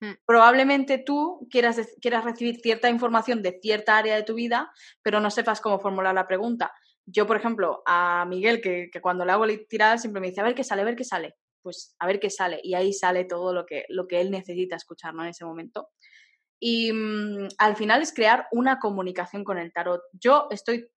Mm. 0.00 0.14
Probablemente 0.26 0.98
tú 0.98 1.46
quieras, 1.48 1.80
quieras 2.00 2.24
recibir 2.24 2.56
cierta 2.60 2.90
información 2.90 3.42
de 3.42 3.60
cierta 3.62 3.96
área 3.96 4.16
de 4.16 4.24
tu 4.24 4.34
vida, 4.34 4.72
pero 5.02 5.20
no 5.20 5.30
sepas 5.30 5.60
cómo 5.60 5.78
formular 5.78 6.16
la 6.16 6.26
pregunta. 6.26 6.74
Yo, 7.06 7.26
por 7.26 7.36
ejemplo, 7.36 7.82
a 7.86 8.24
Miguel, 8.26 8.60
que, 8.60 8.88
que 8.92 9.00
cuando 9.00 9.24
le 9.24 9.32
hago 9.32 9.46
la 9.46 9.56
tirada 9.68 9.98
siempre 9.98 10.20
me 10.20 10.28
dice, 10.28 10.40
a 10.40 10.44
ver 10.44 10.54
qué 10.54 10.64
sale, 10.64 10.82
a 10.82 10.84
ver 10.84 10.96
qué 10.96 11.04
sale 11.04 11.36
pues 11.62 11.94
a 11.98 12.06
ver 12.06 12.20
qué 12.20 12.28
sale. 12.28 12.60
Y 12.62 12.74
ahí 12.74 12.92
sale 12.92 13.24
todo 13.24 13.54
lo 13.54 13.64
que, 13.64 13.84
lo 13.88 14.06
que 14.06 14.20
él 14.20 14.30
necesita 14.30 14.76
escuchar 14.76 15.14
¿no? 15.14 15.22
en 15.22 15.30
ese 15.30 15.44
momento. 15.44 15.90
Y 16.60 16.92
mm, 16.92 17.48
al 17.58 17.76
final 17.76 18.02
es 18.02 18.12
crear 18.12 18.46
una 18.52 18.78
comunicación 18.78 19.44
con 19.44 19.58
el 19.58 19.72
tarot. 19.72 20.02
Yo 20.12 20.48
estoy, 20.50 20.88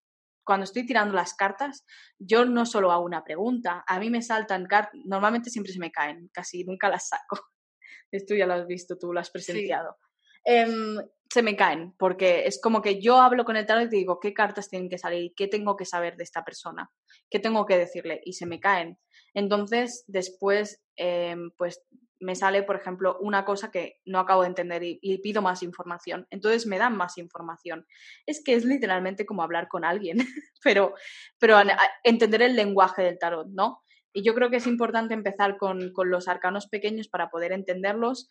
cuando 0.44 0.66
estoy 0.66 0.86
tirando 0.86 1.16
las 1.16 1.34
cartas, 1.34 1.86
yo 2.20 2.46
no 2.46 2.66
solo 2.66 2.92
hago 2.92 3.06
una 3.06 3.24
pregunta, 3.24 3.84
a 3.88 4.00
mí 4.00 4.10
me 4.10 4.22
saltan 4.22 4.66
cartas, 4.66 5.00
normalmente 5.06 5.50
siempre 5.50 5.74
se 5.74 5.80
me 5.80 5.92
caen, 5.92 6.30
casi 6.34 6.64
nunca 6.64 6.90
las 6.90 7.08
saco. 7.08 7.40
Esto 8.12 8.36
ya 8.36 8.46
lo 8.46 8.54
has 8.54 8.68
visto 8.68 8.98
tú, 8.98 9.14
lo 9.14 9.20
has 9.20 9.32
presenciado. 9.32 9.98
Em, 10.46 10.98
se 11.30 11.42
me 11.42 11.56
caen, 11.56 11.94
porque 11.98 12.46
es 12.46 12.62
como 12.62 12.82
que 12.82 13.02
yo 13.02 13.20
hablo 13.20 13.44
con 13.44 13.58
el 13.58 13.66
tarot 13.66 13.92
y 13.92 13.98
digo 13.98 14.20
qué 14.20 14.34
cartas 14.34 14.70
tienen 14.70 14.90
que 14.90 14.98
salir, 14.98 15.34
qué 15.36 15.48
tengo 15.48 15.76
que 15.76 15.86
saber 15.86 16.16
de 16.16 16.24
esta 16.24 16.46
persona, 16.46 16.92
qué 17.30 17.40
tengo 17.40 17.66
que 17.66 17.78
decirle, 17.78 18.22
y 18.24 18.34
se 18.34 18.46
me 18.46 18.60
caen. 18.60 18.98
Entonces, 19.34 20.06
después, 20.08 20.82
em, 20.96 21.52
pues 21.58 21.84
me 22.20 22.36
sale, 22.36 22.64
por 22.64 22.76
ejemplo, 22.76 23.18
una 23.20 23.44
cosa 23.44 23.72
que 23.72 24.00
no 24.06 24.20
acabo 24.20 24.44
de 24.44 24.48
entender 24.48 24.82
y, 24.84 25.18
pido 25.20 25.42
más 25.42 25.64
información. 25.64 26.28
Entonces 26.30 26.66
me 26.66 26.78
dan 26.78 26.96
más 26.96 27.18
información. 27.18 27.86
Es 28.26 28.42
que 28.44 28.54
es 28.54 28.64
literalmente 28.64 29.26
como 29.26 29.44
hablar 29.44 29.68
con 29.68 29.84
alguien, 29.84 30.18
pero, 30.64 30.94
pero 31.40 31.58
entender 32.04 32.42
el 32.44 32.56
lenguaje 32.56 33.04
del 33.04 33.20
tarot, 33.20 33.48
¿no? 33.50 33.82
Y 34.14 34.24
yo 34.24 34.34
creo 34.34 34.50
que 34.50 34.58
es 34.58 34.68
importante 34.68 35.14
empezar 35.14 35.58
con, 35.58 35.92
con 35.92 36.10
los 36.10 36.30
arcanos 36.30 36.68
pequeños 36.68 37.10
para 37.10 37.30
poder 37.30 37.52
entenderlos, 37.52 38.30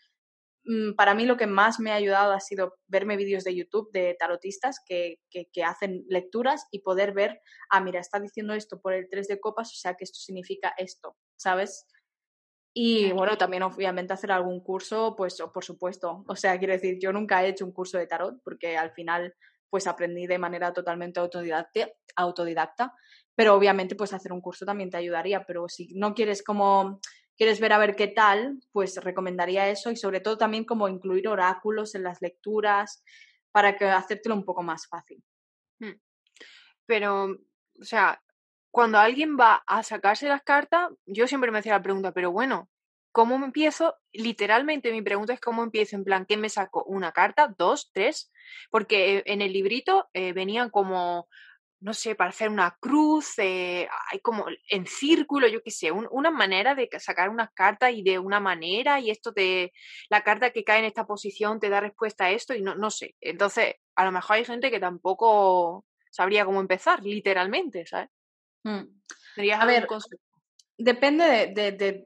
para 0.97 1.15
mí 1.15 1.27
lo 1.27 1.37
que 1.37 1.47
más 1.47 1.79
me 1.79 1.91
ha 1.91 1.97
ayudado 1.97 2.33
ha 2.33 2.41
sido 2.41 2.77
verme 2.87 3.17
vídeos 3.17 3.45
de 3.45 3.55
YouTube 3.55 3.91
de 3.93 4.17
tarotistas 4.19 4.81
que, 4.87 5.19
que, 5.31 5.65
hacen 5.65 6.05
lecturas 6.09 6.67
y 6.71 6.81
poder 6.81 7.13
ver, 7.13 7.41
ah, 7.71 7.81
mira, 7.81 8.01
está 8.01 8.19
diciendo 8.19 8.55
esto 8.55 8.81
por 8.81 8.95
el 8.95 9.09
3 9.11 9.29
de 9.29 9.41
copas, 9.41 9.71
o 9.73 9.77
sea 9.77 9.95
que 9.95 10.05
esto 10.05 10.19
significa 10.19 10.73
esto, 10.79 11.17
¿sabes? 11.37 11.87
Y 12.73 13.13
bueno, 13.13 13.39
también 13.39 13.63
obviamente 13.63 14.15
hacer 14.15 14.33
algún 14.33 14.61
curso, 14.61 15.15
pues 15.17 15.41
por 15.53 15.65
supuesto. 15.65 16.25
O 16.27 16.35
sea, 16.35 16.59
quiero 16.59 16.73
decir, 16.73 16.99
yo 17.01 17.13
nunca 17.13 17.45
he 17.45 17.49
hecho 17.49 17.65
un 17.65 17.73
curso 17.73 17.99
de 17.99 18.09
tarot 18.09 18.43
porque 18.43 18.77
al 18.77 18.91
final 18.93 19.35
pues 19.71 19.87
aprendí 19.87 20.27
de 20.27 20.39
manera 20.39 20.73
totalmente 20.73 21.21
autodidacta, 21.21 21.89
autodidacta, 22.17 22.93
pero 23.35 23.55
obviamente 23.55 23.97
pues 23.97 24.13
hacer 24.13 24.33
un 24.33 24.41
curso 24.41 24.65
también 24.65 24.91
te 24.91 24.97
ayudaría, 24.97 25.45
pero 25.45 25.69
si 25.69 25.95
no 25.95 26.15
quieres 26.15 26.43
como 26.43 27.01
quieres 27.37 27.61
ver 27.61 27.73
a 27.73 27.79
ver 27.79 27.97
qué 27.97 28.09
tal, 28.09 28.61
pues 28.73 28.97
recomendaría 28.97 29.69
eso 29.69 29.91
y 29.91 29.97
sobre 29.97 30.21
todo 30.21 30.39
también 30.39 30.65
como 30.65 30.89
incluir 30.89 31.29
oráculos 31.29 31.95
en 31.95 32.05
las 32.05 32.21
lecturas 32.23 33.05
para 33.53 33.77
que 33.77 33.87
hacértelo 33.87 34.35
un 34.35 34.45
poco 34.45 34.63
más 34.63 34.87
fácil. 34.89 35.23
Hmm. 35.81 35.99
Pero, 36.87 37.25
o 37.27 37.85
sea, 37.85 38.23
cuando 38.71 38.99
alguien 38.99 39.37
va 39.39 39.63
a 39.67 39.83
sacarse 39.83 40.29
las 40.29 40.43
cartas, 40.43 40.91
yo 41.07 41.27
siempre 41.27 41.51
me 41.51 41.61
hacía 41.61 41.75
la 41.75 41.83
pregunta, 41.83 42.13
pero 42.13 42.33
bueno, 42.33 42.69
¿cómo 43.13 43.37
empiezo? 43.37 43.97
Literalmente 44.13 44.91
mi 44.91 45.03
pregunta 45.03 45.33
es 45.33 45.41
cómo 45.41 45.63
empiezo, 45.63 45.95
en 45.97 46.05
plan, 46.05 46.27
¿qué 46.27 46.37
me 46.37 46.49
saco? 46.49 46.83
¿Una 46.85 47.13
carta? 47.13 47.55
¿Dos? 47.57 47.91
¿Tres? 47.93 48.33
Porque 48.71 49.23
en 49.27 49.43
el 49.43 49.53
librito 49.53 50.09
eh, 50.13 50.33
venían 50.33 50.71
como 50.71 51.29
no 51.81 51.93
sé, 51.93 52.15
para 52.15 52.31
hacer 52.31 52.49
una 52.49 52.77
cruz, 52.81 53.39
eh, 53.39 53.89
hay 54.11 54.21
como 54.21 54.47
en 54.69 54.87
círculo, 54.87 55.49
yo 55.49 55.63
qué 55.63 55.71
sé, 55.71 55.93
una 55.93 56.31
manera 56.31 56.75
de 56.75 56.89
sacar 56.99 57.29
unas 57.29 57.51
cartas 57.53 57.93
y 57.93 58.03
de 58.03 58.19
una 58.19 58.41
manera, 58.41 59.01
y 59.01 59.11
esto 59.11 59.33
te, 59.33 59.73
la 60.09 60.23
carta 60.23 60.51
que 60.51 60.65
cae 60.65 60.79
en 60.79 60.87
esta 60.87 61.07
posición 61.07 61.61
te 61.61 61.69
da 61.69 61.81
respuesta 61.81 62.27
a 62.27 62.31
esto, 62.31 62.55
y 62.55 62.63
no, 62.63 62.75
no 62.75 62.91
sé. 62.91 63.17
Entonces, 63.21 63.75
a 63.97 64.05
lo 64.05 64.13
mejor 64.13 64.37
hay 64.37 64.45
gente 64.45 64.71
que 64.71 64.81
tampoco 64.81 65.85
sabría 66.11 66.45
cómo 66.45 66.61
empezar, 66.61 67.03
literalmente, 67.03 67.87
¿sabes? 67.87 68.09
Mm. 68.63 68.85
A 69.59 69.67
ver, 69.67 69.87
depende 70.79 71.25
de, 71.25 71.47
de, 71.49 71.73
de, 71.73 72.05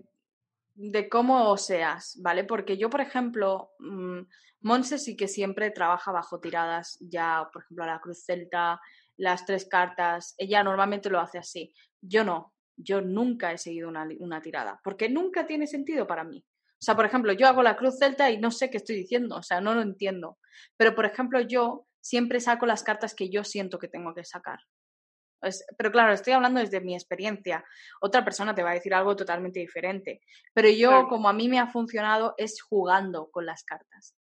de, 0.79 1.09
cómo 1.09 1.57
seas, 1.57 2.17
¿vale? 2.23 2.45
Porque 2.45 2.77
yo, 2.79 2.89
por 2.89 3.01
ejemplo, 3.01 3.73
mmm, 3.81 4.21
Monse 4.61 4.99
sí 4.99 5.17
que 5.17 5.29
siempre 5.29 5.71
trabaja 5.71 6.13
bajo 6.13 6.41
tiradas, 6.41 6.99
ya, 7.01 7.49
por 7.53 7.63
ejemplo, 7.63 7.87
la 7.87 8.01
cruz 8.01 8.25
celta, 8.25 8.81
las 9.17 9.45
tres 9.45 9.67
cartas, 9.69 10.35
ella 10.39 10.63
normalmente 10.63 11.11
lo 11.11 11.21
hace 11.21 11.39
así. 11.39 11.75
Yo 12.01 12.25
no, 12.25 12.55
yo 12.77 13.01
nunca 13.01 13.53
he 13.53 13.59
seguido 13.59 13.89
una, 13.89 14.41
tirada, 14.41 14.81
porque 14.83 15.09
nunca 15.09 15.47
tiene 15.47 15.67
sentido 15.67 16.07
para 16.07 16.25
mí. 16.25 16.45
O 16.49 16.81
sea, 16.81 16.95
por 16.95 17.07
ejemplo, 17.07 17.33
yo 17.33 17.49
hago 17.49 17.63
la 17.63 17.77
cruz 17.77 17.99
celta 17.99 18.31
y 18.31 18.39
no 18.39 18.53
sé 18.53 18.71
qué 18.71 18.77
estoy 18.77 18.97
diciendo, 18.97 19.37
o 19.37 19.43
sea, 19.43 19.61
no 19.61 19.75
lo 19.75 19.83
entiendo. 19.83 20.39
Pero, 20.77 20.95
por 20.95 21.07
ejemplo, 21.07 21.41
yo 21.41 21.87
siempre 22.01 22.41
saco 22.41 22.67
las 22.67 22.85
cartas 22.85 23.15
que 23.15 23.31
yo 23.31 23.43
siento 23.43 23.81
que 23.81 23.89
tengo 23.89 24.15
que 24.15 24.25
sacar. 24.25 24.61
Pero 25.77 25.93
claro, 25.93 26.13
estoy 26.13 26.33
hablando 26.33 26.61
desde 26.61 26.81
mi 26.81 26.95
experiencia. 26.95 27.65
Otra 28.01 28.25
persona 28.25 28.55
te 28.55 28.63
va 28.63 28.71
a 28.71 28.75
decir 28.75 28.95
algo 28.95 29.17
totalmente 29.17 29.61
diferente. 29.61 30.21
Pero 30.53 30.69
yo, 30.69 31.09
como 31.09 31.29
a 31.29 31.33
mí 31.33 31.49
me 31.49 31.59
ha 31.59 31.69
funcionado, 31.69 32.35
es 32.37 32.61
jugando 32.63 33.31
con 33.31 33.47
las 33.47 33.65
cartas. 33.65 34.17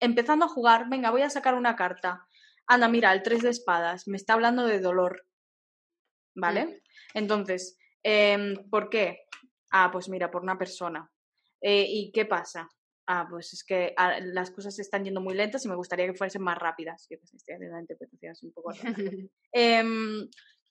Empezando 0.00 0.46
a 0.46 0.48
jugar, 0.48 0.88
venga, 0.88 1.10
voy 1.10 1.22
a 1.22 1.30
sacar 1.30 1.54
una 1.54 1.76
carta. 1.76 2.26
Anda, 2.66 2.88
mira, 2.88 3.12
el 3.12 3.22
3 3.22 3.42
de 3.42 3.50
espadas, 3.50 4.08
me 4.08 4.16
está 4.16 4.34
hablando 4.34 4.64
de 4.66 4.80
dolor. 4.80 5.26
¿Vale? 6.34 6.66
Mm. 6.66 6.70
Entonces, 7.14 7.78
eh, 8.02 8.54
¿por 8.70 8.88
qué? 8.88 9.26
Ah, 9.70 9.90
pues 9.92 10.08
mira, 10.08 10.30
por 10.30 10.42
una 10.42 10.58
persona. 10.58 11.10
Eh, 11.60 11.84
¿Y 11.88 12.12
qué 12.12 12.24
pasa? 12.24 12.68
Ah, 13.12 13.26
pues 13.28 13.52
es 13.52 13.64
que 13.64 13.92
ah, 13.96 14.20
las 14.20 14.52
cosas 14.52 14.78
están 14.78 15.02
yendo 15.02 15.20
muy 15.20 15.34
lentas 15.34 15.64
y 15.64 15.68
me 15.68 15.74
gustaría 15.74 16.06
que 16.06 16.14
fuesen 16.14 16.42
más 16.42 16.56
rápidas. 16.56 17.08
Yo 17.10 17.18
pues 17.18 17.34
estoy 17.34 17.56
haciendo 17.56 17.80
interpretación 17.80 18.36
un 18.42 18.52
poco. 18.52 18.70
eh, 19.52 19.82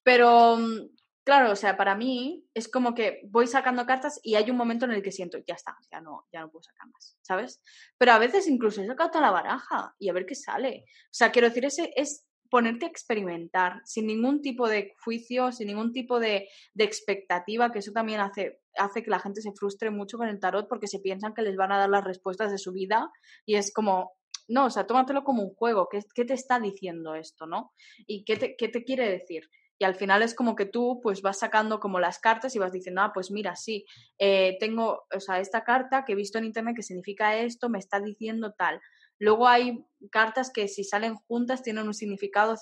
pero, 0.02 0.58
claro, 1.26 1.52
o 1.52 1.56
sea, 1.58 1.76
para 1.76 1.96
mí 1.96 2.48
es 2.54 2.70
como 2.70 2.96
que 2.96 3.20
voy 3.28 3.46
sacando 3.46 3.86
cartas 3.86 4.22
y 4.24 4.36
hay 4.36 4.50
un 4.50 4.56
momento 4.56 4.86
en 4.86 4.94
el 4.94 5.04
que 5.04 5.12
siento, 5.12 5.40
ya 5.46 5.56
está, 5.56 5.76
ya 5.92 6.00
no, 6.00 6.28
ya 6.32 6.40
no 6.40 6.50
puedo 6.50 6.64
sacar 6.64 6.88
más, 6.88 7.18
¿sabes? 7.22 7.62
Pero 7.98 8.14
a 8.14 8.20
veces 8.20 8.48
incluso 8.48 8.82
he 8.82 8.88
sacado 8.88 9.12
toda 9.12 9.26
la 9.26 9.32
baraja 9.32 9.94
y 10.00 10.08
a 10.08 10.14
ver 10.14 10.26
qué 10.26 10.36
sale. 10.36 10.86
O 10.88 11.14
sea, 11.14 11.34
quiero 11.34 11.50
decir, 11.50 11.66
ese 11.66 11.92
es 11.98 12.26
ponerte 12.50 12.86
a 12.86 12.90
experimentar 12.90 13.82
sin 13.86 14.08
ningún 14.08 14.42
tipo 14.42 14.68
de 14.68 14.94
juicio, 15.04 15.52
sin 15.52 15.68
ningún 15.68 15.94
tipo 15.94 16.20
de, 16.20 16.50
de, 16.74 16.84
expectativa, 16.84 17.72
que 17.72 17.80
eso 17.80 17.92
también 17.92 18.20
hace, 18.20 18.62
hace 18.78 19.04
que 19.04 19.12
la 19.12 19.20
gente 19.20 19.42
se 19.42 19.54
frustre 19.54 19.92
mucho 19.92 20.18
con 20.18 20.28
el 20.28 20.40
tarot 20.40 20.68
porque 20.68 20.88
se 20.88 21.00
piensan 21.00 21.34
que 21.34 21.42
les 21.42 21.56
van 21.56 21.72
a 21.72 21.78
dar 21.78 21.90
las 21.90 22.04
respuestas 22.04 22.52
de 22.52 22.58
su 22.58 22.72
vida 22.72 23.12
y 23.46 23.56
es 23.56 23.74
como, 23.74 24.14
no, 24.48 24.66
o 24.66 24.70
sea, 24.70 24.88
tómatelo 24.88 25.24
como 25.24 25.44
un 25.44 25.54
juego, 25.54 25.88
¿qué, 25.92 26.00
qué 26.14 26.26
te 26.26 26.34
está 26.34 26.60
diciendo 26.60 27.16
esto, 27.16 27.46
no? 27.46 27.72
¿Y 28.08 28.24
qué 28.24 28.38
te, 28.38 28.56
qué 28.58 28.68
te 28.68 28.84
quiere 28.84 29.10
decir? 29.10 29.50
y 29.80 29.86
al 29.86 29.96
final 29.96 30.22
es 30.22 30.36
como 30.36 30.56
que 30.56 30.66
tú 30.66 31.00
pues 31.02 31.22
vas 31.22 31.40
sacando 31.40 31.80
como 31.80 32.00
las 32.00 32.20
cartas 32.20 32.54
y 32.54 32.60
vas 32.60 32.74
diciendo, 32.74 33.02
ah, 33.02 33.12
pues 33.14 33.32
mira, 33.32 33.56
sí, 33.56 33.86
eh, 34.18 34.58
tengo, 34.60 35.06
o 35.16 35.20
sea, 35.22 35.40
esta 35.40 35.64
carta 35.64 36.04
que 36.04 36.12
he 36.12 36.16
visto 36.16 36.38
en 36.38 36.44
internet 36.44 36.76
que 36.76 36.84
significa 36.84 37.38
esto, 37.38 37.70
me 37.70 37.80
está 37.80 38.02
diciendo 38.02 38.54
tal. 38.58 38.82
Luego 39.20 39.48
hay 39.48 39.86
cartas 40.12 40.52
que 40.52 40.68
si 40.68 40.84
salen 40.84 41.16
juntas 41.16 41.62
tienen 41.62 41.88
un 41.88 41.94
significado 41.94 42.56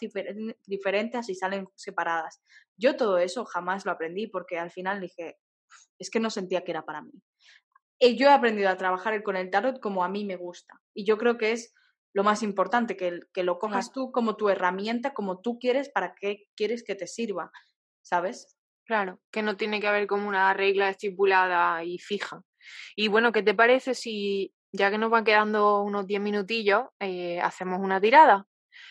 diferente 0.65 1.17
a 1.17 1.23
si 1.23 1.35
salen 1.35 1.67
separadas. 1.75 2.41
Yo 2.77 2.95
todo 2.95 3.19
eso 3.19 3.45
jamás 3.45 3.85
lo 3.85 3.91
aprendí 3.91 4.27
porque 4.27 4.57
al 4.57 4.71
final 4.71 4.99
dije, 4.99 5.37
es 5.99 6.09
que 6.09 6.19
no 6.19 6.29
sentía 6.29 6.63
que 6.63 6.71
era 6.71 6.83
para 6.83 7.01
mí. 7.01 7.11
Y 7.99 8.15
yo 8.15 8.27
he 8.27 8.33
aprendido 8.33 8.69
a 8.69 8.77
trabajar 8.77 9.21
con 9.23 9.35
el 9.35 9.49
tarot 9.49 9.79
como 9.79 10.03
a 10.03 10.09
mí 10.09 10.25
me 10.25 10.35
gusta. 10.35 10.81
Y 10.93 11.05
yo 11.05 11.17
creo 11.17 11.37
que 11.37 11.51
es 11.51 11.73
lo 12.13 12.23
más 12.23 12.41
importante, 12.41 12.97
que, 12.97 13.19
que 13.33 13.43
lo 13.43 13.59
cojas 13.59 13.91
tú 13.91 14.11
como 14.11 14.35
tu 14.35 14.49
herramienta, 14.49 15.13
como 15.13 15.39
tú 15.41 15.59
quieres, 15.59 15.89
para 15.89 16.15
qué 16.15 16.47
quieres 16.55 16.83
que 16.83 16.95
te 16.95 17.05
sirva, 17.05 17.51
¿sabes? 18.01 18.57
Claro, 18.85 19.19
que 19.31 19.43
no 19.43 19.57
tiene 19.57 19.79
que 19.79 19.87
haber 19.87 20.07
como 20.07 20.27
una 20.27 20.53
regla 20.53 20.89
estipulada 20.89 21.83
y 21.83 21.99
fija. 21.99 22.41
Y 22.95 23.07
bueno, 23.07 23.31
¿qué 23.31 23.43
te 23.43 23.53
parece 23.53 23.93
si, 23.93 24.53
ya 24.77 24.89
que 24.89 24.97
nos 24.97 25.09
van 25.09 25.25
quedando 25.25 25.81
unos 25.81 26.07
10 26.07 26.21
minutillos, 26.21 26.85
eh, 26.99 27.41
hacemos 27.41 27.79
una 27.81 27.99
tirada? 27.99 28.47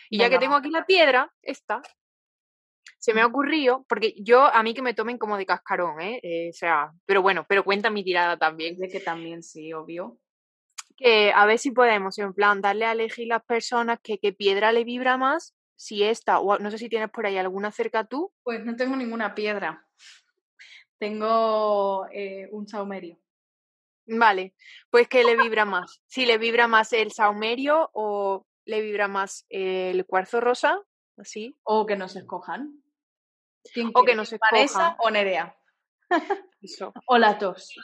Y 0.09 0.19
ya 0.19 0.29
que 0.29 0.37
tengo 0.37 0.55
aquí 0.55 0.69
la 0.69 0.85
piedra, 0.85 1.33
esta, 1.41 1.81
se 2.99 3.13
me 3.13 3.21
ha 3.21 3.25
ocurrido, 3.25 3.85
porque 3.87 4.13
yo, 4.17 4.45
a 4.45 4.61
mí 4.63 4.73
que 4.73 4.81
me 4.81 4.93
tomen 4.93 5.17
como 5.17 5.37
de 5.37 5.45
cascarón, 5.45 6.01
¿eh? 6.01 6.19
eh 6.21 6.49
o 6.49 6.53
sea, 6.53 6.91
pero 7.05 7.21
bueno, 7.21 7.45
pero 7.47 7.63
cuenta 7.63 7.89
mi 7.89 8.03
tirada 8.03 8.37
también. 8.37 8.77
De 8.77 8.89
que 8.89 8.99
también, 8.99 9.41
sí, 9.43 9.73
obvio 9.73 10.19
que 10.97 11.31
a 11.33 11.45
ver 11.45 11.59
si 11.59 11.71
podemos, 11.71 12.17
en 12.17 12.33
plan, 12.33 12.59
darle 12.59 12.85
a 12.85 12.91
elegir 12.91 13.27
las 13.27 13.43
personas 13.43 13.99
que 14.01 14.17
qué 14.17 14.33
piedra 14.33 14.71
le 14.71 14.83
vibra 14.83 15.15
más, 15.15 15.55
si 15.75 16.03
esta, 16.03 16.39
o 16.39 16.57
no 16.57 16.71
sé 16.71 16.79
si 16.79 16.89
tienes 16.89 17.11
por 17.11 17.25
ahí 17.25 17.37
alguna 17.37 17.71
cerca 17.71 18.03
tú. 18.03 18.33
Pues 18.43 18.65
no 18.65 18.75
tengo 18.75 18.95
ninguna 18.95 19.35
piedra. 19.35 19.87
Tengo 20.97 22.07
eh, 22.11 22.49
un 22.51 22.67
saumerio. 22.67 23.19
Vale, 24.07 24.55
pues 24.89 25.07
¿qué 25.07 25.23
le 25.23 25.35
vibra 25.35 25.65
más? 25.65 26.01
Si 26.07 26.25
le 26.25 26.37
vibra 26.37 26.67
más 26.67 26.93
el 26.93 27.11
saumerio 27.11 27.89
o 27.93 28.45
le 28.65 28.81
vibra 28.81 29.07
más 29.07 29.45
el 29.49 30.05
cuarzo 30.05 30.39
rosa, 30.39 30.81
así. 31.17 31.55
O 31.63 31.85
que 31.85 31.97
nos 31.97 32.15
escojan. 32.15 32.83
O 33.93 34.03
que 34.03 34.15
nos 34.15 34.31
escojan. 34.31 34.95
o 34.99 35.09
Nerea. 35.09 35.57
o 37.05 37.17
las 37.17 37.39
dos. 37.39 37.75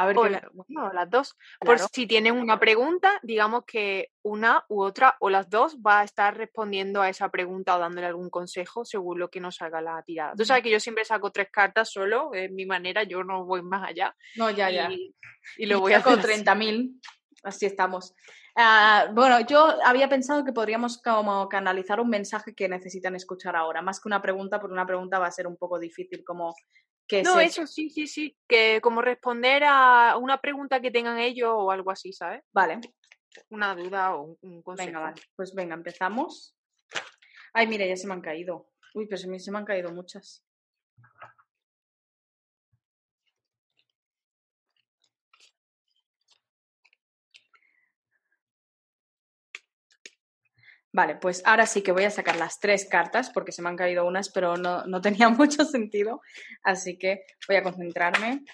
A 0.00 0.06
ver, 0.06 0.16
bueno, 0.16 0.90
las 0.94 1.10
dos. 1.10 1.36
Por 1.60 1.78
si 1.78 2.06
tienen 2.06 2.34
una 2.34 2.58
pregunta, 2.58 3.20
digamos 3.22 3.64
que 3.66 4.12
una 4.22 4.64
u 4.70 4.80
otra 4.80 5.14
o 5.20 5.28
las 5.28 5.50
dos 5.50 5.76
va 5.76 6.00
a 6.00 6.04
estar 6.04 6.34
respondiendo 6.34 7.02
a 7.02 7.10
esa 7.10 7.28
pregunta 7.28 7.76
o 7.76 7.78
dándole 7.78 8.06
algún 8.06 8.30
consejo 8.30 8.86
según 8.86 9.18
lo 9.18 9.28
que 9.28 9.40
nos 9.40 9.56
salga 9.56 9.82
la 9.82 10.02
tirada. 10.02 10.32
Tú 10.34 10.46
sabes 10.46 10.62
que 10.62 10.70
yo 10.70 10.80
siempre 10.80 11.04
saco 11.04 11.30
tres 11.30 11.50
cartas 11.52 11.92
solo, 11.92 12.32
es 12.32 12.50
mi 12.50 12.64
manera, 12.64 13.02
yo 13.02 13.22
no 13.24 13.44
voy 13.44 13.60
más 13.60 13.86
allá. 13.86 14.16
No, 14.36 14.48
ya, 14.50 14.70
ya. 14.70 14.88
Y 15.58 15.66
lo 15.66 15.80
voy 15.80 15.92
a 15.92 16.02
con 16.02 16.18
30.000, 16.18 16.98
así 17.42 17.66
estamos. 17.66 18.14
Ah, 18.56 19.10
bueno, 19.12 19.40
yo 19.40 19.76
había 19.84 20.08
pensado 20.08 20.46
que 20.46 20.54
podríamos 20.54 20.96
como 21.02 21.46
canalizar 21.46 22.00
un 22.00 22.08
mensaje 22.08 22.54
que 22.54 22.70
necesitan 22.70 23.16
escuchar 23.16 23.54
ahora, 23.54 23.82
más 23.82 24.00
que 24.00 24.08
una 24.08 24.22
pregunta, 24.22 24.58
porque 24.58 24.72
una 24.72 24.86
pregunta 24.86 25.18
va 25.18 25.26
a 25.26 25.30
ser 25.30 25.46
un 25.46 25.58
poco 25.58 25.78
difícil 25.78 26.24
como 26.24 26.54
no, 27.24 27.40
eso 27.40 27.66
sí, 27.66 27.90
sí, 27.90 28.06
sí, 28.06 28.36
que 28.48 28.80
como 28.80 29.02
responder 29.02 29.64
a 29.64 30.16
una 30.16 30.40
pregunta 30.40 30.80
que 30.80 30.90
tengan 30.90 31.18
ellos 31.18 31.50
o 31.52 31.70
algo 31.70 31.90
así, 31.90 32.12
¿sabes? 32.12 32.42
Vale. 32.52 32.80
Una 33.50 33.74
duda 33.74 34.16
o 34.16 34.36
un 34.40 34.62
consejo. 34.62 34.88
Venga, 34.88 35.00
vale. 35.00 35.22
Pues 35.36 35.54
venga, 35.54 35.74
empezamos. 35.74 36.56
Ay, 37.52 37.66
mira, 37.66 37.86
ya 37.86 37.96
se 37.96 38.06
me 38.06 38.14
han 38.14 38.20
caído. 38.20 38.70
Uy, 38.94 39.06
pero 39.06 39.18
se 39.18 39.28
me 39.28 39.58
han 39.58 39.64
caído 39.64 39.92
muchas. 39.92 40.44
Vale, 50.92 51.14
pues 51.14 51.42
ahora 51.44 51.66
sí 51.66 51.82
que 51.82 51.92
voy 51.92 52.02
a 52.04 52.10
sacar 52.10 52.36
las 52.36 52.58
tres 52.58 52.84
cartas 52.84 53.30
porque 53.30 53.52
se 53.52 53.62
me 53.62 53.68
han 53.68 53.76
caído 53.76 54.04
unas, 54.06 54.28
pero 54.28 54.56
no, 54.56 54.84
no 54.86 55.00
tenía 55.00 55.28
mucho 55.28 55.64
sentido. 55.64 56.20
Así 56.62 56.98
que 56.98 57.24
voy 57.46 57.56
a 57.56 57.62
concentrarme. 57.62 58.44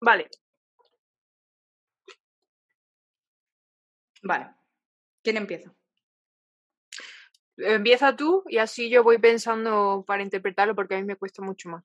Vale. 0.00 0.28
Vale. 4.22 4.54
¿Quién 5.22 5.36
empieza? 5.36 5.74
Empieza 7.58 8.16
tú 8.16 8.44
y 8.48 8.58
así 8.58 8.90
yo 8.90 9.02
voy 9.02 9.18
pensando 9.18 10.04
para 10.06 10.22
interpretarlo 10.22 10.74
porque 10.74 10.94
a 10.94 10.98
mí 10.98 11.04
me 11.04 11.16
cuesta 11.16 11.42
mucho 11.42 11.70
más. 11.70 11.84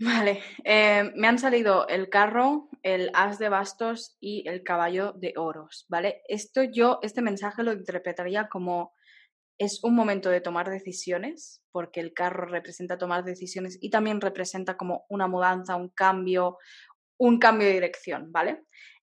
Vale, 0.00 0.40
eh, 0.64 1.10
me 1.16 1.26
han 1.26 1.40
salido 1.40 1.88
el 1.88 2.08
carro, 2.08 2.68
el 2.84 3.10
as 3.14 3.40
de 3.40 3.48
bastos 3.48 4.16
y 4.20 4.48
el 4.48 4.62
caballo 4.62 5.12
de 5.12 5.34
oros, 5.36 5.86
¿vale? 5.88 6.22
Esto 6.28 6.62
yo, 6.62 7.00
este 7.02 7.20
mensaje 7.20 7.64
lo 7.64 7.72
interpretaría 7.72 8.48
como 8.48 8.92
es 9.58 9.82
un 9.82 9.94
momento 9.94 10.30
de 10.30 10.40
tomar 10.40 10.70
decisiones, 10.70 11.62
porque 11.72 12.00
el 12.00 12.14
carro 12.14 12.46
representa 12.46 12.96
tomar 12.96 13.24
decisiones 13.24 13.76
y 13.80 13.90
también 13.90 14.20
representa 14.20 14.76
como 14.76 15.04
una 15.08 15.26
mudanza, 15.26 15.76
un 15.76 15.88
cambio, 15.88 16.58
un 17.18 17.38
cambio 17.38 17.66
de 17.66 17.74
dirección, 17.74 18.30
¿vale? 18.30 18.62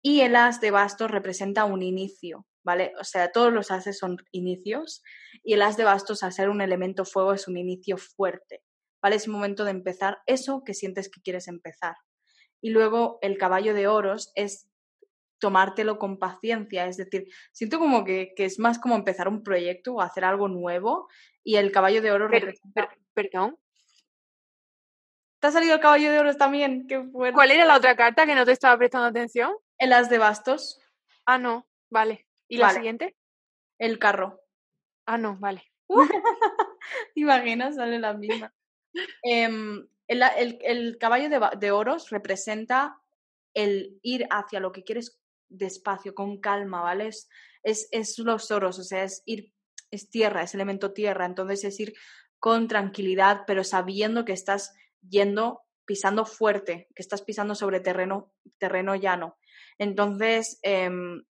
Y 0.02 0.22
el 0.22 0.36
as 0.36 0.62
de 0.62 0.72
bastos 0.72 1.12
representa 1.12 1.66
un 1.66 1.82
inicio, 1.82 2.46
¿vale? 2.64 2.94
O 3.00 3.04
sea, 3.04 3.32
todos 3.32 3.52
los 3.52 3.72
ases 3.72 3.98
son 3.98 4.18
inicios 4.32 5.04
y 5.44 5.54
el 5.54 5.62
as 5.62 5.76
de 5.76 5.84
bastos, 5.84 6.24
al 6.24 6.32
ser 6.32 6.50
un 6.50 6.62
elemento 6.62 7.04
fuego, 7.04 7.34
es 7.34 7.48
un 7.48 7.58
inicio 7.58 7.98
fuerte, 7.98 8.64
¿vale? 9.02 9.18
Es 9.18 9.28
un 9.28 9.34
momento 9.34 9.66
de 9.66 9.72
empezar 9.72 10.20
eso 10.26 10.64
que 10.66 10.74
sientes 10.74 11.10
que 11.10 11.22
quieres 11.22 11.48
empezar. 11.50 11.96
Y 12.62 12.70
luego 12.70 13.20
el 13.22 13.38
caballo 13.38 13.74
de 13.74 13.88
oros 13.88 14.32
es 14.36 14.70
tomártelo 15.40 16.00
con 16.00 16.18
paciencia, 16.18 16.88
es 16.88 16.98
decir, 16.98 17.28
siento 17.52 17.80
como 17.80 18.04
que, 18.04 18.34
es 18.38 18.60
más 18.60 18.80
como 18.80 18.96
empezar 18.96 19.28
un 19.28 19.44
proyecto 19.44 19.96
o 19.96 20.02
hacer 20.02 20.26
algo 20.26 20.48
nuevo 20.48 21.08
y 21.44 21.56
el 21.56 21.72
caballo 21.72 22.02
de 22.02 22.12
oro 22.12 22.30
perdón. 23.14 23.58
¿Te 25.40 25.48
ha 25.48 25.52
salido 25.52 25.76
el 25.76 25.80
caballo 25.80 26.12
de 26.12 26.20
oro 26.20 26.36
también? 26.36 26.88
¿Cuál 27.34 27.52
era 27.52 27.66
la 27.66 27.78
otra 27.78 27.96
carta 27.96 28.26
que 28.26 28.36
no 28.36 28.46
te 28.46 28.52
estaba 28.52 28.78
prestando 28.78 29.08
atención? 29.08 29.54
El 29.78 29.94
as 29.94 30.10
de 30.10 30.18
bastos. 30.18 30.82
Ah, 31.26 31.38
no, 31.38 31.68
vale. 31.90 32.26
¿Y 32.48 32.58
la 32.58 32.72
siguiente? 32.72 33.16
El 33.78 34.00
carro. 34.00 34.42
Ah, 35.06 35.18
no, 35.18 35.38
vale. 35.40 35.64
imaginas? 37.16 37.76
Sale 37.76 38.00
la 38.00 38.14
misma. 38.14 38.54
Em, 39.24 39.88
el, 40.08 40.98
caballo 41.00 41.30
de, 41.30 41.72
oros 41.72 42.10
representa 42.10 43.00
el 43.54 44.00
ir 44.02 44.28
hacia 44.30 44.60
lo 44.60 44.72
que 44.72 44.84
quieres 44.84 45.20
despacio, 45.50 46.14
con 46.14 46.40
calma, 46.40 46.82
¿vale? 46.82 47.08
Es, 47.08 47.30
es, 47.92 48.18
los 48.20 48.52
oros, 48.52 48.80
o 48.80 48.84
sea, 48.84 49.04
es 49.04 49.24
ir, 49.26 49.54
es 49.92 50.10
tierra, 50.10 50.44
es 50.44 50.54
elemento 50.54 50.94
tierra, 50.94 51.26
entonces 51.26 51.64
es 51.64 51.80
ir 51.80 51.94
con 52.40 52.68
tranquilidad, 52.68 53.42
pero 53.48 53.64
sabiendo 53.64 54.26
que 54.26 54.34
estás 54.34 54.74
yendo, 55.02 55.62
pisando 55.86 56.26
fuerte, 56.26 56.88
que 56.96 57.02
estás 57.02 57.22
pisando 57.22 57.56
sobre 57.56 57.80
terreno, 57.80 58.34
terreno 58.58 58.96
llano. 58.96 59.38
Entonces, 59.78 60.60
em, 60.62 61.24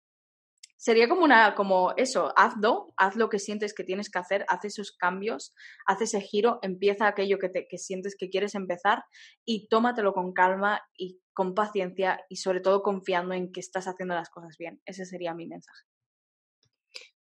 sería 0.77 1.09
como 1.09 1.23
una, 1.23 1.55
como 1.55 1.93
eso, 1.97 2.33
hazlo, 2.35 2.93
haz 2.97 3.15
lo 3.15 3.29
que 3.29 3.39
sientes 3.39 3.73
que 3.73 3.83
tienes 3.83 4.09
que 4.09 4.19
hacer, 4.19 4.45
haz 4.47 4.63
esos 4.65 4.95
cambios, 4.95 5.53
haz 5.85 6.01
ese 6.01 6.21
giro, 6.21 6.59
empieza 6.61 7.07
aquello 7.07 7.39
que, 7.39 7.49
te, 7.49 7.67
que 7.67 7.77
sientes 7.77 8.15
que 8.17 8.29
quieres 8.29 8.55
empezar 8.55 9.03
y 9.43 9.67
tómatelo 9.67 10.13
con 10.13 10.33
calma 10.33 10.81
y 10.95 11.19
con 11.37 11.53
paciencia 11.53 12.25
y 12.29 12.37
sobre 12.37 12.61
todo 12.61 12.81
confiando 12.81 13.35
en 13.35 13.51
que 13.51 13.59
estás 13.59 13.87
haciendo 13.87 14.15
las 14.15 14.31
cosas 14.31 14.57
bien. 14.57 14.81
Ese 14.87 15.05
sería 15.05 15.35
mi 15.35 15.45
mensaje. 15.45 15.83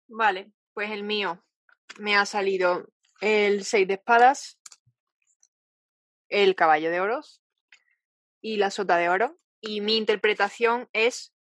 Vale, 0.08 0.50
pues 0.74 0.90
el 0.90 1.04
mío 1.04 1.44
me 2.00 2.16
ha 2.16 2.26
salido 2.26 2.88
el 3.20 3.64
6 3.64 3.86
de 3.86 3.94
espadas, 3.94 4.58
el 6.28 6.56
caballo 6.56 6.90
de 6.90 6.98
oros 6.98 7.40
y 8.40 8.56
la 8.56 8.72
sota 8.72 8.96
de 8.96 9.10
oro. 9.10 9.38
Y 9.60 9.80
mi 9.80 9.96
interpretación 9.96 10.88
es 10.92 11.32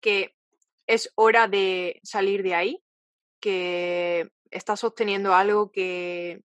que 0.00 0.34
es 0.86 1.12
hora 1.16 1.48
de 1.48 2.00
salir 2.02 2.42
de 2.42 2.54
ahí, 2.54 2.82
que 3.40 4.32
estás 4.50 4.80
sosteniendo 4.80 5.34
algo 5.34 5.70
que 5.70 6.42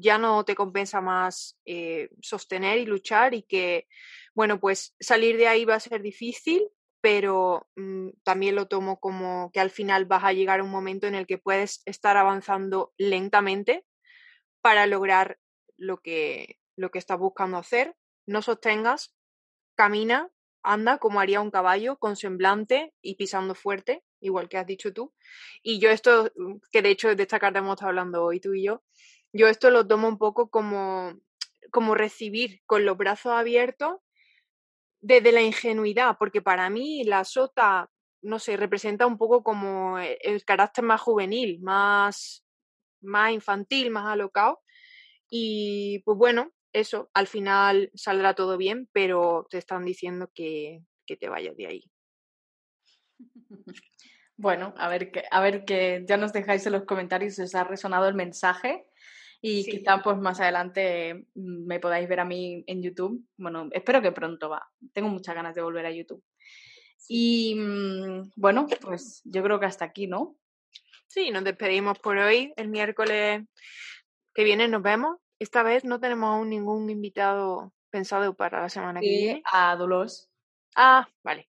ya 0.00 0.16
no 0.16 0.46
te 0.46 0.54
compensa 0.54 1.02
más 1.02 1.58
eh, 1.66 2.08
sostener 2.22 2.78
y 2.78 2.86
luchar 2.86 3.34
y 3.34 3.42
que, 3.42 3.86
bueno, 4.36 4.60
pues 4.60 4.94
salir 5.00 5.38
de 5.38 5.48
ahí 5.48 5.64
va 5.64 5.76
a 5.76 5.80
ser 5.80 6.02
difícil, 6.02 6.68
pero 7.00 7.66
mm, 7.74 8.10
también 8.22 8.54
lo 8.54 8.68
tomo 8.68 9.00
como 9.00 9.50
que 9.50 9.60
al 9.60 9.70
final 9.70 10.04
vas 10.04 10.24
a 10.24 10.34
llegar 10.34 10.60
a 10.60 10.62
un 10.62 10.70
momento 10.70 11.06
en 11.06 11.14
el 11.14 11.26
que 11.26 11.38
puedes 11.38 11.82
estar 11.86 12.18
avanzando 12.18 12.92
lentamente 12.98 13.86
para 14.60 14.86
lograr 14.86 15.38
lo 15.78 16.02
que, 16.02 16.58
lo 16.76 16.90
que 16.90 16.98
estás 16.98 17.18
buscando 17.18 17.56
hacer. 17.56 17.96
No 18.26 18.42
sostengas, 18.42 19.16
camina 19.74 20.30
anda 20.62 20.98
como 20.98 21.20
haría 21.20 21.40
un 21.40 21.50
caballo, 21.50 21.96
con 21.96 22.16
semblante 22.16 22.92
y 23.00 23.14
pisando 23.14 23.54
fuerte, 23.54 24.02
igual 24.20 24.48
que 24.48 24.58
has 24.58 24.66
dicho 24.66 24.92
tú. 24.92 25.14
Y 25.62 25.78
yo 25.78 25.88
esto, 25.90 26.30
mm, 26.36 26.56
que 26.70 26.82
de 26.82 26.90
hecho 26.90 27.14
de 27.14 27.22
esta 27.22 27.38
carta 27.38 27.60
hemos 27.60 27.74
estado 27.74 27.90
hablando 27.90 28.24
hoy 28.24 28.40
tú 28.40 28.52
y 28.52 28.64
yo, 28.64 28.82
yo 29.32 29.48
esto 29.48 29.70
lo 29.70 29.86
tomo 29.86 30.08
un 30.08 30.18
poco 30.18 30.50
como, 30.50 31.14
como 31.70 31.94
recibir 31.94 32.60
con 32.66 32.84
los 32.84 32.98
brazos 32.98 33.32
abiertos 33.32 33.96
desde 35.06 35.30
la 35.30 35.40
ingenuidad, 35.40 36.16
porque 36.18 36.42
para 36.42 36.68
mí 36.68 37.04
la 37.04 37.22
sota, 37.22 37.88
no 38.22 38.40
sé, 38.40 38.56
representa 38.56 39.06
un 39.06 39.16
poco 39.16 39.44
como 39.44 40.00
e, 40.00 40.18
el 40.20 40.44
carácter 40.44 40.82
más 40.82 41.00
juvenil, 41.00 41.60
más, 41.60 42.44
más 43.02 43.30
infantil, 43.30 43.90
más 43.90 44.06
alocado. 44.06 44.60
Y 45.30 46.00
pues 46.00 46.18
bueno, 46.18 46.50
eso, 46.72 47.08
al 47.14 47.28
final 47.28 47.92
saldrá 47.94 48.34
todo 48.34 48.56
bien, 48.56 48.88
pero 48.92 49.46
te 49.48 49.58
están 49.58 49.84
diciendo 49.84 50.28
que, 50.34 50.82
te 51.06 51.28
vayas 51.28 51.56
de 51.56 51.66
ahí. 51.66 51.84
Bueno, 54.38 54.74
a 54.76 54.90
ver 54.90 55.10
que, 55.12 55.24
a 55.30 55.40
ver 55.40 55.64
que 55.64 56.04
ya 56.06 56.18
nos 56.18 56.34
dejáis 56.34 56.66
en 56.66 56.72
los 56.72 56.84
comentarios 56.84 57.36
si 57.36 57.40
os 57.40 57.54
ha 57.54 57.64
resonado 57.64 58.06
el 58.06 58.14
mensaje 58.14 58.86
y 59.48 59.64
quizá 59.64 60.02
pues 60.02 60.18
más 60.18 60.40
adelante 60.40 61.26
mm, 61.34 61.66
me 61.66 61.78
podáis 61.78 62.08
ver 62.08 62.18
a 62.18 62.24
mí 62.24 62.64
en 62.66 62.82
YouTube. 62.82 63.24
Bueno, 63.36 63.68
espero 63.70 64.02
que 64.02 64.10
pronto 64.10 64.48
va. 64.48 64.68
Tengo 64.92 65.08
muchas 65.08 65.36
ganas 65.36 65.54
de 65.54 65.62
volver 65.62 65.86
a 65.86 65.92
YouTube. 65.92 66.24
Y 67.08 67.54
mm, 67.54 68.32
bueno, 68.34 68.66
pues 68.80 69.22
yo 69.24 69.44
creo 69.44 69.60
que 69.60 69.66
hasta 69.66 69.84
aquí, 69.84 70.08
¿no? 70.08 70.36
Sí, 71.06 71.30
nos 71.30 71.44
despedimos 71.44 71.96
por 72.00 72.18
hoy. 72.18 72.52
El 72.56 72.68
miércoles 72.68 73.44
que 74.34 74.42
viene 74.42 74.66
nos 74.66 74.82
vemos 74.82 75.16
esta 75.38 75.62
vez 75.62 75.84
no 75.84 76.00
tenemos 76.00 76.28
aún 76.28 76.50
ningún 76.50 76.90
invitado 76.90 77.72
pensado 77.90 78.34
para 78.34 78.62
la 78.62 78.68
semana 78.68 78.98
que 79.00 79.08
viene. 79.08 79.42
A 79.52 79.76
Dolores. 79.76 80.28
Ah, 80.74 81.06
vale. 81.22 81.48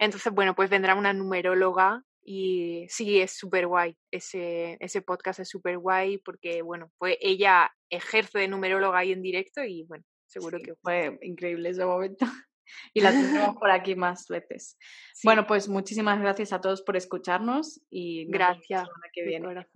Entonces, 0.00 0.32
bueno, 0.32 0.56
pues 0.56 0.68
vendrá 0.68 0.96
una 0.96 1.12
numeróloga 1.12 2.02
y 2.22 2.86
sí, 2.88 3.20
es 3.20 3.36
súper 3.36 3.66
guay. 3.66 3.96
Ese, 4.10 4.76
ese 4.80 5.02
podcast 5.02 5.40
es 5.40 5.48
súper 5.48 5.78
guay 5.78 6.18
porque, 6.18 6.62
bueno, 6.62 6.90
pues 6.98 7.16
ella 7.20 7.70
ejerce 7.90 8.38
de 8.38 8.48
numeróloga 8.48 8.98
ahí 8.98 9.12
en 9.12 9.22
directo 9.22 9.64
y, 9.64 9.84
bueno, 9.84 10.04
seguro 10.26 10.58
que 10.62 10.74
fue 10.82 11.18
increíble 11.22 11.70
ese 11.70 11.84
momento. 11.84 12.26
y 12.94 13.00
la 13.00 13.10
tendremos 13.10 13.56
por 13.60 13.70
aquí 13.70 13.94
más 13.94 14.26
veces. 14.28 14.76
Bueno, 15.24 15.46
pues 15.46 15.68
muchísimas 15.68 16.20
gracias 16.20 16.52
a 16.52 16.60
todos 16.60 16.82
por 16.82 16.96
escucharnos 16.96 17.80
y 17.90 18.26
gracias. 18.30 18.88
Que 19.12 19.24
viene. 19.24 19.66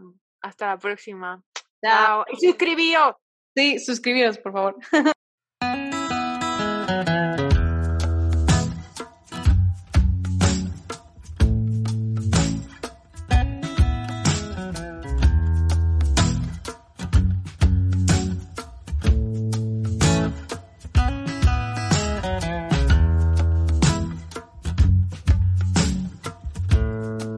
Hasta 0.42 0.68
la 0.68 0.78
próxima. 0.78 1.42
Chao. 1.84 2.24
Y 2.30 2.46
suscribíos. 2.46 3.14
Sí, 3.56 3.78
suscribiros, 3.78 4.38
por 4.38 4.52
favor. 4.52 4.76